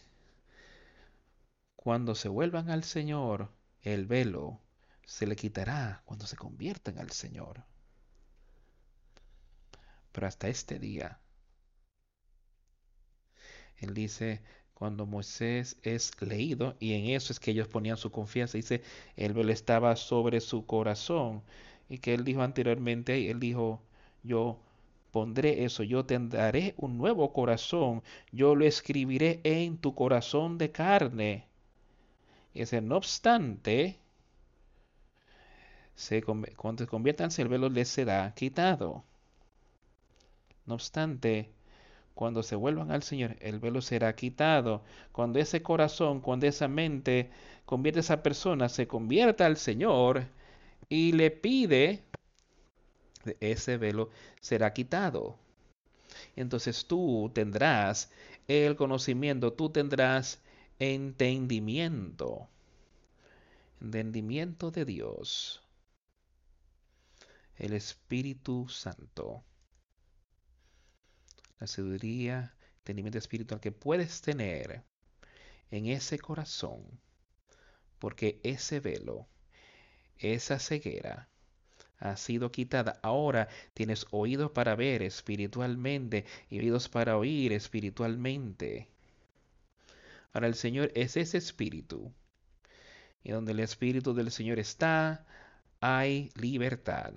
cuando 1.75 2.15
se 2.15 2.29
vuelvan 2.29 2.69
al 2.69 2.83
Señor, 2.83 3.51
el 3.81 4.05
velo 4.05 4.59
se 5.05 5.27
le 5.27 5.35
quitará 5.35 6.01
cuando 6.05 6.25
se 6.25 6.37
conviertan 6.37 6.99
al 6.99 7.11
Señor. 7.11 7.63
Pero 10.11 10.27
hasta 10.27 10.47
este 10.47 10.79
día, 10.79 11.19
Él 13.77 13.93
dice, 13.93 14.41
cuando 14.73 15.05
Moisés 15.05 15.77
es 15.83 16.11
leído, 16.21 16.75
y 16.79 16.93
en 16.93 17.05
eso 17.15 17.33
es 17.33 17.39
que 17.39 17.51
ellos 17.51 17.67
ponían 17.67 17.97
su 17.97 18.11
confianza, 18.11 18.57
dice, 18.57 18.83
el 19.15 19.33
velo 19.33 19.51
estaba 19.51 19.95
sobre 19.95 20.41
su 20.41 20.65
corazón, 20.65 21.43
y 21.89 21.99
que 21.99 22.13
Él 22.13 22.23
dijo 22.23 22.41
anteriormente, 22.41 23.29
Él 23.29 23.39
dijo, 23.39 23.81
yo 24.23 24.59
pondré 25.11 25.63
eso, 25.65 25.83
yo 25.83 26.05
te 26.05 26.17
daré 26.19 26.73
un 26.77 26.97
nuevo 26.97 27.33
corazón, 27.33 28.03
yo 28.31 28.55
lo 28.55 28.65
escribiré 28.65 29.41
en 29.43 29.77
tu 29.77 29.95
corazón 29.95 30.57
de 30.57 30.71
carne. 30.71 31.47
Ese, 32.53 32.81
no 32.81 32.97
obstante, 32.97 33.99
se, 35.95 36.21
cuando 36.23 36.83
se 36.83 36.87
conviertan 36.87 37.29
el 37.37 37.47
velo 37.47 37.69
les 37.69 37.89
será 37.89 38.33
quitado. 38.35 39.03
No 40.65 40.75
obstante, 40.75 41.49
cuando 42.13 42.43
se 42.43 42.55
vuelvan 42.55 42.91
al 42.91 43.03
Señor, 43.03 43.37
el 43.41 43.59
velo 43.59 43.81
será 43.81 44.15
quitado. 44.15 44.83
Cuando 45.11 45.39
ese 45.39 45.61
corazón, 45.63 46.21
cuando 46.21 46.47
esa 46.47 46.67
mente 46.67 47.29
convierte 47.65 47.99
a 47.99 48.01
esa 48.01 48.23
persona, 48.23 48.69
se 48.69 48.87
convierta 48.87 49.45
al 49.45 49.57
Señor 49.57 50.25
y 50.89 51.13
le 51.13 51.31
pide, 51.31 52.03
ese 53.39 53.77
velo 53.77 54.09
será 54.41 54.73
quitado. 54.73 55.37
Entonces 56.35 56.85
tú 56.87 57.31
tendrás 57.33 58.11
el 58.47 58.75
conocimiento, 58.75 59.53
tú 59.53 59.69
tendrás 59.69 60.41
entendimiento. 60.79 62.47
Entendimiento 63.81 64.71
de 64.71 64.85
Dios 64.85 65.67
el 67.57 67.73
Espíritu 67.73 68.67
Santo. 68.69 69.43
La 71.59 71.67
sabiduría, 71.67 72.55
entendimiento 72.79 73.17
espiritual 73.17 73.59
que 73.59 73.71
puedes 73.71 74.21
tener 74.21 74.83
en 75.71 75.87
ese 75.87 76.19
corazón, 76.19 77.01
porque 77.97 78.39
ese 78.43 78.79
velo, 78.79 79.27
esa 80.17 80.59
ceguera, 80.59 81.29
ha 81.99 82.15
sido 82.17 82.51
quitada. 82.51 82.99
Ahora 83.03 83.47
tienes 83.73 84.05
oídos 84.11 84.51
para 84.51 84.75
ver 84.75 85.01
espiritualmente 85.01 86.25
y 86.49 86.59
oídos 86.59 86.89
para 86.89 87.17
oír 87.17 87.53
espiritualmente. 87.53 88.87
Ahora 90.33 90.47
el 90.47 90.55
Señor 90.55 90.91
es 90.95 91.17
ese 91.17 91.37
espíritu. 91.37 92.11
Y 93.23 93.31
donde 93.31 93.51
el 93.51 93.59
espíritu 93.59 94.13
del 94.13 94.31
Señor 94.31 94.59
está, 94.59 95.25
hay 95.81 96.31
libertad. 96.35 97.13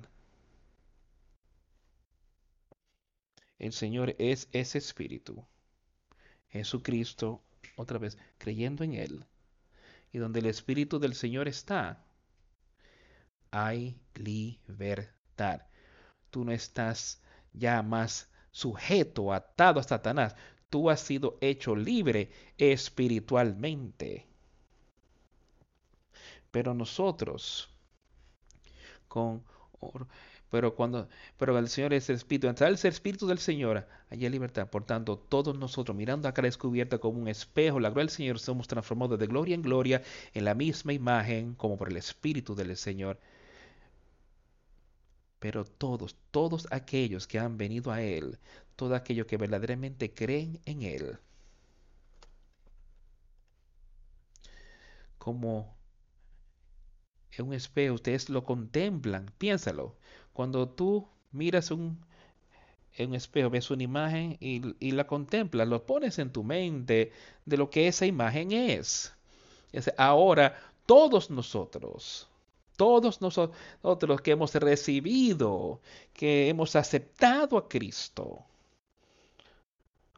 El 3.58 3.72
Señor 3.72 4.16
es 4.18 4.48
ese 4.52 4.78
espíritu. 4.78 5.46
Jesucristo, 6.48 7.42
otra 7.76 7.98
vez, 7.98 8.16
creyendo 8.38 8.82
en 8.84 8.94
Él. 8.94 9.24
Y 10.12 10.18
donde 10.18 10.40
el 10.40 10.46
espíritu 10.46 10.98
del 10.98 11.14
Señor 11.14 11.46
está, 11.46 12.02
hay 13.50 13.98
libertad. 14.14 15.62
Tú 16.30 16.44
no 16.44 16.52
estás 16.52 17.22
ya 17.52 17.82
más 17.82 18.30
sujeto, 18.50 19.32
atado 19.32 19.80
a 19.80 19.82
Satanás. 19.82 20.36
Tú 20.68 20.90
has 20.90 21.00
sido 21.00 21.38
hecho 21.40 21.74
libre 21.74 22.30
espiritualmente. 22.58 24.26
Pero 26.50 26.74
nosotros, 26.74 27.68
con 29.08 29.44
pero 30.50 30.74
cuando 30.74 31.08
pero 31.38 31.56
el 31.58 31.68
Señor 31.68 31.94
es 31.94 32.10
el 32.10 32.16
Espíritu, 32.16 32.48
entre 32.48 32.66
el 32.66 32.74
Espíritu 32.74 33.26
del 33.26 33.38
Señor, 33.38 33.86
hay 34.10 34.28
libertad. 34.28 34.68
Por 34.68 34.84
tanto, 34.84 35.16
todos 35.18 35.56
nosotros, 35.56 35.96
mirando 35.96 36.28
a 36.28 36.34
cara 36.34 36.46
descubierta 36.46 36.98
como 36.98 37.20
un 37.20 37.28
espejo, 37.28 37.80
la 37.80 37.90
gloria 37.90 38.06
del 38.06 38.10
Señor, 38.16 38.38
somos 38.40 38.66
transformados 38.68 39.18
de 39.18 39.26
gloria 39.28 39.54
en 39.54 39.62
gloria 39.62 40.02
en 40.34 40.44
la 40.44 40.54
misma 40.54 40.92
imagen, 40.92 41.54
como 41.54 41.76
por 41.78 41.88
el 41.88 41.96
Espíritu 41.96 42.54
del 42.54 42.76
Señor. 42.76 43.18
Pero 45.40 45.64
todos, 45.64 46.16
todos 46.30 46.68
aquellos 46.70 47.26
que 47.26 47.40
han 47.40 47.56
venido 47.58 47.90
a 47.90 48.02
Él, 48.02 48.38
todos 48.76 48.96
aquellos 48.96 49.26
que 49.26 49.36
verdaderamente 49.36 50.14
creen 50.14 50.60
en 50.64 50.82
Él, 50.82 51.18
como 55.18 55.76
en 57.32 57.46
un 57.46 57.54
espejo, 57.54 57.94
ustedes 57.94 58.30
lo 58.30 58.44
contemplan, 58.44 59.30
piénsalo. 59.38 59.96
Cuando 60.32 60.68
tú 60.68 61.08
miras 61.30 61.70
un, 61.70 62.00
en 62.94 63.10
un 63.10 63.14
espejo, 63.14 63.50
ves 63.50 63.70
una 63.70 63.82
imagen 63.82 64.38
y, 64.40 64.90
la 64.92 65.06
contemplas, 65.06 65.68
lo 65.68 65.84
pones 65.84 66.18
en 66.18 66.32
tu 66.32 66.42
mente 66.42 67.12
de 67.44 67.56
lo 67.58 67.68
que 67.68 67.86
esa 67.86 68.06
imagen 68.06 68.52
es. 68.52 69.14
Ahora, 69.98 70.56
todos 70.86 71.30
nosotros, 71.30 72.29
todos 72.80 73.20
nosotros 73.20 74.22
que 74.22 74.30
hemos 74.30 74.54
recibido, 74.54 75.82
que 76.14 76.48
hemos 76.48 76.74
aceptado 76.76 77.58
a 77.58 77.68
Cristo, 77.68 78.42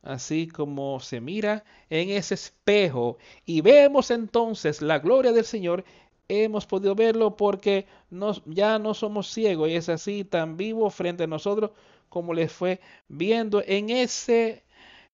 así 0.01 0.47
como 0.47 1.01
se 1.01 1.21
mira 1.21 1.65
en 1.91 2.11
ese 2.11 2.35
espejo 2.35 3.19
y 3.45 3.63
vemos 3.63 4.13
entonces 4.13 4.81
la 4.81 5.01
gloria 5.01 5.33
del 5.33 5.45
Señor, 5.45 5.85
hemos 6.29 6.65
podido 6.65 6.95
verlo 6.95 7.37
porque 7.37 7.87
ya 8.47 8.79
no 8.79 8.95
somos 8.95 9.27
ciegos 9.27 9.69
y 9.69 9.75
es 9.75 9.89
así 9.89 10.23
tan 10.23 10.57
vivo 10.57 10.89
frente 10.89 11.25
a 11.25 11.27
nosotros 11.27 11.73
como 12.09 12.33
les 12.33 12.53
fue 12.53 12.81
viendo 13.09 13.61
en 13.67 13.91
ese 13.91 14.63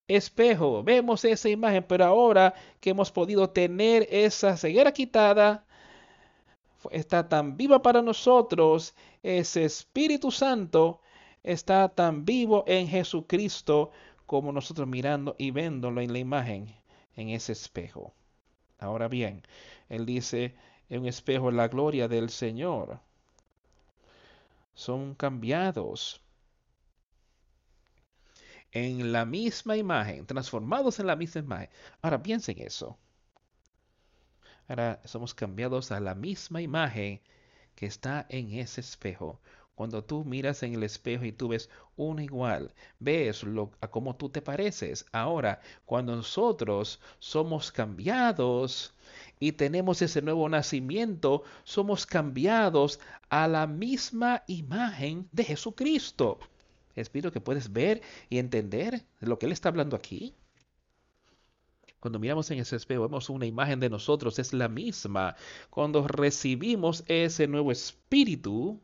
espejo. 0.07 0.83
Vemos 0.83 1.25
esa 1.25 1.49
imagen, 1.49 1.83
pero 1.89 2.05
ahora 2.05 2.53
que 2.79 2.91
hemos 2.91 3.11
podido 3.11 3.49
tener 3.49 4.07
esa 4.11 4.55
ceguera 4.59 4.93
quitada, 4.93 5.65
está 6.91 7.29
tan 7.29 7.57
viva 7.57 7.83
para 7.83 8.03
nosotros, 8.03 8.95
ese 9.22 9.64
Espíritu 9.64 10.31
Santo 10.31 11.01
está 11.43 11.89
tan 11.89 12.24
vivo 12.24 12.64
en 12.66 12.89
Jesucristo 12.89 13.91
como 14.26 14.53
nosotros 14.53 14.87
mirando 14.87 15.35
y 15.39 15.51
viéndolo 15.51 16.01
en 16.01 16.12
la 16.12 16.18
imagen, 16.18 16.74
en 17.16 17.31
ese 17.31 17.53
espejo. 17.53 18.14
Ahora 18.79 19.09
bien, 19.09 19.43
Él 19.89 20.07
dice, 20.07 20.55
en 20.89 21.03
un 21.03 21.07
espejo 21.07 21.51
la 21.51 21.68
gloria 21.68 22.09
del 22.09 22.31
Señor. 22.31 23.01
Son 24.74 25.14
cambiados 25.14 26.20
en 28.72 29.12
la 29.12 29.24
misma 29.24 29.76
imagen, 29.76 30.26
transformados 30.26 31.01
en 31.01 31.07
la 31.07 31.16
misma 31.16 31.41
imagen. 31.41 31.70
Ahora 32.03 32.22
piensen 32.22 32.59
eso. 32.61 32.99
Ahora 34.69 35.01
somos 35.05 35.35
cambiados 35.35 35.91
a 35.93 36.01
la 36.01 36.14
misma 36.14 36.61
imagen 36.61 37.21
que 37.75 37.87
está 37.87 38.27
en 38.29 38.53
ese 38.53 38.81
espejo. 38.83 39.41
Cuando 39.75 40.05
tú 40.05 40.25
miras 40.25 40.62
en 40.62 40.75
el 40.75 40.83
espejo 40.83 41.25
y 41.25 41.33
tú 41.33 41.49
ves 41.49 41.71
uno 41.97 42.21
igual, 42.21 42.75
ves 42.99 43.45
lo, 43.45 43.71
a 43.81 43.89
cómo 43.89 44.16
tú 44.16 44.29
te 44.29 44.43
pareces. 44.43 45.07
Ahora, 45.12 45.61
cuando 45.87 46.14
nosotros 46.16 47.01
somos 47.19 47.73
cambiados 47.73 48.93
y 49.41 49.53
tenemos 49.53 50.03
ese 50.03 50.21
nuevo 50.21 50.49
nacimiento, 50.49 51.45
somos 51.64 52.05
cambiados 52.05 53.01
a 53.31 53.49
la 53.49 53.66
misma 53.66 54.43
imagen 54.49 55.29
de 55.33 55.45
Jesucristo. 55.45 56.41
Espíritu 56.97 57.33
que 57.33 57.41
puedes 57.41 57.73
ver 57.73 58.03
y 58.29 58.39
entender 58.39 59.05
lo 59.21 59.39
que 59.39 59.47
Él 59.47 59.53
está 59.53 59.69
hablando 59.69 59.97
aquí. 59.97 60.35
Cuando 62.01 62.19
miramos 62.19 62.51
en 62.51 62.61
ese 62.61 62.77
espejo, 62.77 63.03
vemos 63.03 63.29
una 63.29 63.47
imagen 63.47 63.81
de 63.81 63.91
nosotros, 63.91 64.39
es 64.39 64.53
la 64.53 64.69
misma. 64.69 65.35
Cuando 65.71 66.07
recibimos 66.07 67.03
ese 67.07 67.49
nuevo 67.49 67.73
espíritu 67.73 68.79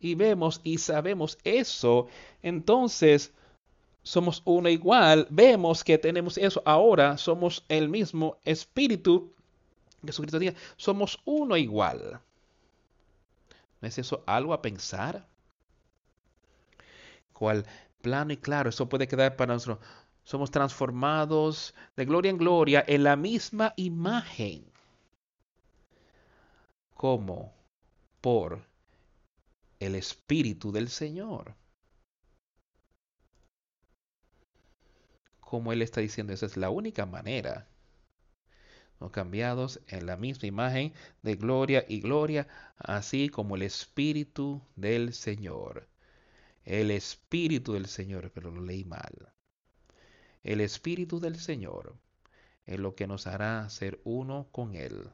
y 0.00 0.14
vemos 0.14 0.60
y 0.62 0.78
sabemos 0.78 1.38
eso, 1.42 2.06
entonces 2.42 3.32
somos 4.02 4.42
uno 4.44 4.68
igual. 4.68 5.26
Vemos 5.30 5.82
que 5.82 5.98
tenemos 5.98 6.38
eso. 6.38 6.62
Ahora 6.64 7.18
somos 7.18 7.64
el 7.68 7.88
mismo 7.88 8.36
espíritu 8.44 9.34
Jesucristo 10.06 10.38
diga, 10.38 10.54
somos 10.76 11.20
uno 11.24 11.56
igual. 11.56 12.20
¿No 13.80 13.88
es 13.88 13.98
eso 13.98 14.22
algo 14.26 14.52
a 14.52 14.62
pensar? 14.62 15.26
Cual 17.32 17.66
plano 18.02 18.32
y 18.32 18.36
claro, 18.36 18.70
eso 18.70 18.88
puede 18.88 19.08
quedar 19.08 19.36
para 19.36 19.54
nosotros. 19.54 19.78
Somos 20.24 20.50
transformados 20.50 21.74
de 21.96 22.04
gloria 22.04 22.30
en 22.30 22.38
gloria 22.38 22.84
en 22.86 23.04
la 23.04 23.16
misma 23.16 23.72
imagen. 23.76 24.64
como 26.94 27.52
Por 28.20 28.66
el 29.78 29.94
Espíritu 29.94 30.72
del 30.72 30.88
Señor. 30.88 31.54
como 35.54 35.72
Él 35.72 35.82
está 35.82 36.00
diciendo, 36.00 36.32
esa 36.32 36.46
es 36.46 36.56
la 36.56 36.70
única 36.70 37.06
manera. 37.06 37.68
No 38.98 39.12
cambiados 39.12 39.80
en 39.86 40.04
la 40.06 40.16
misma 40.16 40.48
imagen 40.48 40.92
de 41.22 41.36
gloria 41.36 41.84
y 41.88 42.00
gloria, 42.00 42.48
así 42.76 43.28
como 43.28 43.54
el 43.54 43.62
Espíritu 43.62 44.62
del 44.74 45.14
Señor. 45.14 45.88
El 46.64 46.90
Espíritu 46.90 47.74
del 47.74 47.86
Señor, 47.86 48.32
pero 48.34 48.50
lo 48.50 48.62
leí 48.62 48.84
mal. 48.84 49.33
El 50.44 50.60
Espíritu 50.60 51.20
del 51.20 51.40
Señor 51.40 51.96
es 52.66 52.78
lo 52.78 52.94
que 52.94 53.06
nos 53.06 53.26
hará 53.26 53.66
ser 53.70 53.98
uno 54.04 54.46
con 54.52 54.74
Él 54.74 55.10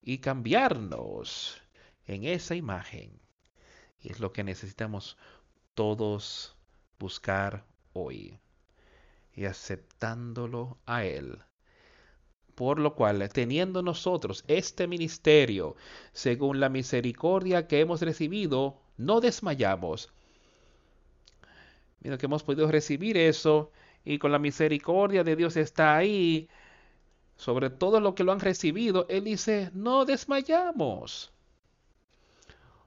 y 0.00 0.18
cambiarnos 0.18 1.60
en 2.06 2.22
esa 2.22 2.54
imagen. 2.54 3.10
Y 4.00 4.12
es 4.12 4.20
lo 4.20 4.32
que 4.32 4.44
necesitamos 4.44 5.18
todos 5.74 6.56
buscar 7.00 7.64
hoy 7.92 8.38
y 9.34 9.46
aceptándolo 9.46 10.78
a 10.86 11.04
Él. 11.04 11.42
Por 12.54 12.78
lo 12.78 12.94
cual, 12.94 13.28
teniendo 13.32 13.82
nosotros 13.82 14.44
este 14.46 14.86
ministerio, 14.86 15.74
según 16.12 16.60
la 16.60 16.68
misericordia 16.68 17.66
que 17.66 17.80
hemos 17.80 18.00
recibido, 18.00 18.80
no 18.96 19.20
desmayamos. 19.20 20.12
Mira 22.00 22.16
que 22.16 22.26
hemos 22.26 22.44
podido 22.44 22.70
recibir 22.70 23.16
eso 23.16 23.72
y 24.04 24.18
con 24.18 24.32
la 24.32 24.38
misericordia 24.38 25.24
de 25.24 25.36
Dios 25.36 25.56
está 25.56 25.96
ahí. 25.96 26.48
Sobre 27.36 27.70
todo 27.70 28.00
lo 28.00 28.14
que 28.14 28.24
lo 28.24 28.32
han 28.32 28.40
recibido, 28.40 29.06
Él 29.08 29.24
dice, 29.24 29.70
no 29.72 30.04
desmayamos. 30.04 31.32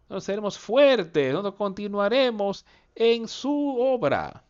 No 0.10 0.20
seremos 0.20 0.60
fuertes, 0.60 1.34
no 1.34 1.56
continuaremos 1.56 2.66
en 2.96 3.28
su 3.28 3.78
obra. 3.80 4.44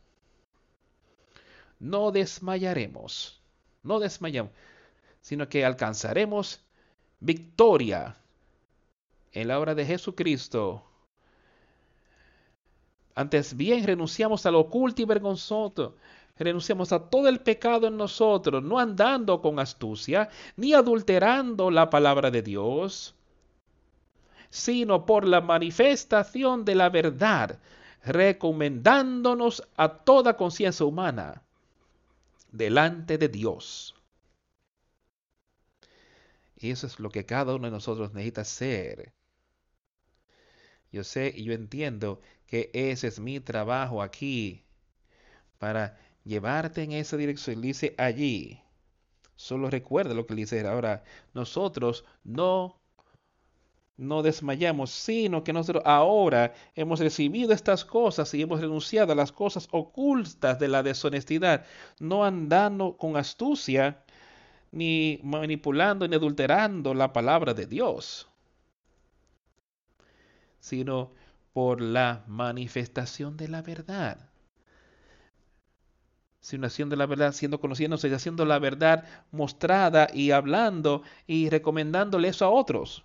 No 1.80 2.12
desmayaremos, 2.12 3.42
no 3.84 4.00
desmayamos, 4.00 4.52
sino 5.22 5.50
que 5.50 5.66
alcanzaremos 5.66 6.62
victoria 7.20 8.16
en 9.32 9.48
la 9.48 9.60
obra 9.60 9.76
de 9.76 9.86
Jesucristo. 9.86 10.84
Antes 13.16 13.56
bien 13.56 13.86
renunciamos 13.86 14.46
al 14.46 14.56
oculto 14.56 15.02
y 15.02 15.06
vergonzoso, 15.06 15.96
renunciamos 16.38 16.92
a 16.92 17.10
todo 17.10 17.28
el 17.28 17.40
pecado 17.40 17.88
en 17.88 17.98
nosotros, 17.98 18.64
no 18.64 18.80
andando 18.80 19.42
con 19.42 19.60
astucia, 19.60 20.30
ni 20.56 20.74
adulterando 20.74 21.72
la 21.72 21.90
palabra 21.90 22.32
de 22.32 22.42
Dios, 22.42 23.16
sino 24.50 25.06
por 25.06 25.26
la 25.26 25.42
manifestación 25.42 26.66
de 26.66 26.76
la 26.76 26.90
verdad, 26.90 27.60
recomendándonos 28.04 29.64
a 29.78 29.90
toda 29.90 30.36
conciencia 30.36 30.86
humana 30.86 31.42
delante 32.52 33.18
de 33.18 33.30
Dios. 33.30 33.96
Y 36.58 36.70
eso 36.70 36.86
es 36.86 37.00
lo 37.00 37.10
que 37.10 37.26
cada 37.26 37.56
uno 37.56 37.66
de 37.66 37.72
nosotros 37.72 38.14
necesita 38.14 38.42
hacer. 38.42 39.14
Yo 40.92 41.04
sé 41.04 41.34
y 41.36 41.46
yo 41.46 41.54
entiendo 41.54 42.22
que 42.46 42.70
ese 42.74 43.08
es 43.08 43.20
mi 43.20 43.40
trabajo 43.40 44.02
aquí 44.02 44.64
para 45.58 45.98
llevarte 46.24 46.84
en 46.84 46.94
esa 46.94 47.18
dirección. 47.18 47.62
Dice 47.62 47.96
allí. 47.98 48.62
Solo 49.36 49.70
recuerda 49.70 50.14
lo 50.14 50.26
que 50.28 50.36
dice 50.36 50.66
ahora. 50.68 51.04
Nosotros 51.34 52.06
no 52.24 52.82
no 54.02 54.24
desmayamos, 54.24 54.90
sino 54.90 55.44
que 55.44 55.54
nosotros 55.54 55.84
ahora 55.86 56.54
hemos 56.76 57.00
recibido 57.00 57.54
estas 57.54 57.86
cosas 57.86 58.34
y 58.34 58.42
hemos 58.42 58.60
renunciado 58.60 59.12
a 59.12 59.16
las 59.16 59.32
cosas 59.32 59.68
ocultas 59.72 60.58
de 60.58 60.68
la 60.68 60.82
deshonestidad, 60.82 61.66
no 62.00 62.26
andando 62.26 62.98
con 62.98 63.16
astucia, 63.16 64.04
ni 64.72 65.20
manipulando 65.24 66.08
ni 66.08 66.16
adulterando 66.16 66.96
la 66.96 67.14
palabra 67.14 67.54
de 67.54 67.68
Dios, 67.68 68.28
sino 70.60 71.12
por 71.54 71.80
la 71.80 72.24
manifestación 72.28 73.38
de 73.38 73.50
la 73.50 73.62
verdad. 73.62 74.31
Sino 76.42 76.68
haciendo 76.68 76.96
la 76.98 77.06
verdad, 77.06 77.32
siendo 77.34 77.60
conociéndose 77.62 78.14
haciendo 78.14 78.46
la 78.46 78.60
verdad 78.60 79.06
mostrada 79.32 80.10
y 80.14 80.32
hablando 80.32 81.04
y 81.28 81.50
recomendándole 81.50 82.28
eso 82.30 82.46
a 82.46 82.50
otros. 82.50 83.04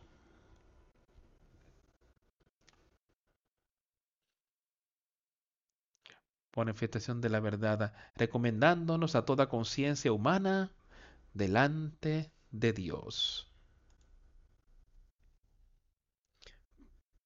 manifestación 6.56 7.20
de 7.20 7.28
la 7.28 7.38
verdad, 7.38 7.92
recomendándonos 8.16 9.14
a 9.14 9.24
toda 9.24 9.48
conciencia 9.48 10.12
humana 10.12 10.72
delante 11.34 12.32
de 12.50 12.72
Dios. 12.72 13.48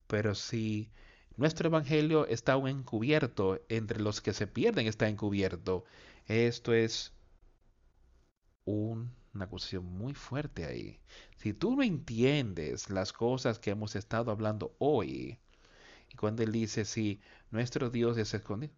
Pero 0.06 0.34
si 0.34 0.90
nuestro 1.40 1.68
evangelio 1.68 2.26
está 2.26 2.52
aún 2.52 2.68
encubierto, 2.68 3.62
entre 3.70 3.98
los 3.98 4.20
que 4.20 4.34
se 4.34 4.46
pierden 4.46 4.86
está 4.86 5.08
encubierto, 5.08 5.86
esto 6.26 6.74
es 6.74 7.14
una 8.66 9.08
acusación 9.40 9.86
muy 9.86 10.12
fuerte 10.12 10.66
ahí. 10.66 11.00
Si 11.36 11.54
tú 11.54 11.74
no 11.76 11.82
entiendes 11.82 12.90
las 12.90 13.14
cosas 13.14 13.58
que 13.58 13.70
hemos 13.70 13.96
estado 13.96 14.30
hablando 14.30 14.76
hoy, 14.78 15.38
y 16.10 16.16
cuando 16.16 16.42
él 16.42 16.52
dice, 16.52 16.84
si 16.84 17.22
nuestro 17.50 17.88
Dios 17.88 18.18
es 18.18 18.34
escondido, 18.34 18.74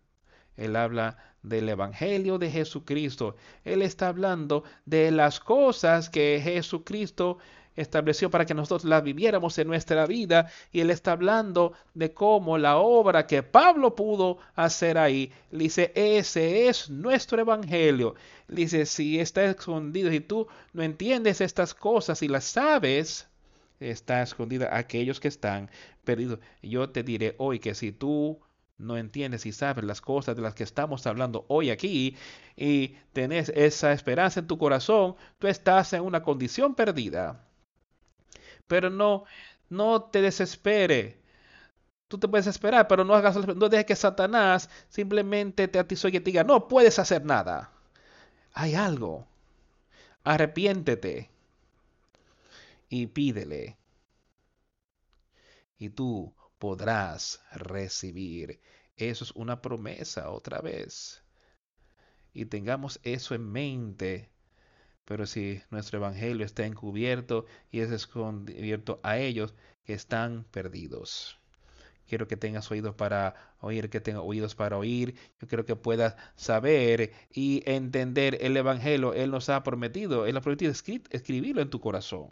él 0.56 0.76
habla 0.76 1.18
del 1.42 1.68
Evangelio 1.68 2.38
de 2.38 2.48
Jesucristo. 2.48 3.34
Él 3.64 3.82
está 3.82 4.06
hablando 4.06 4.62
de 4.84 5.10
las 5.10 5.40
cosas 5.40 6.10
que 6.10 6.40
Jesucristo 6.40 7.38
estableció 7.76 8.30
para 8.30 8.46
que 8.46 8.54
nosotros 8.54 8.84
las 8.84 9.02
viviéramos 9.02 9.58
en 9.58 9.68
nuestra 9.68 10.06
vida 10.06 10.50
y 10.72 10.80
él 10.80 10.90
está 10.90 11.12
hablando 11.12 11.72
de 11.94 12.12
cómo 12.12 12.58
la 12.58 12.76
obra 12.78 13.26
que 13.26 13.42
Pablo 13.42 13.94
pudo 13.94 14.38
hacer 14.54 14.98
ahí, 14.98 15.32
dice, 15.50 15.92
ese 15.94 16.68
es 16.68 16.90
nuestro 16.90 17.40
evangelio. 17.40 18.14
Dice, 18.48 18.86
si 18.86 19.18
está 19.18 19.44
escondido 19.44 20.12
y 20.12 20.20
tú 20.20 20.46
no 20.72 20.82
entiendes 20.82 21.40
estas 21.40 21.74
cosas 21.74 22.22
y 22.22 22.28
las 22.28 22.44
sabes, 22.44 23.28
está 23.80 24.22
escondida 24.22 24.76
aquellos 24.76 25.20
que 25.20 25.28
están 25.28 25.70
perdidos. 26.04 26.38
Yo 26.62 26.90
te 26.90 27.02
diré 27.02 27.34
hoy 27.38 27.58
que 27.58 27.74
si 27.74 27.92
tú 27.92 28.40
no 28.78 28.96
entiendes 28.96 29.46
y 29.46 29.52
sabes 29.52 29.84
las 29.84 30.00
cosas 30.00 30.36
de 30.36 30.42
las 30.42 30.54
que 30.54 30.64
estamos 30.64 31.06
hablando 31.06 31.44
hoy 31.48 31.70
aquí 31.70 32.16
y 32.56 32.96
tenés 33.12 33.48
esa 33.50 33.92
esperanza 33.92 34.40
en 34.40 34.46
tu 34.46 34.58
corazón, 34.58 35.14
tú 35.38 35.46
estás 35.46 35.92
en 35.92 36.02
una 36.02 36.22
condición 36.22 36.74
perdida. 36.74 37.44
Pero 38.66 38.90
no, 38.90 39.24
no 39.70 40.02
te 40.04 40.22
desespere. 40.22 41.18
Tú 42.08 42.18
te 42.18 42.28
puedes 42.28 42.46
esperar, 42.48 42.88
pero 42.88 43.04
no 43.04 43.14
hagas, 43.14 43.36
no 43.36 43.68
dejes 43.68 43.86
que 43.86 43.96
Satanás 43.96 44.70
simplemente 44.88 45.68
te 45.68 45.78
atizó 45.80 46.08
y 46.08 46.12
te 46.12 46.20
diga, 46.20 46.44
no 46.44 46.68
puedes 46.68 46.98
hacer 46.98 47.24
nada. 47.24 47.72
Hay 48.54 48.74
algo. 48.74 49.26
Arrepiéntete 50.24 51.30
y 52.88 53.06
pídele. 53.08 53.76
Y 55.78 55.90
tú 55.90 56.34
podrás 56.58 57.42
recibir. 57.52 58.58
Eso 58.96 59.24
es 59.24 59.32
una 59.32 59.60
promesa 59.60 60.30
otra 60.30 60.62
vez. 60.62 61.22
Y 62.34 62.44
tengamos 62.46 63.00
eso 63.04 63.34
en 63.34 63.50
mente. 63.50 64.31
Pero 65.12 65.26
si 65.26 65.60
nuestro 65.68 65.98
evangelio 65.98 66.46
está 66.46 66.64
encubierto 66.64 67.44
y 67.70 67.80
es 67.80 67.90
escondierto 67.90 68.98
a 69.02 69.18
ellos 69.18 69.52
que 69.84 69.92
están 69.92 70.44
perdidos. 70.50 71.38
Quiero 72.08 72.26
que 72.26 72.38
tengas 72.38 72.70
oídos 72.70 72.94
para 72.94 73.34
oír, 73.60 73.90
que 73.90 74.00
tengas 74.00 74.22
oídos 74.24 74.54
para 74.54 74.78
oír. 74.78 75.14
Yo 75.38 75.48
quiero 75.48 75.66
que 75.66 75.76
puedas 75.76 76.16
saber 76.34 77.12
y 77.30 77.62
entender 77.66 78.38
el 78.40 78.56
evangelio. 78.56 79.12
Él 79.12 79.30
nos 79.30 79.50
ha 79.50 79.62
prometido, 79.62 80.24
Él 80.24 80.34
ha 80.38 80.40
prometido 80.40 80.72
escribirlo 80.72 81.60
en 81.60 81.68
tu 81.68 81.78
corazón 81.78 82.30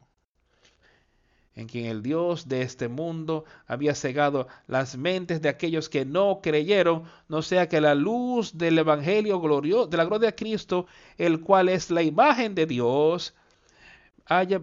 en 1.57 1.66
quien 1.66 1.86
el 1.86 2.03
Dios 2.03 2.48
de 2.48 2.62
este 2.62 2.88
mundo 2.88 3.44
había 3.66 3.94
cegado 3.94 4.46
las 4.66 4.96
mentes 4.96 5.42
de 5.42 5.48
aquellos 5.48 5.88
que 5.88 6.05
no 6.05 6.40
creyeron, 6.42 7.05
no 7.28 7.42
sea 7.42 7.68
que 7.68 7.80
la 7.80 7.94
luz 7.94 8.57
del 8.57 8.78
Evangelio 8.78 9.40
glorioso, 9.40 9.86
de 9.86 9.96
la 9.96 10.05
gloria 10.05 10.28
de 10.28 10.34
Cristo, 10.36 10.86
el 11.18 11.40
cual 11.40 11.68
es 11.68 11.90
la 11.90 12.03
imagen 12.03 12.55
de 12.55 12.66
Dios, 12.66 13.34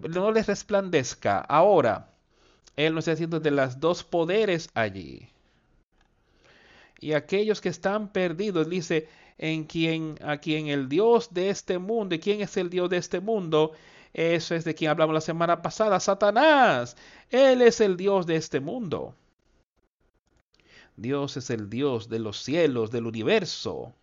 no 0.08 0.32
les 0.32 0.46
resplandezca. 0.46 1.40
Ahora, 1.40 2.10
Él 2.76 2.94
nos 2.94 3.02
está 3.02 3.12
diciendo 3.12 3.38
de 3.38 3.50
las 3.50 3.78
dos 3.80 4.02
poderes 4.02 4.70
allí. 4.74 5.28
Y 7.00 7.12
aquellos 7.12 7.60
que 7.60 7.68
están 7.68 8.08
perdidos, 8.08 8.68
dice, 8.68 9.08
en 9.36 9.64
quien, 9.64 10.16
a 10.24 10.38
quien 10.38 10.68
el 10.68 10.88
Dios 10.88 11.32
de 11.32 11.50
este 11.50 11.78
mundo, 11.78 12.14
¿y 12.14 12.18
quién 12.18 12.40
es 12.40 12.56
el 12.56 12.70
Dios 12.70 12.90
de 12.90 12.96
este 12.96 13.20
mundo? 13.20 13.72
Eso 14.12 14.54
es 14.54 14.64
de 14.64 14.74
quien 14.74 14.90
hablamos 14.90 15.14
la 15.14 15.20
semana 15.20 15.62
pasada, 15.62 16.00
Satanás. 16.00 16.96
Él 17.30 17.62
es 17.62 17.80
el 17.80 17.96
Dios 17.96 18.26
de 18.26 18.36
este 18.36 18.60
mundo. 18.60 19.14
Dios 20.96 21.36
es 21.36 21.50
el 21.50 21.70
Dios 21.70 22.08
de 22.08 22.18
los 22.18 22.42
cielos, 22.42 22.90
del 22.90 23.06
universo. 23.06 23.94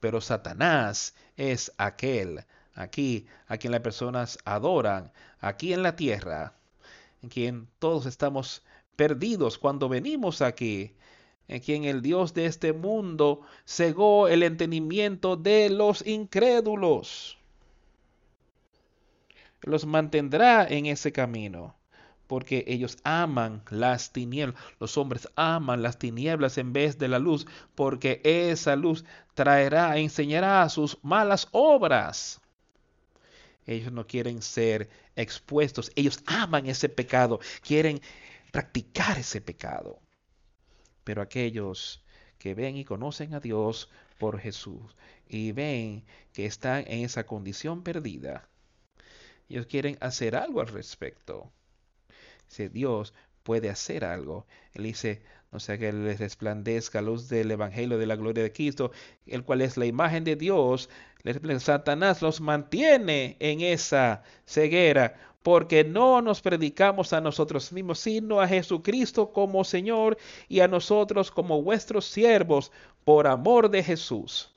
Pero 0.00 0.20
Satanás 0.20 1.14
es 1.36 1.72
aquel 1.78 2.44
aquí, 2.74 3.26
a 3.46 3.56
quien 3.56 3.72
las 3.72 3.80
personas 3.80 4.38
adoran, 4.44 5.12
aquí 5.40 5.72
en 5.72 5.82
la 5.82 5.96
tierra, 5.96 6.54
en 7.22 7.28
quien 7.28 7.68
todos 7.78 8.06
estamos 8.06 8.62
perdidos 8.96 9.58
cuando 9.58 9.88
venimos 9.88 10.42
aquí, 10.42 10.94
en 11.48 11.60
quien 11.60 11.84
el 11.84 12.02
Dios 12.02 12.34
de 12.34 12.46
este 12.46 12.72
mundo 12.72 13.40
cegó 13.66 14.28
el 14.28 14.42
entendimiento 14.42 15.36
de 15.36 15.70
los 15.70 16.06
incrédulos. 16.06 17.39
Los 19.62 19.86
mantendrá 19.86 20.66
en 20.66 20.86
ese 20.86 21.12
camino 21.12 21.76
porque 22.30 22.64
ellos 22.68 22.96
aman 23.02 23.60
las 23.70 24.12
tinieblas. 24.12 24.54
Los 24.78 24.96
hombres 24.96 25.28
aman 25.34 25.82
las 25.82 25.98
tinieblas 25.98 26.58
en 26.58 26.72
vez 26.72 26.96
de 26.96 27.08
la 27.08 27.18
luz, 27.18 27.44
porque 27.74 28.20
esa 28.22 28.76
luz 28.76 29.04
traerá, 29.34 29.98
enseñará 29.98 30.68
sus 30.68 30.96
malas 31.02 31.48
obras. 31.50 32.40
Ellos 33.66 33.90
no 33.90 34.06
quieren 34.06 34.42
ser 34.42 34.88
expuestos, 35.16 35.90
ellos 35.96 36.22
aman 36.26 36.68
ese 36.68 36.88
pecado, 36.88 37.40
quieren 37.62 38.00
practicar 38.52 39.18
ese 39.18 39.40
pecado. 39.40 39.98
Pero 41.02 41.22
aquellos 41.22 42.04
que 42.38 42.54
ven 42.54 42.76
y 42.76 42.84
conocen 42.84 43.34
a 43.34 43.40
Dios 43.40 43.90
por 44.20 44.38
Jesús 44.38 44.94
y 45.28 45.50
ven 45.50 46.04
que 46.32 46.46
están 46.46 46.84
en 46.86 47.04
esa 47.04 47.26
condición 47.26 47.82
perdida, 47.82 48.49
ellos 49.50 49.66
quieren 49.66 49.98
hacer 50.00 50.36
algo 50.36 50.60
al 50.60 50.68
respecto. 50.68 51.50
Si 52.46 52.68
Dios 52.68 53.12
puede 53.42 53.68
hacer 53.68 54.04
algo, 54.04 54.46
Él 54.72 54.84
dice, 54.84 55.22
no 55.50 55.58
sea 55.58 55.76
que 55.76 55.92
les 55.92 56.20
resplandezca 56.20 57.02
luz 57.02 57.28
del 57.28 57.50
Evangelio 57.50 57.98
de 57.98 58.06
la 58.06 58.14
gloria 58.14 58.44
de 58.44 58.52
Cristo, 58.52 58.92
el 59.26 59.42
cual 59.44 59.62
es 59.62 59.76
la 59.76 59.86
imagen 59.86 60.22
de 60.22 60.36
Dios. 60.36 60.88
Satanás 61.58 62.22
los 62.22 62.40
mantiene 62.40 63.36
en 63.40 63.60
esa 63.60 64.22
ceguera 64.46 65.16
porque 65.42 65.84
no 65.84 66.22
nos 66.22 66.40
predicamos 66.40 67.12
a 67.12 67.20
nosotros 67.20 67.72
mismos, 67.72 67.98
sino 67.98 68.40
a 68.40 68.46
Jesucristo 68.46 69.32
como 69.32 69.64
Señor 69.64 70.18
y 70.48 70.60
a 70.60 70.68
nosotros 70.68 71.30
como 71.30 71.62
vuestros 71.62 72.04
siervos 72.04 72.70
por 73.04 73.26
amor 73.26 73.70
de 73.70 73.82
Jesús. 73.82 74.54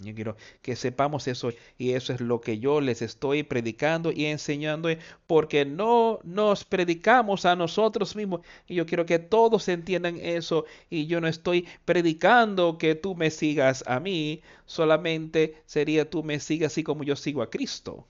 Yo 0.00 0.14
quiero 0.14 0.36
que 0.62 0.76
sepamos 0.76 1.26
eso 1.26 1.50
y 1.76 1.90
eso 1.92 2.12
es 2.12 2.20
lo 2.20 2.40
que 2.40 2.60
yo 2.60 2.80
les 2.80 3.02
estoy 3.02 3.42
predicando 3.42 4.12
y 4.12 4.26
enseñando 4.26 4.88
porque 5.26 5.64
no 5.64 6.20
nos 6.22 6.64
predicamos 6.64 7.44
a 7.44 7.56
nosotros 7.56 8.14
mismos 8.14 8.42
y 8.68 8.76
yo 8.76 8.86
quiero 8.86 9.06
que 9.06 9.18
todos 9.18 9.66
entiendan 9.66 10.18
eso 10.22 10.66
y 10.88 11.06
yo 11.06 11.20
no 11.20 11.26
estoy 11.26 11.66
predicando 11.84 12.78
que 12.78 12.94
tú 12.94 13.16
me 13.16 13.30
sigas 13.32 13.82
a 13.88 13.98
mí, 13.98 14.40
solamente 14.66 15.60
sería 15.66 16.08
tú 16.08 16.22
me 16.22 16.38
sigas 16.38 16.72
así 16.72 16.84
como 16.84 17.02
yo 17.02 17.16
sigo 17.16 17.42
a 17.42 17.50
Cristo. 17.50 18.06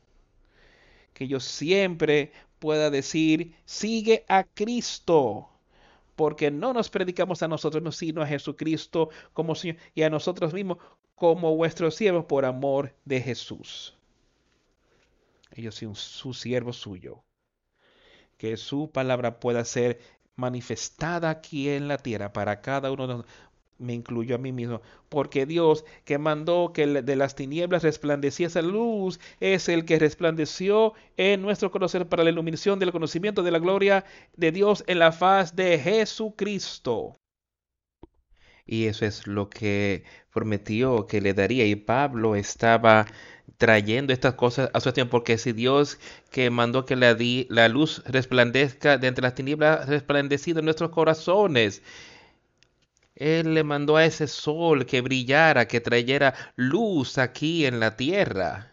Que 1.15 1.27
yo 1.27 1.41
siempre 1.41 2.33
pueda 2.59 2.91
decir, 2.91 3.55
sigue 3.65 4.27
a 4.29 4.45
Cristo 4.45 5.49
porque 6.17 6.51
no 6.51 6.73
nos 6.73 6.91
predicamos 6.91 7.43
a 7.43 7.49
nosotros 7.49 7.81
mismos, 7.81 7.97
sino 7.97 8.23
a 8.23 8.27
Jesucristo 8.27 9.09
como 9.33 9.55
Señor 9.55 9.77
y 9.95 10.03
a 10.03 10.11
nosotros 10.11 10.53
mismos 10.53 10.79
como 11.19 11.57
vuestros 11.57 11.95
siervos 11.97 12.25
por 12.25 12.45
amor 12.45 12.95
de 13.05 13.21
Jesús. 13.21 13.95
Ellos 15.51 15.75
son 15.75 15.95
su 15.95 16.35
siervo 16.35 16.73
suyo. 16.73 17.25
Que 18.37 18.57
su 18.57 18.91
palabra 18.91 19.41
pueda 19.41 19.65
ser 19.65 19.99
manifestada 20.37 21.31
aquí 21.31 21.69
en 21.69 21.89
la 21.89 21.99
tierra 21.99 22.33
para 22.33 22.61
cada 22.61 22.93
uno 22.93 23.07
de 23.07 23.15
nosotros. 23.15 23.35
Me 23.79 23.95
incluyo 23.95 24.35
a 24.35 24.39
mí 24.39 24.53
mismo, 24.53 24.83
porque 25.09 25.47
Dios 25.47 25.85
que 26.05 26.19
mandó 26.19 26.73
que 26.73 26.85
de 26.85 27.17
las 27.17 27.37
tinieblas 27.37 27.85
resplandeciese 27.85 28.61
luz 28.61 29.21
es 29.39 29.69
el 29.69 29.85
que 29.85 30.01
resplandeció 30.01 30.95
en 31.17 31.43
nuestro 31.43 31.71
conocer 31.71 32.09
para 32.09 32.25
la 32.25 32.31
iluminación 32.31 32.81
del 32.81 32.91
conocimiento 32.91 33.45
de 33.45 33.53
la 33.53 33.61
gloria 33.61 34.05
de 34.37 34.51
Dios 34.51 34.83
en 34.89 34.99
la 34.99 35.13
faz 35.13 35.55
de 35.55 35.79
Jesucristo 35.79 37.17
y 38.69 38.87
eso 38.87 39.07
es 39.07 39.27
lo 39.27 39.49
que 39.49 40.05
prometió 40.33 41.07
que 41.07 41.21
le 41.21 41.35
daría. 41.35 41.67
Y 41.67 41.75
Pablo 41.77 42.37
estaba 42.37 43.07
trayendo 43.57 44.13
estas 44.13 44.35
cosas 44.35 44.71
a 44.75 44.81
su 44.81 44.93
tiempo, 44.93 45.13
porque 45.13 45.39
si 45.39 45.53
Dios 45.53 45.99
que 46.31 46.51
mandó 46.51 46.85
que 46.85 46.95
la, 46.95 47.17
la 47.49 47.69
luz 47.69 48.03
resplandezca 48.07 48.99
de 48.99 49.09
entre 49.09 49.23
las 49.23 49.35
tinieblas, 49.35 49.89
resplandecido 49.89 50.61
en 50.61 50.67
nuestros 50.67 50.91
corazones. 50.91 51.83
Él 53.17 53.55
le 53.55 53.65
mandó 53.65 53.97
a 53.97 54.05
ese 54.05 54.29
sol 54.29 54.87
que 54.87 55.01
brillara, 55.01 55.67
que 55.67 55.81
trayera 55.81 56.35
luz 56.55 57.19
aquí 57.19 57.67
en 57.67 57.81
la 57.81 57.97
tierra. 57.97 58.73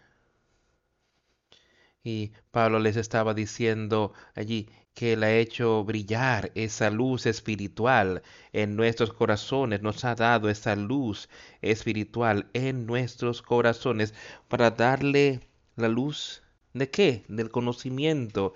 Y 2.04 2.32
Pablo 2.52 2.80
les 2.80 2.98
estaba 2.98 3.34
diciendo 3.34 4.14
allí, 4.36 4.70
que 4.96 5.14
Él 5.14 5.24
ha 5.24 5.34
hecho 5.34 5.84
brillar 5.84 6.52
esa 6.56 6.89
luz 6.89 7.26
espiritual 7.26 8.24
en 8.54 8.78
nuestros 8.78 9.12
corazones, 9.12 9.82
nos 9.82 10.06
ha 10.06 10.16
dado 10.16 10.50
esa 10.50 10.76
luz 10.76 11.30
espiritual 11.62 12.50
en 12.54 12.86
nuestros 12.86 13.41
corazones 13.41 14.14
para 14.48 14.72
darle 14.72 15.41
la 15.76 15.89
luz 15.89 16.41
de 16.74 16.89
qué? 16.89 17.26
Del 17.28 17.52
conocimiento, 17.52 18.54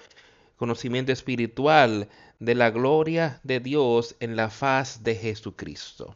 conocimiento 0.55 1.11
espiritual 1.11 2.07
de 2.39 2.55
la 2.55 2.69
gloria 2.71 3.41
de 3.43 3.59
Dios 3.59 4.15
en 4.21 4.37
la 4.37 4.49
faz 4.49 5.03
de 5.03 5.15
Jesucristo. 5.15 6.15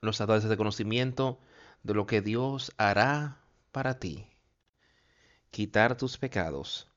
Nos 0.00 0.22
ha 0.22 0.26
dado 0.26 0.38
ese 0.38 0.56
conocimiento 0.56 1.38
de 1.82 1.92
lo 1.92 2.06
que 2.06 2.22
Dios 2.22 2.72
hará 2.78 3.42
para 3.70 3.98
ti. 3.98 4.26
Quitar 5.50 5.96
tus 5.98 6.16
pecados 6.16 6.93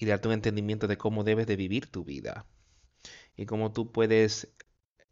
y 0.00 0.06
darte 0.06 0.28
un 0.28 0.34
entendimiento 0.34 0.88
de 0.88 0.96
cómo 0.96 1.24
debes 1.24 1.46
de 1.46 1.56
vivir 1.56 1.86
tu 1.86 2.04
vida 2.04 2.46
y 3.36 3.44
cómo 3.44 3.70
tú 3.70 3.92
puedes 3.92 4.48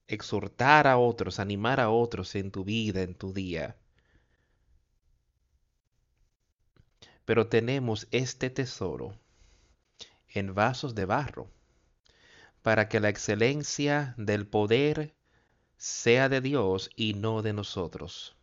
exhortar 0.06 0.86
a 0.86 0.96
otros, 0.96 1.38
animar 1.38 1.78
a 1.78 1.90
otros 1.90 2.34
en 2.34 2.50
tu 2.50 2.64
vida, 2.64 3.02
en 3.02 3.14
tu 3.14 3.34
día. 3.34 3.76
Pero 7.26 7.48
tenemos 7.48 8.08
este 8.12 8.48
tesoro 8.48 9.14
en 10.28 10.54
vasos 10.54 10.94
de 10.94 11.04
barro 11.04 11.50
para 12.62 12.88
que 12.88 12.98
la 12.98 13.10
excelencia 13.10 14.14
del 14.16 14.46
poder 14.46 15.14
sea 15.76 16.30
de 16.30 16.40
Dios 16.40 16.88
y 16.96 17.12
no 17.12 17.42
de 17.42 17.52
nosotros. 17.52 18.37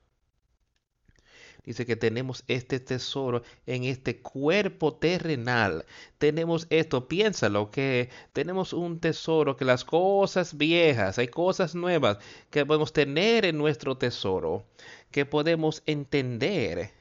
Dice 1.65 1.85
que 1.85 1.95
tenemos 1.95 2.43
este 2.47 2.79
tesoro 2.79 3.41
en 3.65 3.85
este 3.85 4.21
cuerpo 4.21 4.93
terrenal. 4.93 5.85
Tenemos 6.19 6.67
esto, 6.69 7.07
piénsalo, 7.07 7.71
que 7.71 8.09
tenemos 8.33 8.71
un 8.71 8.99
tesoro, 8.99 9.57
que 9.57 9.65
las 9.65 9.83
cosas 9.83 10.57
viejas, 10.57 11.17
hay 11.17 11.27
cosas 11.27 11.73
nuevas 11.73 12.19
que 12.51 12.65
podemos 12.65 12.93
tener 12.93 13.45
en 13.45 13.57
nuestro 13.57 13.97
tesoro, 13.97 14.63
que 15.09 15.25
podemos 15.25 15.81
entender 15.87 16.93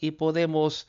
y 0.00 0.12
podemos 0.12 0.88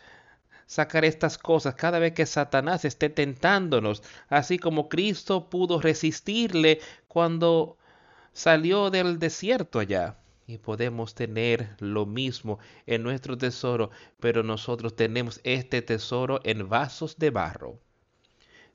sacar 0.66 1.04
estas 1.04 1.38
cosas 1.38 1.76
cada 1.76 2.00
vez 2.00 2.14
que 2.14 2.26
Satanás 2.26 2.86
esté 2.86 3.10
tentándonos, 3.10 4.04
así 4.30 4.58
como 4.58 4.88
Cristo 4.88 5.50
pudo 5.50 5.82
resistirle 5.82 6.80
cuando 7.10 7.78
salió 8.32 8.90
del 8.90 9.20
desierto 9.20 9.80
allá 9.80 10.18
y 10.50 10.58
podemos 10.60 11.14
tener 11.14 11.76
lo 11.80 12.06
mismo 12.06 12.58
en 12.86 13.04
nuestro 13.04 13.38
tesoro, 13.38 13.92
pero 14.22 14.44
nosotros 14.44 14.96
tenemos 14.96 15.42
este 15.44 15.82
tesoro 15.82 16.40
en 16.46 16.70
vasos 16.70 17.18
de 17.18 17.32
barro. 17.32 17.80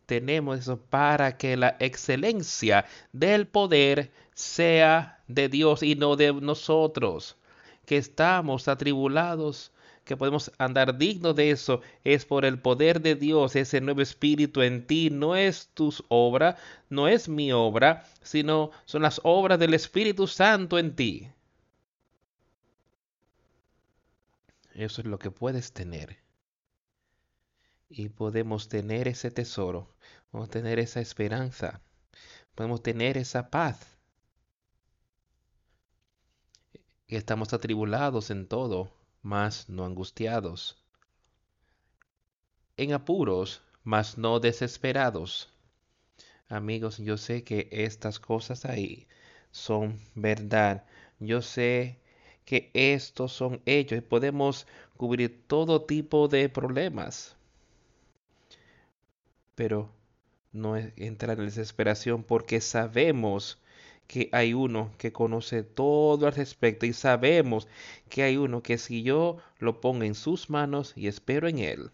Tenemos 0.04 0.58
eso 0.58 0.76
para 0.78 1.38
que 1.38 1.56
la 1.56 1.76
excelencia 1.80 2.84
del 3.12 3.46
poder 3.46 4.12
sea 4.34 5.22
de 5.28 5.48
Dios 5.48 5.82
y 5.82 5.94
no 5.94 6.16
de 6.16 6.34
nosotros, 6.34 7.38
que 7.86 7.96
estamos 7.96 8.68
atribulados, 8.68 9.72
que 10.04 10.16
podemos 10.16 10.52
andar 10.58 10.98
dignos 10.98 11.34
de 11.36 11.52
eso, 11.52 11.80
es 12.04 12.26
por 12.26 12.44
el 12.44 12.58
poder 12.58 13.00
de 13.00 13.14
Dios, 13.14 13.56
ese 13.56 13.80
nuevo 13.80 14.02
espíritu 14.02 14.60
en 14.60 14.86
ti, 14.86 15.08
no 15.08 15.36
es 15.36 15.70
tu 15.72 15.90
obra, 16.08 16.58
no 16.90 17.08
es 17.08 17.30
mi 17.30 17.50
obra, 17.50 18.04
sino 18.20 18.72
son 18.84 19.00
las 19.00 19.22
obras 19.24 19.58
del 19.58 19.72
Espíritu 19.72 20.26
Santo 20.26 20.78
en 20.78 20.94
ti. 20.94 21.28
Eso 24.74 25.02
es 25.02 25.06
lo 25.06 25.18
que 25.18 25.30
puedes 25.30 25.72
tener. 25.72 26.18
Y 27.88 28.08
podemos 28.08 28.68
tener 28.68 29.08
ese 29.08 29.30
tesoro, 29.30 29.94
podemos 30.30 30.50
tener 30.50 30.78
esa 30.78 31.00
esperanza, 31.00 31.82
podemos 32.54 32.82
tener 32.82 33.18
esa 33.18 33.50
paz. 33.50 33.92
estamos 37.16 37.52
atribulados 37.52 38.30
en 38.30 38.46
todo, 38.46 38.90
mas 39.22 39.68
no 39.68 39.84
angustiados. 39.84 40.82
En 42.76 42.92
apuros, 42.92 43.62
mas 43.84 44.18
no 44.18 44.40
desesperados. 44.40 45.48
Amigos, 46.48 46.98
yo 46.98 47.16
sé 47.16 47.44
que 47.44 47.68
estas 47.70 48.18
cosas 48.18 48.64
ahí 48.64 49.08
son 49.50 50.00
verdad. 50.14 50.86
Yo 51.18 51.42
sé 51.42 52.01
que 52.45 52.70
estos 52.74 53.32
son 53.32 53.61
ellos 53.66 53.99
y 53.99 54.03
podemos 54.03 54.66
cubrir 54.97 55.43
todo 55.47 55.82
tipo 55.82 56.28
de 56.28 56.49
problemas. 56.49 57.36
Pero 59.55 59.90
no 60.53 60.76
entrar 60.76 61.38
en 61.38 61.47
desesperación 61.47 62.22
porque 62.24 62.61
sabemos 62.61 63.59
que 64.07 64.28
hay 64.32 64.55
uno 64.55 64.93
que 64.99 65.12
conoce 65.12 65.62
todo 65.62 66.26
al 66.26 66.34
respecto 66.34 66.86
y 66.86 66.93
sabemos 66.93 67.66
que 68.11 68.22
hay 68.22 68.36
uno 68.36 68.62
que 68.62 68.78
si 68.78 69.03
yo 69.03 69.38
lo 69.59 69.80
pongo 69.80 70.05
en 70.05 70.14
sus 70.14 70.51
manos 70.51 70.93
y 70.97 71.07
espero 71.09 71.49
en 71.49 71.59
él, 71.59 71.90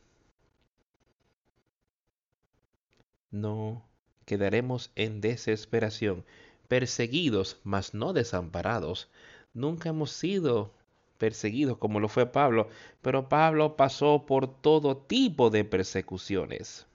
no 3.30 3.84
quedaremos 4.24 4.90
en 4.94 5.20
desesperación, 5.20 6.24
perseguidos, 6.68 7.58
mas 7.64 7.94
no 7.94 8.12
desamparados. 8.12 9.08
Nunca 9.54 9.88
hemos 9.90 10.10
sido 10.12 10.72
perseguidos 11.18 11.78
como 11.78 12.00
lo 12.00 12.08
fue 12.08 12.26
Pablo, 12.26 12.68
pero 13.02 13.28
Pablo 13.28 13.76
pasó 13.76 14.24
por 14.26 14.60
todo 14.60 14.96
tipo 14.96 15.50
de 15.50 15.64
persecuciones. 15.64 16.86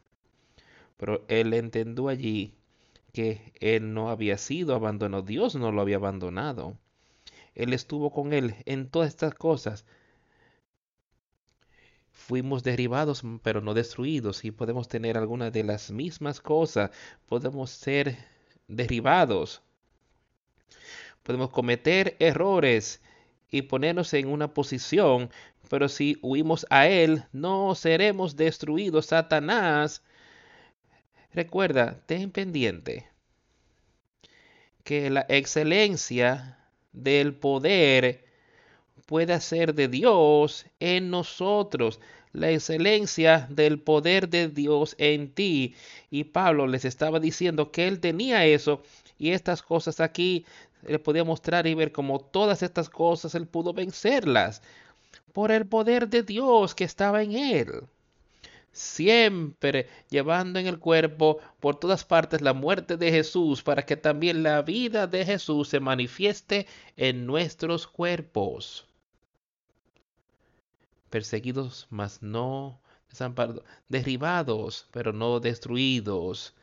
Pero 0.98 1.24
él 1.28 1.54
entendió 1.54 2.08
allí 2.08 2.54
que 3.12 3.54
él 3.60 3.94
no 3.94 4.10
había 4.10 4.38
sido 4.38 4.76
abandonado, 4.76 5.24
Dios 5.24 5.56
no 5.56 5.72
lo 5.72 5.82
había 5.82 5.98
abandonado. 5.98 6.78
Él 7.56 7.74
estuvo 7.74 8.12
con 8.12 8.34
él 8.34 8.56
en 8.66 8.90
todas 8.90 9.10
estas 9.10 9.36
cosas. 9.36 9.86
Fuimos 12.12 12.64
derribados, 12.64 13.24
pero 13.44 13.62
no 13.62 13.74
destruidos, 13.74 14.46
y 14.46 14.52
podemos 14.52 14.88
tener 14.88 15.18
algunas 15.18 15.52
de 15.52 15.64
las 15.64 15.92
mismas 15.92 16.42
cosas. 16.42 16.92
Podemos 17.28 17.70
ser 17.70 18.18
derribados. 18.68 19.62
Podemos 21.24 21.50
cometer 21.50 22.16
errores 22.20 23.02
y 23.50 23.64
ponernos 23.64 24.14
en 24.14 24.28
una 24.28 24.54
posición, 24.54 25.30
pero 25.70 25.90
si 25.90 26.18
huimos 26.22 26.66
a 26.70 26.88
Él, 26.88 27.24
no 27.32 27.76
seremos 27.76 28.36
destruidos. 28.36 29.08
Satanás 29.08 30.04
Recuerda, 31.34 32.00
ten 32.06 32.30
pendiente 32.30 33.08
que 34.84 35.10
la 35.10 35.26
excelencia 35.30 36.60
del 36.92 37.34
poder 37.34 38.26
pueda 39.08 39.40
ser 39.40 39.74
de 39.74 39.88
Dios 39.88 40.68
en 40.80 41.10
nosotros, 41.10 42.00
la 42.34 42.52
excelencia 42.52 43.48
del 43.50 43.80
poder 43.80 44.30
de 44.30 44.48
Dios 44.48 44.96
en 45.00 45.34
ti. 45.34 45.76
Y 46.12 46.26
Pablo 46.26 46.68
les 46.68 46.86
estaba 46.86 47.20
diciendo 47.20 47.72
que 47.72 47.88
él 47.88 48.00
tenía 48.00 48.46
eso 48.46 48.84
y 49.18 49.32
estas 49.32 49.64
cosas 49.64 50.00
aquí 50.00 50.46
le 50.88 51.00
podía 51.00 51.24
mostrar 51.24 51.68
y 51.68 51.74
ver 51.74 51.92
como 51.92 52.20
todas 52.20 52.64
estas 52.64 52.90
cosas 52.90 53.36
él 53.36 53.48
pudo 53.48 53.74
vencerlas 53.74 54.62
por 55.34 55.52
el 55.52 55.66
poder 55.66 56.08
de 56.08 56.24
Dios 56.24 56.76
que 56.76 56.84
estaba 56.84 57.24
en 57.24 57.34
él 57.34 57.88
siempre 58.74 59.88
llevando 60.10 60.60
en 60.60 60.68
el 60.68 60.80
cuerpo 60.80 61.40
por 61.60 61.80
todas 61.80 62.04
partes 62.04 62.42
la 62.42 62.54
muerte 62.54 62.98
de 62.98 63.12
Jesús, 63.12 63.64
para 63.64 63.86
que 63.86 63.96
también 63.96 64.44
la 64.44 64.62
vida 64.64 65.08
de 65.08 65.26
Jesús 65.26 65.70
se 65.70 65.80
manifieste 65.80 66.68
en 66.98 67.26
nuestros 67.26 67.88
cuerpos. 67.88 68.86
Perseguidos, 71.10 71.88
mas 71.92 72.22
no 72.24 72.82
desamparados, 73.10 73.64
derribados, 73.88 74.88
pero 74.92 75.14
no 75.14 75.40
destruidos, 75.40 76.56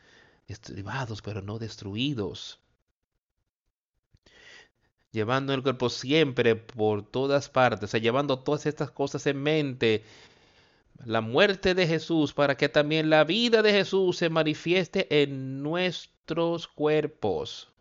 derribados, 0.47 1.21
pero 1.21 1.41
no 1.41 1.57
destruidos. 1.57 2.59
Llevando 5.11 5.53
el 5.53 5.61
cuerpo 5.61 5.89
siempre 5.89 6.55
por 6.55 7.03
todas 7.03 7.49
partes, 7.49 7.83
o 7.83 7.87
sea, 7.87 7.99
llevando 7.99 8.39
todas 8.39 8.65
estas 8.65 8.91
cosas 8.91 9.27
en 9.27 9.41
mente, 9.43 10.03
la 11.05 11.21
muerte 11.21 11.73
de 11.75 11.87
Jesús 11.87 12.33
para 12.33 12.55
que 12.55 12.69
también 12.69 13.09
la 13.09 13.23
vida 13.23 13.61
de 13.61 13.71
Jesús 13.71 14.17
se 14.17 14.29
manifieste 14.29 15.23
en 15.23 15.63
nuestros 15.63 16.67
cuerpos. 16.67 17.71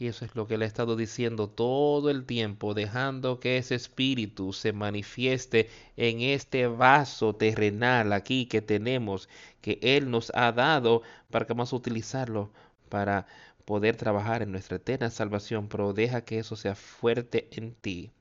Y 0.00 0.06
eso 0.06 0.24
es 0.24 0.34
lo 0.34 0.46
que 0.46 0.56
le 0.56 0.64
ha 0.64 0.68
estado 0.68 0.96
diciendo 0.96 1.46
todo 1.50 2.08
el 2.08 2.24
tiempo, 2.24 2.72
dejando 2.72 3.38
que 3.38 3.58
ese 3.58 3.74
espíritu 3.74 4.54
se 4.54 4.72
manifieste 4.72 5.68
en 5.98 6.22
este 6.22 6.66
vaso 6.68 7.34
terrenal 7.34 8.14
aquí 8.14 8.46
que 8.46 8.62
tenemos, 8.62 9.28
que 9.60 9.78
Él 9.82 10.10
nos 10.10 10.32
ha 10.34 10.52
dado 10.52 11.02
para 11.30 11.46
que 11.46 11.52
vamos 11.52 11.74
a 11.74 11.76
utilizarlo 11.76 12.50
para 12.88 13.26
poder 13.64 13.96
trabajar 13.96 14.42
en 14.42 14.52
nuestra 14.52 14.76
eterna 14.76 15.10
salvación, 15.10 15.68
pero 15.68 15.92
deja 15.92 16.24
que 16.24 16.38
eso 16.38 16.56
sea 16.56 16.74
fuerte 16.74 17.48
en 17.52 17.74
ti. 17.74 18.12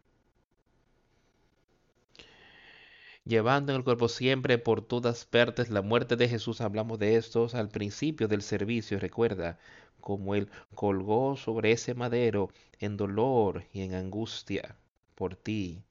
llevando 3.29 3.71
en 3.71 3.77
el 3.77 3.83
cuerpo 3.83 4.09
siempre 4.09 4.57
por 4.57 4.81
todas 4.81 5.25
partes 5.25 5.69
la 5.69 5.81
muerte 5.81 6.15
de 6.15 6.27
Jesús. 6.27 6.61
Hablamos 6.61 6.99
de 6.99 7.15
estos 7.15 7.55
al 7.55 7.69
principio 7.69 8.27
del 8.27 8.41
servicio, 8.41 8.99
recuerda, 8.99 9.59
como 10.01 10.35
Él 10.35 10.49
colgó 10.75 11.35
sobre 11.37 11.71
ese 11.71 11.93
madero 11.93 12.49
en 12.79 12.97
dolor 12.97 13.65
y 13.71 13.81
en 13.81 13.93
angustia 13.93 14.75
por 15.15 15.35
ti, 15.35 15.83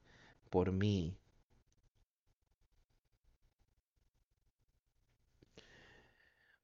por 0.49 0.71
mí. 0.71 1.18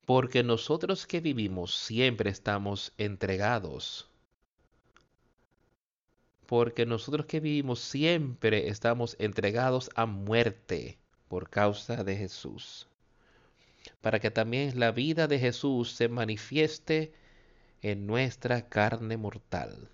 Porque 0.06 0.44
nosotros 0.44 1.08
que 1.08 1.20
vivimos 1.20 1.76
siempre 1.76 2.30
estamos 2.30 2.94
entregados. 2.98 4.08
Porque 6.46 6.86
nosotros 6.86 7.26
que 7.26 7.40
vivimos 7.40 7.80
siempre 7.80 8.70
estamos 8.70 9.16
entregados 9.20 9.90
a 9.96 10.06
muerte 10.06 11.00
por 11.28 11.50
causa 11.50 12.04
de 12.04 12.16
Jesús, 12.16 12.88
para 14.02 14.20
que 14.20 14.30
también 14.30 14.80
la 14.80 14.92
vida 14.92 15.28
de 15.28 15.40
Jesús 15.40 15.92
se 15.92 16.08
manifieste 16.08 17.14
en 17.82 18.06
nuestra 18.06 18.70
carne 18.70 19.18
mortal. 19.18 19.90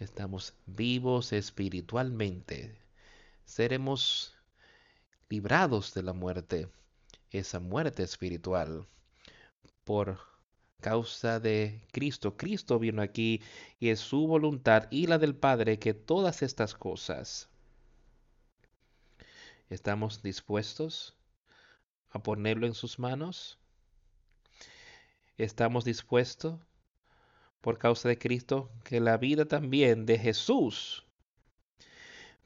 Estamos 0.00 0.54
vivos 0.66 1.32
espiritualmente, 1.32 2.76
seremos 3.46 4.36
librados 5.30 5.94
de 5.94 6.02
la 6.02 6.12
muerte, 6.12 6.68
esa 7.30 7.58
muerte 7.58 8.02
espiritual, 8.02 8.86
por 9.88 10.18
causa 10.82 11.40
de 11.40 11.80
Cristo. 11.92 12.36
Cristo 12.36 12.78
vino 12.78 13.00
aquí 13.00 13.40
y 13.80 13.88
es 13.88 14.00
su 14.00 14.26
voluntad 14.26 14.86
y 14.90 15.06
la 15.06 15.16
del 15.16 15.34
Padre 15.34 15.78
que 15.78 15.94
todas 15.94 16.42
estas 16.42 16.74
cosas. 16.74 17.48
¿Estamos 19.70 20.22
dispuestos 20.22 21.16
a 22.10 22.22
ponerlo 22.22 22.66
en 22.66 22.74
sus 22.74 22.98
manos? 22.98 23.58
¿Estamos 25.38 25.86
dispuestos, 25.86 26.60
por 27.62 27.78
causa 27.78 28.10
de 28.10 28.18
Cristo, 28.18 28.70
que 28.84 29.00
la 29.00 29.16
vida 29.16 29.46
también 29.46 30.04
de 30.04 30.18
Jesús 30.18 31.06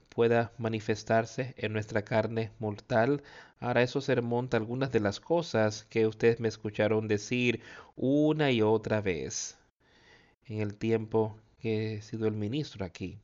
pueda 0.09 0.53
manifestarse 0.59 1.55
en 1.57 1.73
nuestra 1.73 2.03
carne 2.03 2.53
mortal. 2.61 3.25
Ahora 3.63 3.85
eso 3.85 4.01
se 4.01 4.17
remonta 4.17 4.57
a 4.57 4.61
algunas 4.61 4.91
de 4.91 4.99
las 4.99 5.21
cosas 5.21 5.85
que 5.85 6.09
ustedes 6.09 6.41
me 6.41 6.49
escucharon 6.49 7.07
decir 7.07 7.61
una 7.95 8.51
y 8.51 8.61
otra 8.61 9.01
vez 9.01 9.57
en 10.47 10.61
el 10.61 10.75
tiempo 10.77 11.39
que 11.61 11.95
he 11.95 12.03
sido 12.03 12.27
el 12.27 12.35
ministro 12.35 12.85
aquí. 12.85 13.21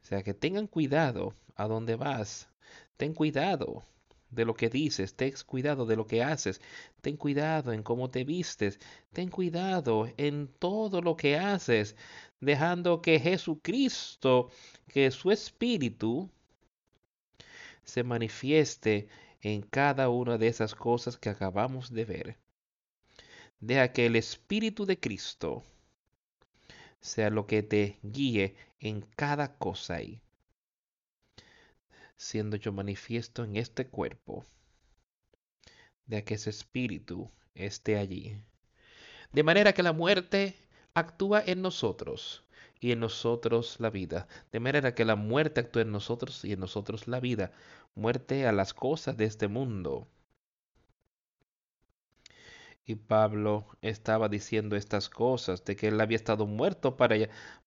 O 0.00 0.06
sea 0.06 0.22
que 0.22 0.34
tengan 0.34 0.68
cuidado 0.68 1.34
a 1.56 1.66
dónde 1.66 1.96
vas. 1.96 2.48
Ten 2.96 3.12
cuidado 3.12 3.82
de 4.30 4.44
lo 4.44 4.54
que 4.54 4.70
dices, 4.70 5.16
ten 5.16 5.34
cuidado 5.44 5.84
de 5.84 5.96
lo 5.96 6.06
que 6.06 6.22
haces, 6.22 6.60
ten 7.00 7.16
cuidado 7.16 7.72
en 7.72 7.82
cómo 7.82 8.10
te 8.10 8.22
vistes, 8.22 8.78
ten 9.12 9.30
cuidado 9.30 10.08
en 10.16 10.46
todo 10.46 11.02
lo 11.02 11.16
que 11.16 11.36
haces, 11.36 11.96
dejando 12.38 13.02
que 13.02 13.18
Jesucristo, 13.18 14.50
que 14.86 15.10
su 15.10 15.32
espíritu 15.32 16.30
se 17.84 18.02
manifieste 18.02 19.08
en 19.40 19.62
cada 19.62 20.08
una 20.08 20.38
de 20.38 20.48
esas 20.48 20.74
cosas 20.74 21.16
que 21.16 21.28
acabamos 21.28 21.92
de 21.92 22.04
ver. 22.04 22.38
Deja 23.60 23.92
que 23.92 24.06
el 24.06 24.16
Espíritu 24.16 24.86
de 24.86 24.98
Cristo 24.98 25.64
sea 27.00 27.30
lo 27.30 27.46
que 27.46 27.62
te 27.62 27.98
guíe 28.02 28.56
en 28.80 29.02
cada 29.16 29.56
cosa 29.56 29.94
ahí 29.94 30.24
siendo 32.16 32.56
yo 32.56 32.72
manifiesto 32.72 33.44
en 33.44 33.56
este 33.56 33.86
cuerpo, 33.86 34.46
de 36.06 36.24
que 36.24 36.34
ese 36.34 36.50
espíritu 36.50 37.30
esté 37.54 37.98
allí. 37.98 38.40
De 39.32 39.42
manera 39.42 39.72
que 39.72 39.82
la 39.82 39.92
muerte 39.92 40.56
actúa 40.94 41.42
en 41.44 41.62
nosotros 41.62 42.43
y 42.80 42.92
en 42.92 43.00
nosotros 43.00 43.76
la 43.80 43.90
vida. 43.90 44.26
De 44.52 44.60
manera 44.60 44.94
que 44.94 45.04
la 45.04 45.16
muerte 45.16 45.60
actúa 45.60 45.82
en 45.82 45.92
nosotros 45.92 46.44
y 46.44 46.52
en 46.52 46.60
nosotros 46.60 47.08
la 47.08 47.20
vida. 47.20 47.52
Muerte 47.94 48.46
a 48.46 48.52
las 48.52 48.74
cosas 48.74 49.16
de 49.16 49.24
este 49.24 49.48
mundo. 49.48 50.08
Y 52.86 52.96
Pablo 52.96 53.66
estaba 53.82 54.28
diciendo 54.28 54.76
estas 54.76 55.08
cosas, 55.08 55.64
de 55.64 55.76
que 55.76 55.88
él 55.88 56.00
había 56.00 56.16
estado 56.16 56.46
muerto 56.46 56.96
para, 56.96 57.16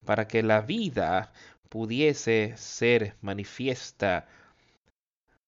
para 0.05 0.28
que 0.28 0.43
la 0.43 0.62
vida 0.62 1.34
pudiese 1.70 2.53
ser 2.58 3.16
manifiesta 3.22 4.28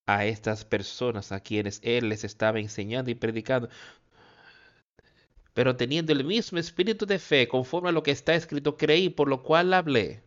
a 0.06 0.24
estas 0.26 0.64
personas 0.64 1.30
a 1.32 1.40
quienes 1.40 1.80
él 1.84 2.08
les 2.08 2.24
estaba 2.24 2.58
enseñando 2.58 3.10
y 3.10 3.14
predicando, 3.14 3.68
pero 5.54 5.76
teniendo 5.76 6.12
el 6.12 6.24
mismo 6.24 6.58
espíritu 6.58 7.06
de 7.06 7.18
fe 7.18 7.48
conforme 7.48 7.90
a 7.90 7.92
lo 7.92 8.02
que 8.02 8.10
está 8.10 8.34
escrito, 8.34 8.76
creí, 8.76 9.08
por 9.08 9.28
lo 9.28 9.42
cual 9.42 9.72
hablé. 9.74 10.22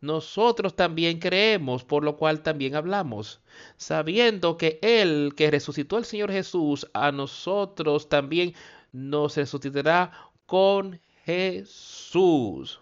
Nosotros 0.00 0.76
también 0.76 1.18
creemos, 1.18 1.84
por 1.84 2.04
lo 2.04 2.16
cual 2.16 2.42
también 2.42 2.74
hablamos, 2.74 3.40
sabiendo 3.76 4.58
que 4.58 4.78
Él 4.82 5.32
que 5.36 5.50
resucitó 5.50 5.96
al 5.96 6.04
Señor 6.04 6.30
Jesús, 6.30 6.86
a 6.92 7.10
nosotros 7.10 8.08
también 8.08 8.54
nos 8.92 9.36
resucitará 9.36 10.12
con 10.46 11.00
Jesús 11.24 12.80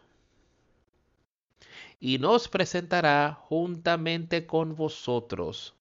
y 2.05 2.18
nos 2.18 2.49
presentará 2.49 3.38
juntamente 3.49 4.45
con 4.45 4.74
vosotros. 4.74 5.76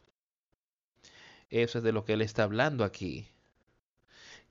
Eso 1.49 1.79
es 1.79 1.83
de 1.83 1.91
lo 1.91 2.05
que 2.05 2.13
él 2.13 2.21
está 2.21 2.43
hablando 2.43 2.83
aquí. 2.83 3.27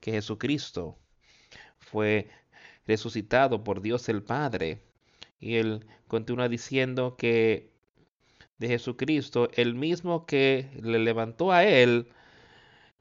Que 0.01 0.11
Jesucristo 0.11 0.97
fue 1.81 2.29
resucitado 2.87 3.63
por 3.63 3.81
Dios 3.81 4.09
el 4.09 4.23
Padre. 4.23 4.81
Y 5.39 5.55
él 5.55 5.85
continúa 6.07 6.47
diciendo 6.49 7.15
que 7.17 7.71
de 8.57 8.67
Jesucristo, 8.67 9.49
el 9.55 9.75
mismo 9.75 10.25
que 10.25 10.69
le 10.81 10.99
levantó 10.99 11.51
a 11.51 11.63
él, 11.65 12.07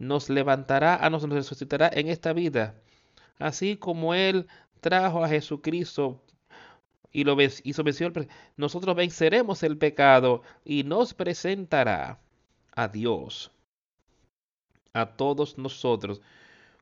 nos 0.00 0.30
levantará 0.30 0.96
a 0.96 1.10
nos 1.10 1.22
resucitará 1.28 1.90
en 1.92 2.08
esta 2.08 2.32
vida. 2.32 2.74
Así 3.38 3.76
como 3.76 4.14
Él 4.14 4.48
trajo 4.80 5.22
a 5.22 5.28
Jesucristo 5.28 6.22
y 7.12 7.24
lo 7.24 7.36
hizo 7.40 7.84
venció, 7.84 8.10
nosotros 8.56 8.96
venceremos 8.96 9.62
el 9.62 9.76
pecado 9.76 10.42
y 10.64 10.84
nos 10.84 11.14
presentará 11.14 12.18
a 12.74 12.88
Dios, 12.88 13.50
a 14.94 15.06
todos 15.16 15.58
nosotros, 15.58 16.20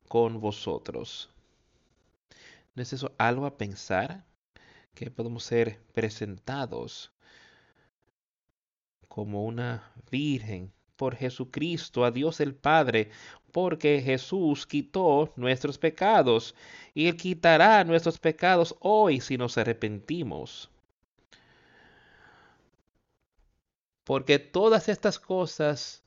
con 0.07 0.39
vosotros. 0.39 1.29
¿No 2.79 2.83
es 2.83 2.93
eso 2.93 3.13
algo 3.17 3.45
a 3.45 3.57
pensar? 3.57 4.23
Que 4.95 5.11
podemos 5.11 5.43
ser 5.43 5.81
presentados 5.91 7.11
como 9.09 9.43
una 9.43 9.91
virgen 10.09 10.71
por 10.95 11.17
Jesucristo 11.17 12.05
a 12.05 12.11
Dios 12.11 12.39
el 12.39 12.55
Padre, 12.55 13.11
porque 13.51 14.01
Jesús 14.01 14.65
quitó 14.65 15.33
nuestros 15.35 15.77
pecados 15.77 16.55
y 16.93 17.07
Él 17.07 17.17
quitará 17.17 17.83
nuestros 17.83 18.17
pecados 18.17 18.73
hoy 18.79 19.19
si 19.19 19.37
nos 19.37 19.57
arrepentimos. 19.57 20.69
Porque 24.05 24.39
todas 24.39 24.87
estas 24.87 25.19
cosas 25.19 26.01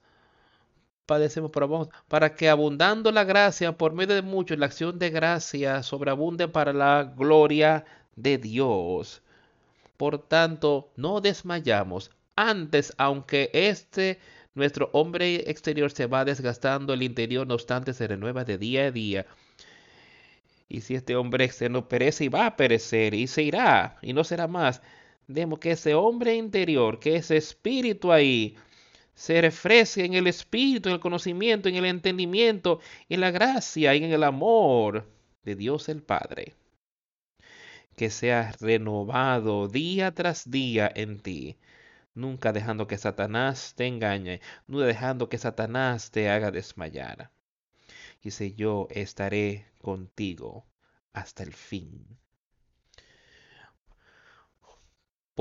padecemos 1.12 1.50
para 2.08 2.34
que 2.34 2.48
abundando 2.48 3.12
la 3.12 3.24
gracia 3.24 3.76
por 3.76 3.92
medio 3.92 4.14
de 4.14 4.22
muchos, 4.22 4.58
la 4.58 4.64
acción 4.64 4.98
de 4.98 5.10
gracia 5.10 5.82
sobreabunde 5.82 6.48
para 6.48 6.72
la 6.72 7.04
gloria 7.04 7.84
de 8.16 8.38
Dios. 8.38 9.20
Por 9.98 10.26
tanto, 10.26 10.90
no 10.96 11.20
desmayamos. 11.20 12.10
Antes, 12.34 12.94
aunque 12.96 13.50
este 13.52 14.20
nuestro 14.54 14.88
hombre 14.94 15.50
exterior 15.50 15.90
se 15.90 16.06
va 16.06 16.24
desgastando, 16.24 16.94
el 16.94 17.02
interior 17.02 17.46
no 17.46 17.54
obstante 17.54 17.92
se 17.92 18.06
renueva 18.06 18.44
de 18.44 18.56
día 18.56 18.86
a 18.86 18.90
día. 18.90 19.26
Y 20.66 20.80
si 20.80 20.94
este 20.94 21.14
hombre 21.14 21.44
externo 21.44 21.88
perece 21.88 22.24
y 22.24 22.28
va 22.28 22.46
a 22.46 22.56
perecer 22.56 23.12
y 23.12 23.26
se 23.26 23.42
irá 23.42 23.98
y 24.00 24.14
no 24.14 24.24
será 24.24 24.48
más, 24.48 24.80
demos 25.26 25.58
que 25.58 25.72
ese 25.72 25.94
hombre 25.94 26.36
interior, 26.36 26.98
que 26.98 27.16
ese 27.16 27.36
espíritu 27.36 28.10
ahí, 28.10 28.56
se 29.14 29.40
refresque 29.40 30.04
en 30.04 30.14
el 30.14 30.26
espíritu, 30.26 30.88
en 30.88 30.94
el 30.94 31.00
conocimiento, 31.00 31.68
en 31.68 31.76
el 31.76 31.84
entendimiento, 31.84 32.80
en 33.08 33.20
la 33.20 33.30
gracia 33.30 33.94
y 33.94 34.04
en 34.04 34.12
el 34.12 34.24
amor 34.24 35.08
de 35.44 35.56
Dios 35.56 35.88
el 35.88 36.02
Padre. 36.02 36.54
Que 37.96 38.10
sea 38.10 38.52
renovado 38.60 39.68
día 39.68 40.12
tras 40.14 40.50
día 40.50 40.90
en 40.94 41.20
ti 41.20 41.56
nunca 42.14 42.52
dejando 42.52 42.86
que 42.86 42.98
Satanás 42.98 43.74
te 43.76 43.86
engañe, 43.86 44.40
nunca 44.66 44.86
dejando 44.86 45.28
que 45.28 45.38
Satanás 45.38 46.10
te 46.10 46.28
haga 46.30 46.50
desmayar. 46.50 47.30
Dice, 48.22 48.54
yo 48.54 48.88
estaré 48.90 49.66
contigo 49.80 50.66
hasta 51.12 51.42
el 51.42 51.52
fin. 51.52 52.18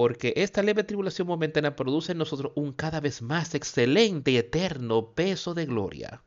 Porque 0.02 0.34
esta 0.36 0.64
leve 0.64 0.84
tribulación 0.84 1.28
momentánea 1.28 1.76
produce 1.76 2.14
en 2.14 2.18
nosotros 2.18 2.54
un 2.56 2.74
cada 2.74 3.00
vez 3.00 3.22
más 3.22 3.54
excelente 3.54 4.32
y 4.32 4.38
eterno 4.38 5.12
peso 5.14 5.54
de 5.54 5.68
gloria. 5.68 6.24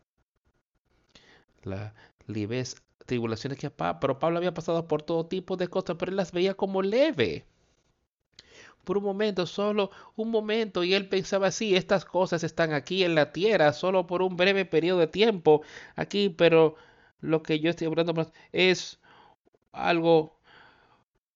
La 1.65 1.93
leves 2.29 2.77
tribulaciones 3.05 3.59
que 3.59 3.71
pero 3.71 4.21
Pablo 4.21 4.39
había 4.39 4.55
pasado 4.55 4.87
por 4.87 5.03
todo 5.03 5.27
tipo 5.27 5.57
de 5.57 5.67
cosas, 5.67 5.97
pero 5.99 6.11
él 6.11 6.17
las 6.17 6.31
veía 6.31 6.55
como 6.55 6.83
leve 6.83 7.47
por 8.85 8.97
un 8.97 9.03
momento, 9.03 9.45
solo 9.45 9.91
un 10.15 10.31
momento, 10.31 10.85
y 10.85 10.95
él 10.95 11.09
pensaba 11.09 11.49
así, 11.49 11.75
estas 11.75 12.05
cosas 12.05 12.45
están 12.45 12.75
aquí 12.75 13.03
en 13.03 13.17
la 13.17 13.33
tierra, 13.33 13.73
solo 13.73 14.07
por 14.07 14.23
un 14.23 14.37
breve 14.37 14.65
periodo 14.67 15.01
de 15.01 15.09
tiempo 15.09 15.63
aquí, 15.97 16.29
pero 16.29 16.77
lo 17.21 17.43
que 17.43 17.59
yo 17.59 17.71
estoy 17.71 17.89
hablando 17.89 18.31
es 18.53 19.01
algo 19.73 20.34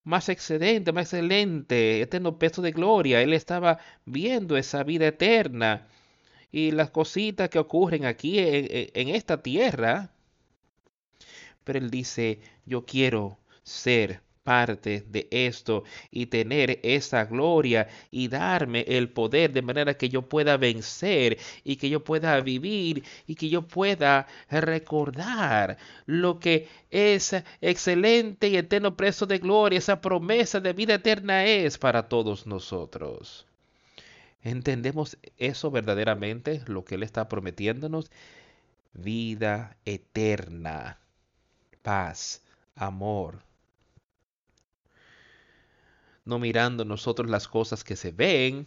más 0.09 0.31
excedente, 0.31 0.91
más 0.93 1.13
excelente, 1.13 2.01
eterno 2.01 2.39
peso 2.39 2.63
de 2.63 2.73
gloria. 2.73 3.21
Él 3.21 3.35
estaba 3.35 3.79
viendo 4.07 4.57
esa 4.57 4.83
vida 4.83 5.09
eterna 5.09 5.87
y 6.51 6.71
las 6.71 6.91
cositas 6.91 7.51
que 7.51 7.59
ocurren 7.59 8.07
aquí 8.07 8.39
en, 8.39 8.69
en 8.71 9.09
esta 9.11 9.43
tierra. 9.43 10.11
Pero 11.65 11.79
él 11.79 11.91
dice, 11.91 12.41
yo 12.65 12.87
quiero 12.87 13.39
ser 13.63 14.23
parte 14.49 15.05
de 15.07 15.29
esto 15.31 15.85
y 16.11 16.25
tener 16.25 16.81
esa 16.83 17.27
gloria 17.27 17.87
y 18.11 18.29
darme 18.29 18.81
el 18.89 19.11
poder 19.11 19.53
de 19.53 19.61
manera 19.61 19.93
que 19.99 20.09
yo 20.09 20.23
pueda 20.23 20.57
vencer 20.57 21.37
y 21.65 21.77
que 21.77 21.91
yo 21.91 22.03
pueda 22.03 22.41
vivir 22.41 23.05
y 23.27 23.35
que 23.35 23.51
yo 23.51 23.69
pueda 23.69 24.27
recordar 24.49 25.77
lo 26.07 26.41
que 26.41 26.67
es 26.91 27.37
excelente 27.61 28.49
y 28.49 28.57
eterno 28.57 28.97
preso 28.97 29.27
de 29.27 29.37
gloria, 29.37 29.81
esa 29.81 30.01
promesa 30.01 30.61
de 30.61 30.73
vida 30.73 30.95
eterna 30.95 31.45
es 31.45 31.77
para 31.77 32.09
todos 32.09 32.47
nosotros. 32.47 33.47
¿Entendemos 34.43 35.19
eso 35.37 35.71
verdaderamente? 35.71 36.63
Lo 36.69 36.87
que 36.87 36.95
Él 36.95 37.03
está 37.03 37.29
prometiéndonos. 37.29 38.11
Vida 38.95 39.77
eterna, 39.85 40.99
paz, 41.83 42.43
amor, 42.77 43.48
no 46.29 46.39
mirando 46.39 46.85
nosotros 46.85 47.31
las 47.31 47.49
cosas 47.49 47.85
que 47.85 47.97
se 47.97 48.13
ven, 48.13 48.67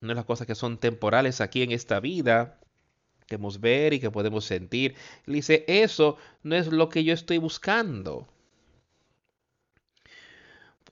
no 0.00 0.12
las 0.12 0.24
cosas 0.24 0.44
que 0.46 0.56
son 0.56 0.76
temporales 0.78 1.40
aquí 1.40 1.62
en 1.62 1.70
esta 1.70 2.00
vida, 2.00 2.58
que 3.28 3.38
podemos 3.38 3.60
ver 3.60 3.92
y 3.92 4.00
que 4.00 4.10
podemos 4.10 4.44
sentir. 4.44 4.96
Él 5.26 5.34
dice, 5.34 5.64
eso 5.68 6.16
no 6.42 6.56
es 6.56 6.66
lo 6.72 6.88
que 6.88 7.04
yo 7.04 7.14
estoy 7.14 7.38
buscando. 7.38 8.26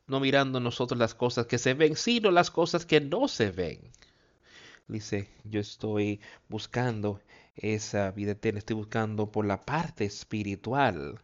No 0.07 0.21
mirando 0.21 0.61
nosotros 0.61 1.01
las 1.01 1.15
cosas 1.15 1.47
que 1.47 1.59
se 1.59 1.75
ven, 1.75 1.97
sino 1.97 2.31
las 2.31 2.53
cosas 2.53 2.87
que 2.87 3.01
no 3.01 3.27
se 3.27 3.51
ven. 3.51 3.81
Dice, 4.87 5.29
yo 5.43 5.59
estoy 5.59 6.21
buscando 6.49 7.21
esa 7.57 8.13
vida 8.13 8.33
eterna, 8.33 8.61
estoy 8.61 8.77
buscando 8.77 9.33
por 9.33 9.47
la 9.47 9.63
parte 9.63 10.05
espiritual 10.05 11.21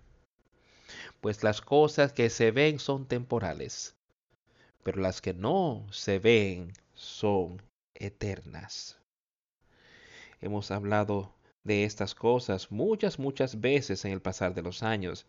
pues 1.20 1.42
las 1.42 1.60
cosas 1.60 2.12
que 2.12 2.30
se 2.30 2.50
ven 2.50 2.78
son 2.78 3.06
temporales, 3.06 3.94
pero 4.82 5.00
las 5.00 5.20
que 5.20 5.34
no 5.34 5.86
se 5.90 6.18
ven 6.18 6.72
son 6.94 7.62
eternas. 7.94 8.98
Hemos 10.40 10.70
hablado 10.70 11.34
de 11.64 11.84
estas 11.84 12.14
cosas 12.14 12.70
muchas, 12.72 13.18
muchas 13.18 13.60
veces 13.60 14.04
en 14.04 14.12
el 14.12 14.20
pasar 14.20 14.54
de 14.54 14.62
los 14.62 14.82
años, 14.82 15.26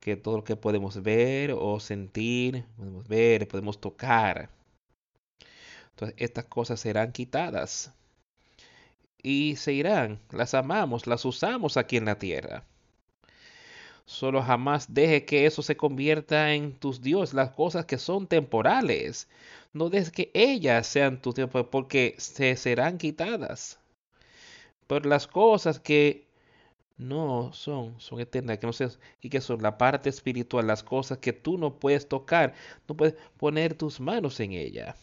que 0.00 0.16
todo 0.16 0.38
lo 0.38 0.44
que 0.44 0.56
podemos 0.56 1.02
ver 1.02 1.52
o 1.52 1.80
sentir, 1.80 2.64
podemos 2.76 3.06
ver, 3.08 3.48
podemos 3.48 3.80
tocar, 3.80 4.50
entonces 6.00 6.16
estas 6.18 6.46
cosas 6.46 6.80
serán 6.80 7.12
quitadas 7.12 7.92
y 9.22 9.56
se 9.56 9.74
irán, 9.74 10.18
las 10.30 10.54
amamos, 10.54 11.06
las 11.06 11.26
usamos 11.26 11.76
aquí 11.76 11.98
en 11.98 12.06
la 12.06 12.18
tierra. 12.18 12.64
Solo 14.04 14.42
jamás 14.42 14.92
deje 14.92 15.24
que 15.24 15.46
eso 15.46 15.62
se 15.62 15.76
convierta 15.76 16.52
en 16.54 16.74
tus 16.74 17.00
dioses, 17.00 17.34
las 17.34 17.50
cosas 17.50 17.86
que 17.86 17.98
son 17.98 18.26
temporales. 18.26 19.28
No 19.72 19.88
dejes 19.88 20.10
que 20.10 20.30
ellas 20.34 20.86
sean 20.86 21.20
tus 21.22 21.34
dioses 21.34 21.66
porque 21.70 22.14
se 22.18 22.56
serán 22.56 22.98
quitadas. 22.98 23.78
Pero 24.86 25.08
las 25.08 25.26
cosas 25.26 25.78
que 25.78 26.26
no 27.00 27.52
son, 27.52 27.98
son 28.00 28.20
eternas, 28.20 28.58
que 28.58 28.66
no 28.66 28.72
sé, 28.72 28.88
y 29.22 29.30
que 29.30 29.40
son 29.40 29.62
la 29.62 29.78
parte 29.78 30.10
espiritual, 30.10 30.66
las 30.66 30.82
cosas 30.82 31.18
que 31.18 31.32
tú 31.32 31.58
no 31.58 31.78
puedes 31.78 32.08
tocar, 32.08 32.54
no 32.88 32.96
puedes 32.96 33.14
poner 33.38 33.74
tus 33.74 34.00
manos 34.00 34.38
en 34.40 34.52
ella. 34.52 34.96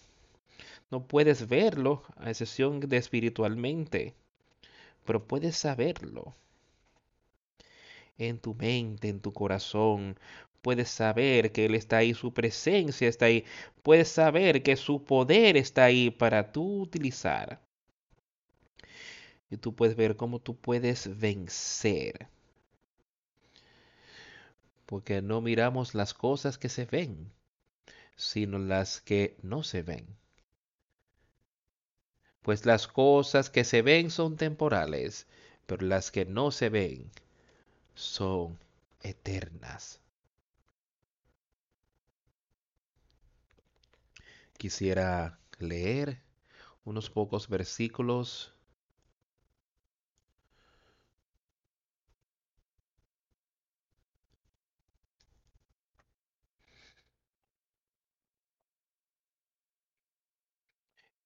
No 0.91 1.05
puedes 1.07 1.47
verlo, 1.47 2.03
a 2.17 2.29
excepción 2.29 2.79
de 2.79 2.97
espiritualmente, 2.97 4.13
pero 5.05 5.25
puedes 5.25 5.57
saberlo. 5.57 6.33
En 8.17 8.39
tu 8.39 8.55
mente, 8.55 9.09
en 9.09 9.19
tu 9.19 9.33
corazón, 9.33 10.17
puedes 10.61 10.89
saber 10.89 11.51
que 11.51 11.65
Él 11.65 11.75
está 11.75 11.97
ahí, 11.97 12.13
su 12.13 12.33
presencia 12.33 13.07
está 13.07 13.25
ahí, 13.25 13.45
puedes 13.83 14.09
saber 14.09 14.63
que 14.63 14.75
su 14.75 15.03
poder 15.03 15.57
está 15.57 15.85
ahí 15.85 16.09
para 16.09 16.51
tú 16.51 16.81
utilizar 16.81 17.61
y 19.49 19.57
tú 19.57 19.75
puedes 19.75 19.95
ver 19.95 20.15
cómo 20.15 20.39
tú 20.39 20.57
puedes 20.57 21.17
vencer. 21.17 22.27
Porque 24.85 25.21
no 25.21 25.41
miramos 25.41 25.95
las 25.95 26.13
cosas 26.13 26.57
que 26.57 26.69
se 26.69 26.85
ven, 26.85 27.31
sino 28.15 28.57
las 28.59 29.01
que 29.01 29.37
no 29.41 29.63
se 29.63 29.83
ven. 29.83 30.05
Pues 32.41 32.65
las 32.65 32.87
cosas 32.87 33.49
que 33.49 33.63
se 33.63 33.81
ven 33.81 34.09
son 34.09 34.37
temporales, 34.37 35.27
pero 35.65 35.85
las 35.85 36.11
que 36.11 36.25
no 36.25 36.51
se 36.51 36.69
ven 36.69 37.11
son 37.97 38.57
eternas. 39.01 39.99
Quisiera 44.57 45.39
leer 45.57 46.21
unos 46.85 47.09
pocos 47.09 47.49
versículos 47.49 48.53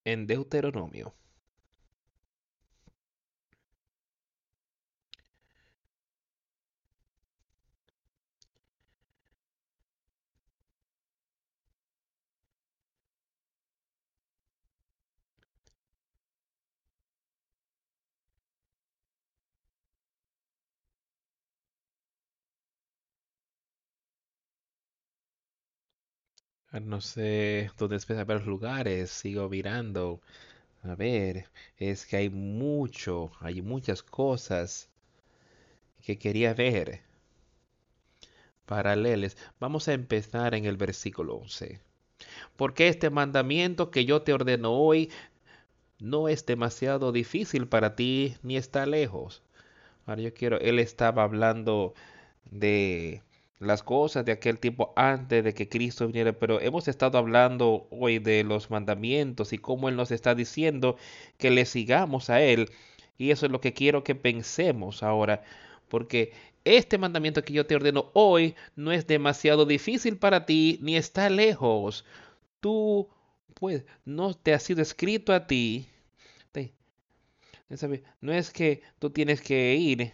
en 0.05 0.27
Deuteronomio. 0.27 1.15
No 26.71 27.01
sé 27.01 27.69
dónde 27.77 27.97
a 27.97 28.23
ver 28.23 28.37
los 28.37 28.47
lugares, 28.47 29.09
sigo 29.11 29.47
mirando. 29.49 30.21
A 30.83 30.95
ver, 30.95 31.49
es 31.77 32.05
que 32.05 32.17
hay 32.17 32.29
mucho, 32.29 33.31
hay 33.41 33.61
muchas 33.61 34.03
cosas 34.03 34.89
que 36.01 36.17
quería 36.17 36.53
ver 36.53 37.01
paralelas. 38.65 39.35
Vamos 39.59 39.87
a 39.89 39.93
empezar 39.93 40.55
en 40.55 40.65
el 40.65 40.77
versículo 40.77 41.35
11. 41.35 41.81
Porque 42.57 42.87
este 42.87 43.09
mandamiento 43.09 43.91
que 43.91 44.05
yo 44.05 44.21
te 44.23 44.33
ordeno 44.33 44.71
hoy 44.73 45.11
no 45.99 46.29
es 46.29 46.45
demasiado 46.45 47.11
difícil 47.11 47.67
para 47.67 47.95
ti 47.95 48.37
ni 48.43 48.57
está 48.57 48.85
lejos. 48.85 49.43
Ahora 50.05 50.21
yo 50.21 50.33
quiero, 50.33 50.59
él 50.59 50.79
estaba 50.79 51.23
hablando 51.23 51.93
de 52.45 53.23
las 53.61 53.83
cosas 53.83 54.25
de 54.25 54.31
aquel 54.33 54.59
tiempo 54.59 54.91
antes 54.95 55.43
de 55.43 55.53
que 55.53 55.69
Cristo 55.69 56.07
viniera, 56.07 56.33
pero 56.33 56.59
hemos 56.59 56.87
estado 56.87 57.17
hablando 57.17 57.87
hoy 57.91 58.19
de 58.19 58.43
los 58.43 58.71
mandamientos 58.71 59.53
y 59.53 59.57
cómo 59.59 59.87
Él 59.87 59.95
nos 59.95 60.11
está 60.11 60.35
diciendo 60.35 60.97
que 61.37 61.51
le 61.51 61.65
sigamos 61.65 62.29
a 62.29 62.41
Él. 62.41 62.69
Y 63.17 63.31
eso 63.31 63.45
es 63.45 63.51
lo 63.51 63.61
que 63.61 63.73
quiero 63.73 64.03
que 64.03 64.15
pensemos 64.15 65.03
ahora, 65.03 65.43
porque 65.89 66.33
este 66.65 66.97
mandamiento 66.97 67.43
que 67.43 67.53
yo 67.53 67.65
te 67.67 67.75
ordeno 67.75 68.09
hoy 68.13 68.55
no 68.75 68.91
es 68.91 69.07
demasiado 69.07 69.65
difícil 69.65 70.17
para 70.17 70.45
ti 70.45 70.79
ni 70.81 70.97
está 70.97 71.29
lejos. 71.29 72.05
Tú, 72.59 73.09
pues, 73.53 73.85
no 74.05 74.33
te 74.33 74.53
ha 74.53 74.59
sido 74.59 74.81
escrito 74.81 75.33
a 75.33 75.47
ti. 75.47 75.87
No 78.19 78.33
es 78.33 78.51
que 78.51 78.81
tú 78.99 79.11
tienes 79.11 79.41
que 79.41 79.75
ir 79.75 80.13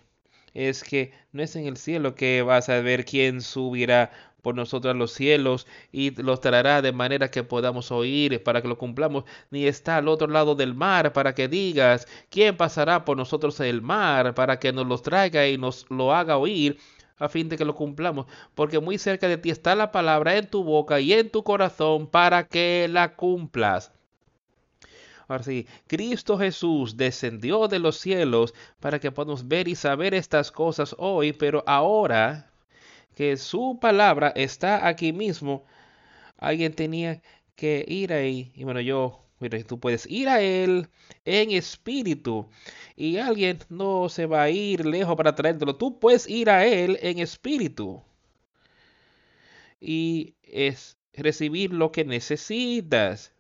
es 0.58 0.84
que 0.84 1.12
no 1.32 1.44
es 1.44 1.56
en 1.56 1.68
el 1.68 1.78
cielo 1.78 2.16
que 2.16 2.42
vas 2.42 2.68
a 2.70 2.82
ver 2.82 3.06
quién 3.06 3.42
subirá 3.42 4.12
por 4.42 4.56
nosotros 4.56 4.94
a 4.94 4.98
los 4.98 5.12
cielos 5.12 5.68
y 5.92 6.12
los 6.22 6.42
traerá 6.42 6.82
de 6.82 6.92
manera 6.92 7.30
que 7.30 7.44
podamos 7.44 7.92
oír 7.92 8.42
para 8.44 8.62
que 8.62 8.68
lo 8.68 8.78
cumplamos, 8.78 9.26
ni 9.52 9.68
está 9.68 9.98
al 9.98 10.08
otro 10.08 10.28
lado 10.28 10.56
del 10.56 10.74
mar 10.74 11.14
para 11.14 11.36
que 11.36 11.48
digas 11.48 12.08
quién 12.30 12.58
pasará 12.58 13.06
por 13.06 13.18
nosotros 13.18 13.60
el 13.60 13.82
mar 13.84 14.34
para 14.34 14.58
que 14.60 14.74
nos 14.74 14.88
los 14.88 15.04
traiga 15.04 15.48
y 15.48 15.58
nos 15.60 15.86
lo 15.92 16.14
haga 16.14 16.38
oír 16.38 16.80
a 17.20 17.30
fin 17.30 17.50
de 17.50 17.58
que 17.58 17.66
lo 17.66 17.76
cumplamos, 17.76 18.26
porque 18.56 18.80
muy 18.80 18.98
cerca 18.98 19.28
de 19.28 19.38
ti 19.38 19.50
está 19.52 19.76
la 19.76 19.92
palabra 19.92 20.38
en 20.38 20.50
tu 20.50 20.64
boca 20.64 21.00
y 21.00 21.14
en 21.14 21.30
tu 21.30 21.44
corazón 21.44 22.08
para 22.08 22.48
que 22.48 22.88
la 22.92 23.16
cumplas. 23.16 23.92
Ahora 25.28 25.44
sí, 25.44 25.68
Cristo 25.88 26.38
Jesús 26.38 26.96
descendió 26.98 27.68
de 27.68 27.80
los 27.80 27.98
cielos 27.98 28.54
para 28.80 29.00
que 29.00 29.12
podamos 29.12 29.48
ver 29.48 29.68
y 29.68 29.76
saber 29.76 30.14
estas 30.14 30.52
cosas 30.52 30.96
hoy, 30.98 31.34
pero 31.34 31.64
ahora 31.68 32.52
que 33.16 33.36
su 33.38 33.80
palabra 33.82 34.32
está 34.36 34.88
aquí 34.88 35.12
mismo, 35.12 35.66
alguien 36.38 36.74
tenía 36.74 37.22
que 37.56 37.84
ir 37.88 38.14
ahí. 38.14 38.52
Y 38.56 38.64
bueno, 38.64 38.80
yo, 38.82 39.26
mira, 39.40 39.62
tú 39.64 39.80
puedes 39.80 40.06
ir 40.10 40.30
a 40.30 40.42
Él 40.42 40.90
en 41.26 41.52
espíritu. 41.52 42.48
Y 42.96 43.18
alguien 43.18 43.60
no 43.70 44.10
se 44.10 44.28
va 44.28 44.44
a 44.44 44.50
ir 44.50 44.86
lejos 44.86 45.16
para 45.18 45.36
traértelo. 45.36 45.76
Tú 45.76 46.00
puedes 46.00 46.28
ir 46.30 46.50
a 46.50 46.66
Él 46.66 47.00
en 47.02 47.20
espíritu. 47.20 48.04
Y 49.82 50.36
es 50.44 50.98
recibir 51.14 51.74
lo 51.74 51.92
que 51.92 52.06
necesitas 52.06 53.34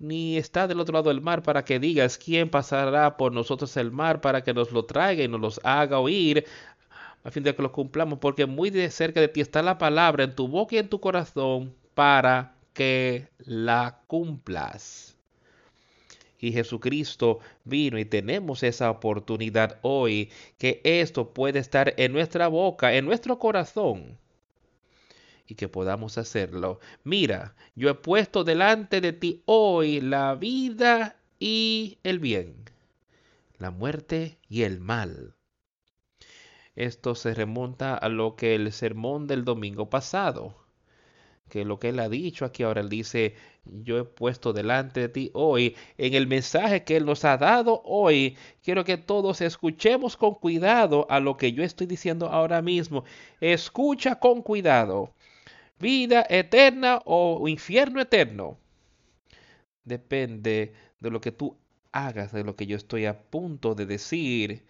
ni 0.00 0.38
está 0.38 0.66
del 0.66 0.80
otro 0.80 0.94
lado 0.94 1.10
del 1.10 1.20
mar 1.20 1.42
para 1.42 1.64
que 1.64 1.78
digas 1.78 2.18
quién 2.18 2.48
pasará 2.48 3.16
por 3.16 3.32
nosotros 3.32 3.76
el 3.76 3.92
mar 3.92 4.20
para 4.20 4.42
que 4.42 4.54
nos 4.54 4.72
lo 4.72 4.86
traiga 4.86 5.22
y 5.22 5.28
nos 5.28 5.40
los 5.40 5.60
haga 5.62 6.00
oír 6.00 6.46
a 7.22 7.30
fin 7.30 7.42
de 7.42 7.54
que 7.54 7.62
lo 7.62 7.70
cumplamos, 7.70 8.18
porque 8.18 8.46
muy 8.46 8.70
de 8.70 8.90
cerca 8.90 9.20
de 9.20 9.28
ti 9.28 9.42
está 9.42 9.62
la 9.62 9.76
palabra 9.76 10.24
en 10.24 10.34
tu 10.34 10.48
boca 10.48 10.74
y 10.74 10.78
en 10.78 10.88
tu 10.88 11.00
corazón 11.00 11.74
para 11.94 12.54
que 12.72 13.28
la 13.38 14.00
cumplas. 14.06 15.16
Y 16.38 16.52
Jesucristo 16.52 17.40
vino 17.64 17.98
y 17.98 18.06
tenemos 18.06 18.62
esa 18.62 18.90
oportunidad 18.90 19.78
hoy 19.82 20.30
que 20.56 20.80
esto 20.82 21.34
puede 21.34 21.58
estar 21.58 21.92
en 21.98 22.12
nuestra 22.12 22.48
boca, 22.48 22.94
en 22.94 23.04
nuestro 23.04 23.38
corazón 23.38 24.16
y 25.50 25.56
que 25.56 25.68
podamos 25.68 26.16
hacerlo. 26.16 26.78
Mira, 27.02 27.56
yo 27.74 27.90
he 27.90 27.94
puesto 27.94 28.44
delante 28.44 29.00
de 29.00 29.12
ti 29.12 29.42
hoy 29.46 30.00
la 30.00 30.36
vida 30.36 31.16
y 31.40 31.98
el 32.04 32.20
bien, 32.20 32.54
la 33.58 33.72
muerte 33.72 34.38
y 34.48 34.62
el 34.62 34.78
mal. 34.78 35.34
Esto 36.76 37.16
se 37.16 37.34
remonta 37.34 37.96
a 37.96 38.08
lo 38.08 38.36
que 38.36 38.54
el 38.54 38.72
sermón 38.72 39.26
del 39.26 39.44
domingo 39.44 39.90
pasado, 39.90 40.54
que 41.48 41.64
lo 41.64 41.80
que 41.80 41.88
él 41.88 41.98
ha 41.98 42.08
dicho 42.08 42.44
aquí 42.44 42.62
ahora, 42.62 42.80
él 42.80 42.88
dice, 42.88 43.34
yo 43.64 43.98
he 43.98 44.04
puesto 44.04 44.52
delante 44.52 45.00
de 45.00 45.08
ti 45.08 45.30
hoy, 45.34 45.76
en 45.98 46.14
el 46.14 46.28
mensaje 46.28 46.84
que 46.84 46.96
él 46.96 47.04
nos 47.04 47.24
ha 47.24 47.36
dado 47.36 47.82
hoy, 47.84 48.36
quiero 48.62 48.84
que 48.84 48.98
todos 48.98 49.40
escuchemos 49.40 50.16
con 50.16 50.36
cuidado 50.36 51.08
a 51.10 51.18
lo 51.18 51.36
que 51.36 51.52
yo 51.52 51.64
estoy 51.64 51.88
diciendo 51.88 52.28
ahora 52.28 52.62
mismo. 52.62 53.04
Escucha 53.40 54.20
con 54.20 54.42
cuidado 54.42 55.12
vida 55.80 56.26
eterna 56.28 57.00
o 57.04 57.48
infierno 57.48 58.00
eterno. 58.00 58.58
Depende 59.84 60.74
de 61.00 61.10
lo 61.10 61.20
que 61.20 61.32
tú 61.32 61.56
hagas, 61.90 62.32
de 62.32 62.44
lo 62.44 62.54
que 62.54 62.66
yo 62.66 62.76
estoy 62.76 63.06
a 63.06 63.20
punto 63.20 63.74
de 63.74 63.86
decir. 63.86 64.64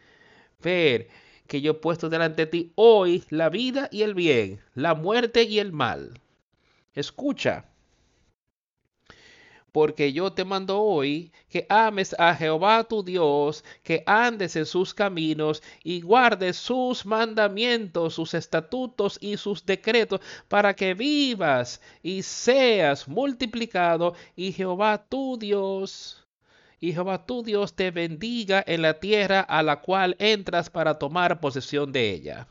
Ver 0.62 1.09
que 1.47 1.61
yo 1.61 1.73
he 1.73 1.74
puesto 1.74 2.09
delante 2.09 2.47
de 2.47 2.51
ti 2.51 2.73
hoy 2.77 3.24
la 3.28 3.51
vida 3.51 3.89
y 3.91 4.03
el 4.03 4.15
bien, 4.15 4.61
la 4.74 4.95
muerte 4.95 5.43
y 5.43 5.59
el 5.59 5.73
mal. 5.73 6.20
Escucha 6.95 7.66
porque 9.73 10.13
yo 10.13 10.33
te 10.33 10.45
mando 10.45 10.81
hoy 10.81 11.33
que 11.49 11.67
ames 11.69 12.15
a 12.19 12.35
Jehová 12.35 12.85
tu 12.85 13.03
Dios, 13.03 13.65
que 13.83 14.03
andes 14.07 14.57
en 14.57 14.67
sus 14.67 14.95
caminos 14.95 15.63
y 15.85 16.01
guardes 16.01 16.57
sus 16.57 17.07
mandamientos, 17.07 18.15
sus 18.15 18.35
estatutos 18.35 19.19
y 19.21 19.37
sus 19.37 19.65
decretos, 19.65 20.21
para 20.49 20.75
que 20.75 20.95
vivas 20.95 21.81
y 22.03 22.23
seas 22.23 23.09
multiplicado, 23.09 24.15
y 24.37 24.53
Jehová 24.53 25.07
tu 25.09 25.39
Dios 25.39 26.21
y 26.81 26.95
Jehová 26.95 27.27
tu 27.27 27.43
Dios 27.43 27.75
te 27.75 27.91
bendiga 27.91 28.65
en 28.67 28.83
la 28.83 28.99
tierra 29.01 29.41
a 29.41 29.63
la 29.63 29.81
cual 29.83 30.17
entras 30.19 30.71
para 30.71 30.99
tomar 30.99 31.39
posesión 31.41 31.93
de 31.93 32.11
ella. 32.11 32.49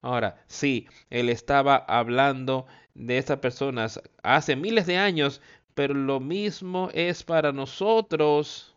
Ahora, 0.00 0.42
sí, 0.46 0.86
él 1.10 1.28
estaba 1.28 1.76
hablando 1.76 2.66
de 2.94 3.18
estas 3.18 3.38
personas 3.38 4.00
hace 4.22 4.56
miles 4.56 4.86
de 4.86 4.96
años, 4.96 5.40
pero 5.78 5.94
lo 5.94 6.18
mismo 6.18 6.90
es 6.92 7.22
para 7.22 7.52
nosotros. 7.52 8.74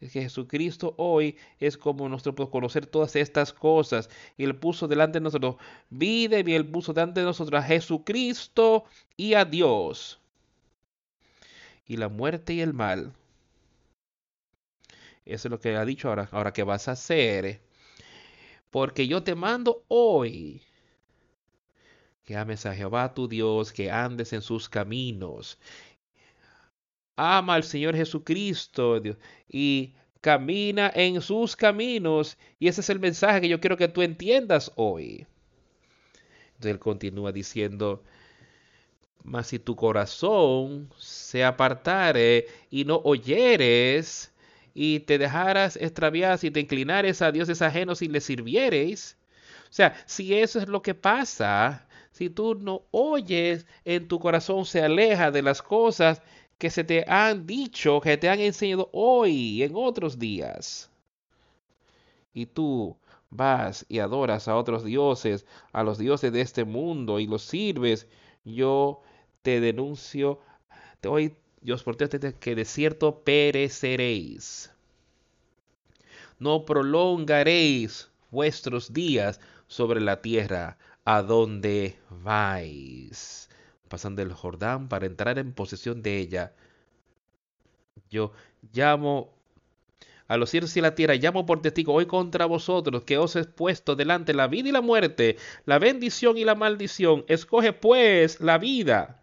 Es 0.00 0.10
que 0.10 0.22
Jesucristo 0.22 0.94
hoy 0.96 1.36
es 1.60 1.76
como 1.76 2.08
nosotros 2.08 2.34
podemos 2.34 2.52
conocer 2.52 2.86
todas 2.86 3.14
estas 3.14 3.52
cosas. 3.52 4.08
Y 4.38 4.44
Él 4.44 4.56
puso 4.56 4.88
delante 4.88 5.18
de 5.18 5.24
nosotros 5.24 5.56
vida 5.90 6.40
y 6.40 6.54
Él 6.54 6.66
puso 6.66 6.94
delante 6.94 7.20
de 7.20 7.26
nosotros 7.26 7.62
a 7.62 7.62
Jesucristo 7.62 8.84
y 9.18 9.34
a 9.34 9.44
Dios. 9.44 10.18
Y 11.86 11.98
la 11.98 12.08
muerte 12.08 12.54
y 12.54 12.62
el 12.62 12.72
mal. 12.72 13.12
Eso 15.26 15.48
es 15.48 15.50
lo 15.50 15.60
que 15.60 15.76
ha 15.76 15.84
dicho 15.84 16.08
ahora. 16.08 16.26
Ahora, 16.32 16.54
¿qué 16.54 16.62
vas 16.62 16.88
a 16.88 16.92
hacer? 16.92 17.60
Porque 18.70 19.06
yo 19.06 19.22
te 19.22 19.34
mando 19.34 19.84
hoy 19.88 20.62
que 22.26 22.36
ames 22.36 22.66
a 22.66 22.74
Jehová 22.74 23.14
tu 23.14 23.28
Dios, 23.28 23.72
que 23.72 23.90
andes 23.90 24.32
en 24.32 24.42
sus 24.42 24.68
caminos. 24.68 25.58
Ama 27.16 27.54
al 27.54 27.62
Señor 27.62 27.96
Jesucristo 27.96 29.00
y 29.48 29.94
camina 30.20 30.90
en 30.94 31.22
sus 31.22 31.56
caminos. 31.56 32.36
Y 32.58 32.68
ese 32.68 32.80
es 32.82 32.90
el 32.90 32.98
mensaje 32.98 33.40
que 33.40 33.48
yo 33.48 33.60
quiero 33.60 33.76
que 33.76 33.88
tú 33.88 34.02
entiendas 34.02 34.72
hoy. 34.74 35.26
Entonces 36.48 36.72
él 36.72 36.78
continúa 36.80 37.32
diciendo, 37.32 38.02
mas 39.22 39.46
si 39.46 39.58
tu 39.58 39.76
corazón 39.76 40.90
se 40.98 41.44
apartare 41.44 42.48
y 42.70 42.84
no 42.84 43.00
oyeres, 43.04 44.32
y 44.74 45.00
te 45.00 45.16
dejaras 45.16 45.76
extraviar, 45.76 46.38
si 46.38 46.50
te 46.50 46.60
inclinares 46.60 47.22
a 47.22 47.32
dioses 47.32 47.62
ajenos 47.62 48.02
y 48.02 48.08
les 48.08 48.24
sirviereis. 48.24 49.16
O 49.70 49.72
sea, 49.72 49.96
si 50.06 50.34
eso 50.34 50.58
es 50.58 50.68
lo 50.68 50.82
que 50.82 50.94
pasa, 50.94 51.85
si 52.16 52.30
tú 52.30 52.54
no 52.54 52.86
oyes, 52.92 53.66
en 53.84 54.08
tu 54.08 54.18
corazón 54.18 54.64
se 54.64 54.80
aleja 54.80 55.30
de 55.30 55.42
las 55.42 55.60
cosas 55.60 56.22
que 56.56 56.70
se 56.70 56.82
te 56.82 57.04
han 57.06 57.46
dicho, 57.46 58.00
que 58.00 58.16
te 58.16 58.30
han 58.30 58.40
enseñado 58.40 58.88
hoy, 58.94 59.62
en 59.62 59.72
otros 59.74 60.18
días. 60.18 60.90
Y 62.32 62.46
tú 62.46 62.96
vas 63.28 63.84
y 63.90 63.98
adoras 63.98 64.48
a 64.48 64.56
otros 64.56 64.82
dioses, 64.82 65.44
a 65.74 65.82
los 65.82 65.98
dioses 65.98 66.32
de 66.32 66.40
este 66.40 66.64
mundo, 66.64 67.20
y 67.20 67.26
los 67.26 67.42
sirves, 67.42 68.08
yo 68.46 69.02
te 69.42 69.60
denuncio, 69.60 70.40
hoy 71.06 71.36
Dios 71.60 71.82
por 71.82 71.98
que 71.98 72.54
de 72.54 72.64
cierto 72.64 73.20
pereceréis. 73.24 74.72
No 76.38 76.64
prolongaréis 76.64 78.10
vuestros 78.30 78.94
días 78.94 79.38
sobre 79.66 80.00
la 80.00 80.22
tierra 80.22 80.78
a 81.06 81.22
donde 81.22 81.96
vais. 82.10 83.48
Pasando 83.88 84.20
el 84.20 84.32
Jordán 84.32 84.88
para 84.88 85.06
entrar 85.06 85.38
en 85.38 85.54
posesión 85.54 86.02
de 86.02 86.18
ella. 86.18 86.52
Yo 88.10 88.32
llamo 88.74 89.32
a 90.28 90.36
los 90.36 90.50
cielos 90.50 90.76
y 90.76 90.80
la 90.80 90.94
tierra, 90.94 91.14
llamo 91.14 91.46
por 91.46 91.62
testigo 91.62 91.94
hoy 91.94 92.06
contra 92.06 92.44
vosotros, 92.46 93.04
que 93.04 93.16
os 93.16 93.36
he 93.36 93.44
puesto 93.44 93.96
delante 93.96 94.34
la 94.34 94.48
vida 94.48 94.68
y 94.68 94.72
la 94.72 94.82
muerte, 94.82 95.36
la 95.64 95.78
bendición 95.78 96.36
y 96.36 96.44
la 96.44 96.56
maldición. 96.56 97.24
Escoge 97.28 97.72
pues 97.72 98.40
la 98.40 98.58
vida 98.58 99.22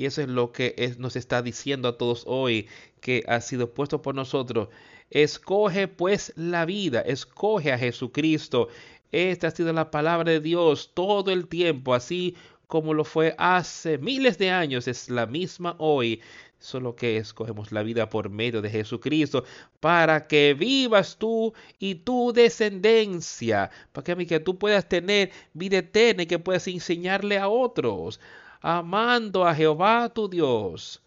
y 0.00 0.06
eso 0.06 0.22
es 0.22 0.28
lo 0.28 0.50
que 0.50 0.94
nos 0.96 1.14
está 1.14 1.42
diciendo 1.42 1.86
a 1.86 1.98
todos 1.98 2.24
hoy, 2.26 2.68
que 3.02 3.22
ha 3.28 3.42
sido 3.42 3.74
puesto 3.74 4.00
por 4.00 4.14
nosotros. 4.14 4.70
Escoge 5.10 5.88
pues 5.88 6.32
la 6.36 6.64
vida, 6.64 7.02
escoge 7.02 7.70
a 7.70 7.76
Jesucristo. 7.76 8.68
Esta 9.12 9.48
ha 9.48 9.50
sido 9.50 9.72
la 9.72 9.90
palabra 9.90 10.30
de 10.30 10.40
Dios 10.40 10.92
todo 10.94 11.32
el 11.32 11.48
tiempo, 11.48 11.94
así 11.94 12.36
como 12.68 12.94
lo 12.94 13.04
fue 13.04 13.34
hace 13.38 13.98
miles 13.98 14.38
de 14.38 14.50
años, 14.50 14.86
es 14.86 15.10
la 15.10 15.26
misma 15.26 15.74
hoy. 15.78 16.20
Solo 16.60 16.94
que 16.94 17.16
escogemos 17.16 17.72
la 17.72 17.82
vida 17.82 18.08
por 18.10 18.28
medio 18.30 18.62
de 18.62 18.70
Jesucristo 18.70 19.44
para 19.80 20.28
que 20.28 20.54
vivas 20.54 21.16
tú 21.18 21.54
y 21.78 21.96
tu 21.96 22.32
descendencia, 22.32 23.70
para 23.92 24.14
que, 24.16 24.40
tú 24.40 24.58
puedas 24.58 24.88
tener 24.88 25.32
vida 25.54 25.78
eterna 25.78 26.22
y 26.22 26.26
que 26.26 26.38
puedas 26.38 26.68
enseñarle 26.68 27.38
a 27.38 27.48
otros 27.48 28.20
amando 28.60 29.46
a 29.46 29.54
Jehová 29.54 30.10
tu 30.10 30.28
Dios, 30.28 31.02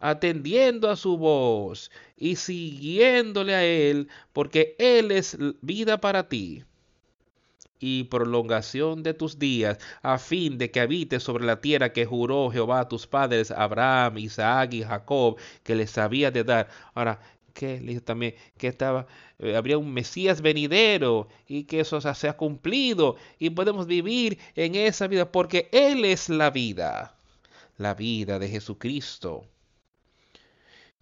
atendiendo 0.00 0.90
a 0.90 0.96
su 0.96 1.16
voz 1.16 1.90
y 2.16 2.36
siguiéndole 2.36 3.54
a 3.54 3.64
Él, 3.64 4.08
porque 4.32 4.74
Él 4.78 5.12
es 5.12 5.38
vida 5.62 6.00
para 6.00 6.28
ti 6.28 6.64
y 7.80 8.04
prolongación 8.04 9.02
de 9.02 9.14
tus 9.14 9.38
días, 9.38 9.78
a 10.02 10.18
fin 10.18 10.58
de 10.58 10.70
que 10.70 10.80
habites 10.80 11.22
sobre 11.22 11.44
la 11.44 11.60
tierra 11.60 11.92
que 11.92 12.06
juró 12.06 12.50
Jehová 12.50 12.80
a 12.80 12.88
tus 12.88 13.06
padres, 13.06 13.50
Abraham, 13.50 14.18
Isaac 14.18 14.74
y 14.74 14.82
Jacob, 14.82 15.36
que 15.62 15.74
les 15.74 15.96
había 15.98 16.30
de 16.30 16.44
dar. 16.44 16.68
Ahora, 16.94 17.20
que 17.58 17.80
le 17.80 17.88
dijo 17.88 18.02
también 18.02 18.34
que 18.56 18.68
estaba, 18.68 19.06
eh, 19.40 19.56
habría 19.56 19.78
un 19.78 19.92
Mesías 19.92 20.40
venidero 20.40 21.28
y 21.48 21.64
que 21.64 21.80
eso 21.80 22.00
se 22.00 22.28
ha 22.28 22.36
cumplido 22.36 23.16
y 23.38 23.50
podemos 23.50 23.86
vivir 23.86 24.38
en 24.54 24.76
esa 24.76 25.08
vida 25.08 25.32
porque 25.32 25.68
Él 25.72 26.04
es 26.04 26.28
la 26.28 26.50
vida, 26.50 27.16
la 27.76 27.94
vida 27.94 28.38
de 28.38 28.48
Jesucristo. 28.48 29.44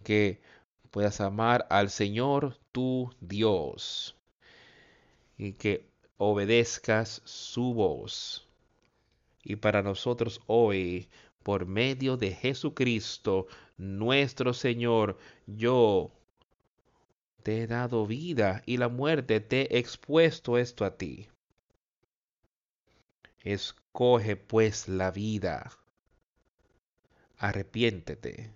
Que 0.03 0.39
puedas 0.89 1.21
amar 1.21 1.67
al 1.69 1.89
Señor 1.89 2.57
tu 2.71 3.11
Dios 3.19 4.15
y 5.37 5.53
que 5.53 5.85
obedezcas 6.17 7.21
su 7.25 7.73
voz. 7.73 8.47
Y 9.43 9.55
para 9.55 9.81
nosotros 9.81 10.41
hoy, 10.47 11.09
por 11.43 11.65
medio 11.65 12.17
de 12.17 12.31
Jesucristo, 12.33 13.47
nuestro 13.77 14.53
Señor, 14.53 15.17
yo 15.45 16.11
te 17.43 17.61
he 17.61 17.67
dado 17.67 18.05
vida 18.05 18.61
y 18.65 18.77
la 18.77 18.89
muerte 18.89 19.39
te 19.39 19.73
he 19.73 19.79
expuesto 19.79 20.57
esto 20.57 20.83
a 20.83 20.97
ti. 20.97 21.29
Escoge 23.39 24.35
pues 24.35 24.89
la 24.89 25.11
vida. 25.11 25.71
Arrepiéntete. 27.37 28.51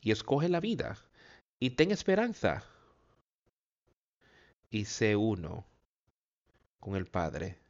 Y 0.00 0.10
escoge 0.10 0.48
la 0.48 0.58
vida. 0.58 0.98
Y 1.60 1.70
ten 1.70 1.92
esperanza. 1.92 2.64
Y 4.70 4.86
sé 4.86 5.14
uno 5.14 5.64
con 6.82 6.96
el 6.96 7.06
Padre 7.06 7.60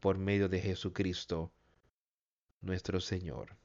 por 0.00 0.18
medio 0.18 0.48
de 0.48 0.60
Jesucristo, 0.60 1.52
nuestro 2.60 3.00
Señor. 3.00 3.56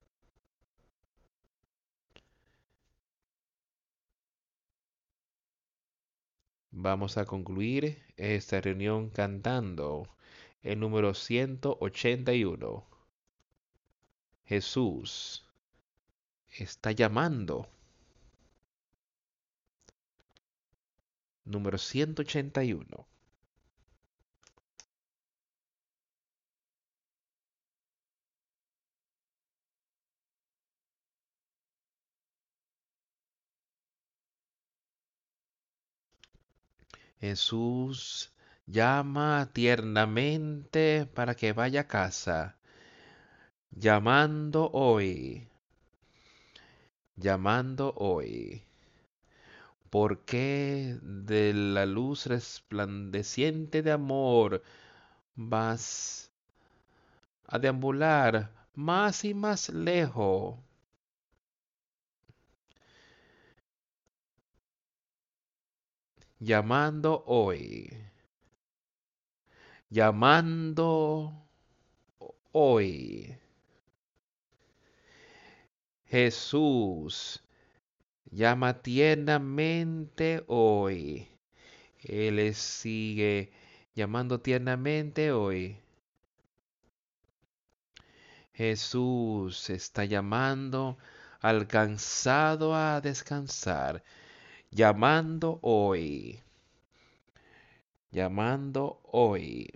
Vamos 6.69 7.17
a 7.17 7.25
concluir 7.25 8.03
esta 8.15 8.61
reunión 8.61 9.09
cantando 9.09 10.07
el 10.61 10.79
número 10.79 11.15
181. 11.15 12.85
Jesús 14.45 15.43
está 16.59 16.91
llamando. 16.91 17.67
Número 21.43 21.79
181. 21.79 23.14
Jesús 37.19 38.31
llama 38.65 39.49
tiernamente 39.53 41.05
para 41.13 41.35
que 41.35 41.53
vaya 41.53 41.81
a 41.81 41.87
casa, 41.87 42.57
llamando 43.71 44.69
hoy, 44.73 45.47
llamando 47.15 47.93
hoy. 47.97 48.63
porque 49.89 50.97
de 51.01 51.53
la 51.53 51.85
luz 51.85 52.25
resplandeciente 52.25 53.81
de 53.81 53.93
amor 53.93 54.61
vas 55.35 56.31
a 57.47 57.59
deambular 57.59 58.51
más 58.73 59.23
y 59.23 59.33
más 59.33 59.69
lejos? 59.69 60.64
Llamando 66.45 67.23
hoy, 67.25 67.89
llamando 69.89 71.33
hoy. 72.51 73.35
Jesús 76.05 77.43
llama 78.29 78.79
tiernamente 78.81 80.43
hoy. 80.45 81.27
Él 82.03 82.53
sigue 82.53 83.51
llamando 83.95 84.39
tiernamente 84.39 85.31
hoy. 85.31 85.79
Jesús 88.53 89.71
está 89.71 90.05
llamando 90.05 90.97
al 91.41 91.67
cansado 91.67 92.75
a 92.75 93.01
descansar, 93.01 94.03
llamando 94.71 95.59
hoy, 95.61 96.39
llamando 98.11 98.99
hoy. 99.03 99.69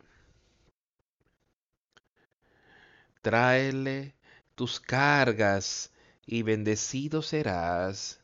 Tráele 3.22 4.14
tus 4.56 4.80
cargas 4.80 5.92
y 6.26 6.44
bendecido 6.44 7.22
serás. 7.22 8.20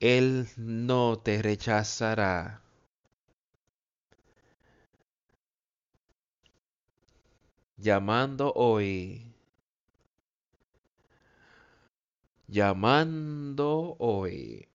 Él 0.00 0.48
no 0.56 1.18
te 1.18 1.40
rechazará. 1.42 2.60
Llamando 7.76 8.52
hoy. 8.54 9.32
Llamando 12.48 13.96
hoy. 13.98 14.69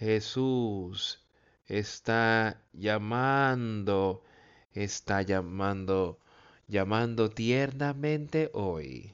Jesús 0.00 1.22
está 1.66 2.58
llamando, 2.72 4.24
está 4.72 5.20
llamando, 5.20 6.18
llamando 6.66 7.28
tiernamente 7.28 8.50
hoy. 8.54 9.12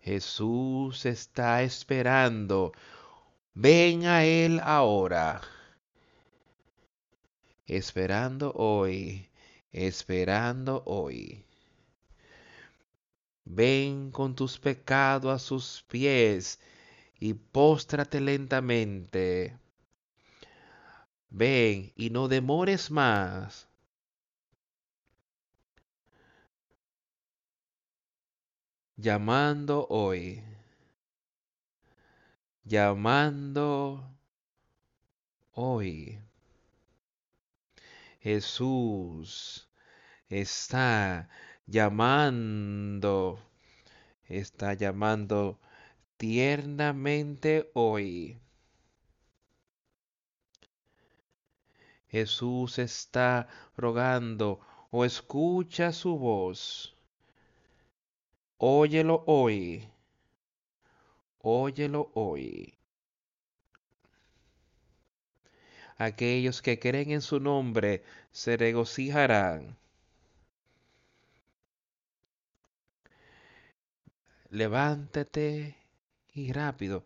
Jesús 0.00 1.04
está 1.04 1.62
esperando. 1.62 2.72
Ven 3.52 4.06
a 4.06 4.24
Él 4.24 4.58
ahora. 4.64 5.42
Esperando 7.66 8.52
hoy, 8.54 9.28
esperando 9.70 10.82
hoy. 10.86 11.44
Ven 13.44 14.10
con 14.10 14.34
tus 14.34 14.58
pecados 14.58 15.30
a 15.30 15.38
sus 15.38 15.84
pies 15.88 16.58
y 17.22 17.34
póstrate 17.34 18.20
lentamente. 18.20 19.56
Ven 21.30 21.92
y 21.94 22.10
no 22.10 22.26
demores 22.26 22.90
más. 22.90 23.68
llamando 28.96 29.86
hoy, 29.88 30.42
llamando 32.64 34.04
hoy. 35.52 36.20
Jesús 38.20 39.68
está 40.28 41.28
llamando, 41.66 43.40
está 44.28 44.74
llamando 44.74 45.60
tiernamente 46.22 47.68
hoy. 47.74 48.38
Jesús 52.06 52.78
está 52.78 53.48
rogando 53.76 54.60
o 54.92 55.04
escucha 55.04 55.90
su 55.90 56.16
voz. 56.16 56.96
Óyelo 58.56 59.24
hoy. 59.26 59.90
Óyelo 61.40 62.12
hoy. 62.14 62.72
Aquellos 65.96 66.62
que 66.62 66.78
creen 66.78 67.10
en 67.10 67.20
su 67.20 67.40
nombre 67.40 68.04
se 68.30 68.56
regocijarán. 68.56 69.76
Levántate 74.50 75.81
y 76.34 76.52
rápido. 76.52 77.04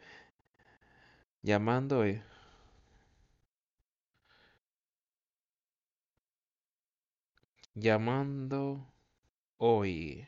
Llamando 1.42 2.00
hoy. 2.00 2.22
Llamando 7.74 8.92
hoy. 9.58 10.26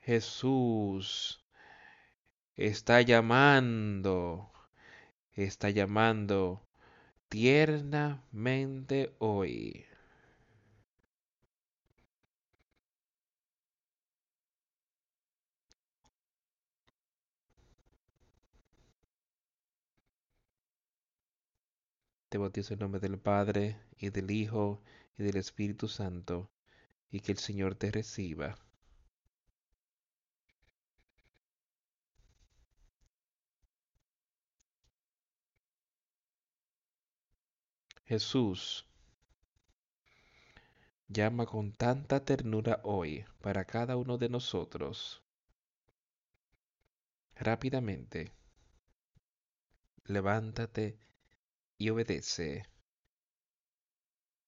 Jesús 0.00 1.44
está 2.56 3.02
llamando, 3.02 4.50
está 5.32 5.70
llamando 5.70 6.66
tiernamente 7.28 9.14
hoy. 9.18 9.87
Te 22.28 22.38
bautizo 22.38 22.74
en 22.74 22.80
nombre 22.80 23.00
del 23.00 23.18
Padre, 23.18 23.80
y 23.98 24.10
del 24.10 24.30
Hijo, 24.30 24.82
y 25.16 25.22
del 25.22 25.36
Espíritu 25.36 25.88
Santo, 25.88 26.50
y 27.10 27.20
que 27.20 27.32
el 27.32 27.38
Señor 27.38 27.74
te 27.74 27.90
reciba. 27.90 28.58
Jesús 38.04 38.86
llama 41.08 41.46
con 41.46 41.72
tanta 41.72 42.24
ternura 42.24 42.80
hoy 42.82 43.24
para 43.40 43.64
cada 43.64 43.96
uno 43.96 44.18
de 44.18 44.28
nosotros. 44.28 45.22
Rápidamente, 47.36 48.32
levántate 50.04 50.98
y 51.78 51.90
obedece. 51.90 52.66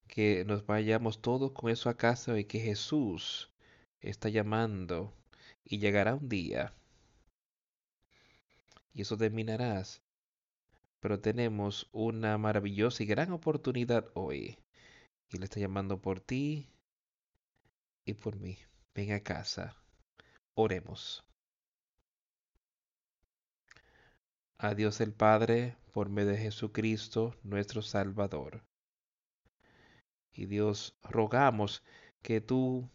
Que 0.08 0.44
nos 0.44 0.66
vayamos 0.66 1.22
todos 1.22 1.52
con 1.52 1.70
eso 1.70 1.88
a 1.88 1.96
casa 1.96 2.38
y 2.38 2.44
que 2.44 2.60
Jesús 2.60 3.50
está 4.00 4.28
llamando 4.28 5.14
y 5.64 5.78
llegará 5.78 6.14
un 6.14 6.28
día. 6.28 6.74
Y 8.92 9.02
eso 9.02 9.16
terminarás 9.16 10.02
pero 11.00 11.18
tenemos 11.20 11.88
una 11.92 12.36
maravillosa 12.38 13.02
y 13.02 13.06
gran 13.06 13.32
oportunidad 13.32 14.10
hoy. 14.14 14.58
Y 15.30 15.38
le 15.38 15.44
está 15.44 15.58
llamando 15.58 16.00
por 16.00 16.20
ti 16.20 16.68
y 18.04 18.14
por 18.14 18.36
mí. 18.36 18.58
Ven 18.94 19.12
a 19.12 19.20
casa. 19.20 19.76
Oremos. 20.54 21.24
A 24.62 24.74
Dios 24.74 25.00
el 25.00 25.14
Padre, 25.14 25.78
por 25.90 26.10
medio 26.10 26.32
de 26.32 26.36
Jesucristo, 26.36 27.34
nuestro 27.42 27.80
Salvador. 27.80 28.62
Y 30.34 30.44
Dios, 30.44 30.98
rogamos 31.02 31.82
que 32.20 32.42
tú 32.42 32.86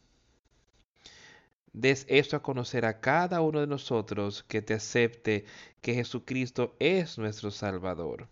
des 1.73 2.05
esto 2.07 2.37
a 2.37 2.43
conocer 2.43 2.85
a 2.85 3.01
cada 3.01 3.41
uno 3.41 3.61
de 3.61 3.65
nosotros 3.65 4.43
que 4.43 4.61
te 4.61 4.75
acepte 4.75 5.45
que 5.81 5.95
Jesucristo 5.95 6.75
es 6.77 7.17
nuestro 7.17 7.49
Salvador 7.49 8.29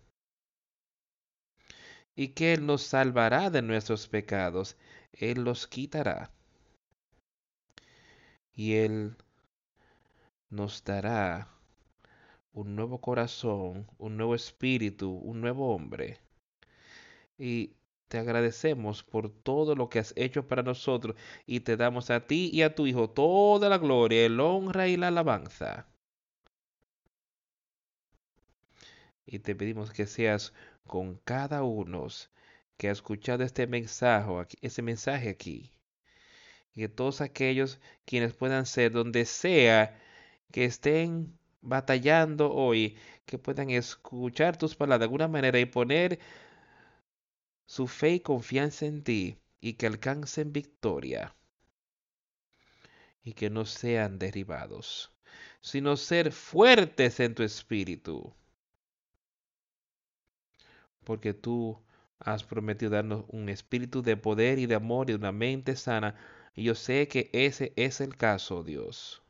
y 2.14 2.28
que 2.28 2.52
Él 2.52 2.66
nos 2.66 2.82
salvará 2.82 3.50
de 3.50 3.62
nuestros 3.62 4.06
pecados, 4.06 4.76
Él 5.12 5.42
los 5.42 5.66
quitará 5.66 6.30
y 8.52 8.74
Él 8.74 9.16
nos 10.50 10.84
dará 10.84 11.53
un 12.54 12.76
nuevo 12.76 13.00
corazón, 13.00 13.86
un 13.98 14.16
nuevo 14.16 14.34
espíritu, 14.34 15.10
un 15.10 15.40
nuevo 15.40 15.74
hombre. 15.74 16.20
Y 17.38 17.74
te 18.08 18.18
agradecemos 18.18 19.02
por 19.02 19.30
todo 19.30 19.74
lo 19.74 19.88
que 19.88 19.98
has 19.98 20.12
hecho 20.16 20.46
para 20.46 20.62
nosotros 20.62 21.16
y 21.46 21.60
te 21.60 21.76
damos 21.76 22.10
a 22.10 22.26
ti 22.26 22.50
y 22.52 22.62
a 22.62 22.74
tu 22.74 22.86
Hijo 22.86 23.10
toda 23.10 23.68
la 23.68 23.78
gloria, 23.78 24.24
el 24.26 24.40
honra 24.40 24.88
y 24.88 24.96
la 24.96 25.08
alabanza. 25.08 25.88
Y 29.26 29.40
te 29.40 29.54
pedimos 29.54 29.90
que 29.90 30.06
seas 30.06 30.52
con 30.86 31.16
cada 31.24 31.62
uno 31.64 32.06
que 32.76 32.88
ha 32.88 32.92
escuchado 32.92 33.42
este 33.42 33.66
mensaje, 33.66 35.28
aquí. 35.28 35.72
Y 36.74 36.82
que 36.82 36.88
todos 36.88 37.20
aquellos 37.20 37.80
quienes 38.04 38.34
puedan 38.34 38.66
ser 38.66 38.92
donde 38.92 39.24
sea 39.24 39.98
que 40.52 40.64
estén 40.64 41.38
batallando 41.64 42.52
hoy, 42.52 42.96
que 43.26 43.38
puedan 43.38 43.70
escuchar 43.70 44.56
tus 44.56 44.74
palabras 44.76 45.00
de 45.00 45.04
alguna 45.06 45.28
manera 45.28 45.58
y 45.58 45.66
poner 45.66 46.20
su 47.66 47.86
fe 47.88 48.12
y 48.12 48.20
confianza 48.20 48.86
en 48.86 49.02
ti 49.02 49.38
y 49.60 49.74
que 49.74 49.86
alcancen 49.86 50.52
victoria 50.52 51.34
y 53.24 53.32
que 53.32 53.50
no 53.50 53.64
sean 53.64 54.18
derribados, 54.18 55.12
sino 55.60 55.96
ser 55.96 56.30
fuertes 56.32 57.20
en 57.20 57.34
tu 57.34 57.42
espíritu. 57.42 58.34
Porque 61.04 61.34
tú 61.34 61.82
has 62.18 62.44
prometido 62.44 62.90
darnos 62.92 63.24
un 63.28 63.48
espíritu 63.48 64.02
de 64.02 64.16
poder 64.16 64.58
y 64.58 64.66
de 64.66 64.74
amor 64.74 65.10
y 65.10 65.14
una 65.14 65.32
mente 65.32 65.76
sana. 65.76 66.14
Y 66.54 66.64
yo 66.64 66.74
sé 66.74 67.08
que 67.08 67.30
ese 67.32 67.72
es 67.76 68.00
el 68.00 68.16
caso, 68.16 68.62
Dios. 68.62 69.23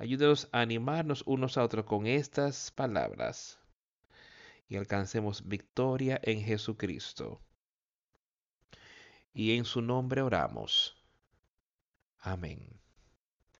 Ayúdanos 0.00 0.48
a 0.50 0.62
animarnos 0.62 1.22
unos 1.26 1.58
a 1.58 1.62
otros 1.62 1.84
con 1.84 2.06
estas 2.06 2.70
palabras 2.70 3.60
y 4.66 4.76
alcancemos 4.76 5.46
victoria 5.46 6.18
en 6.22 6.40
Jesucristo. 6.40 7.42
Y 9.34 9.58
en 9.58 9.66
su 9.66 9.82
nombre 9.82 10.22
oramos. 10.22 10.96
Amén. 12.18 12.79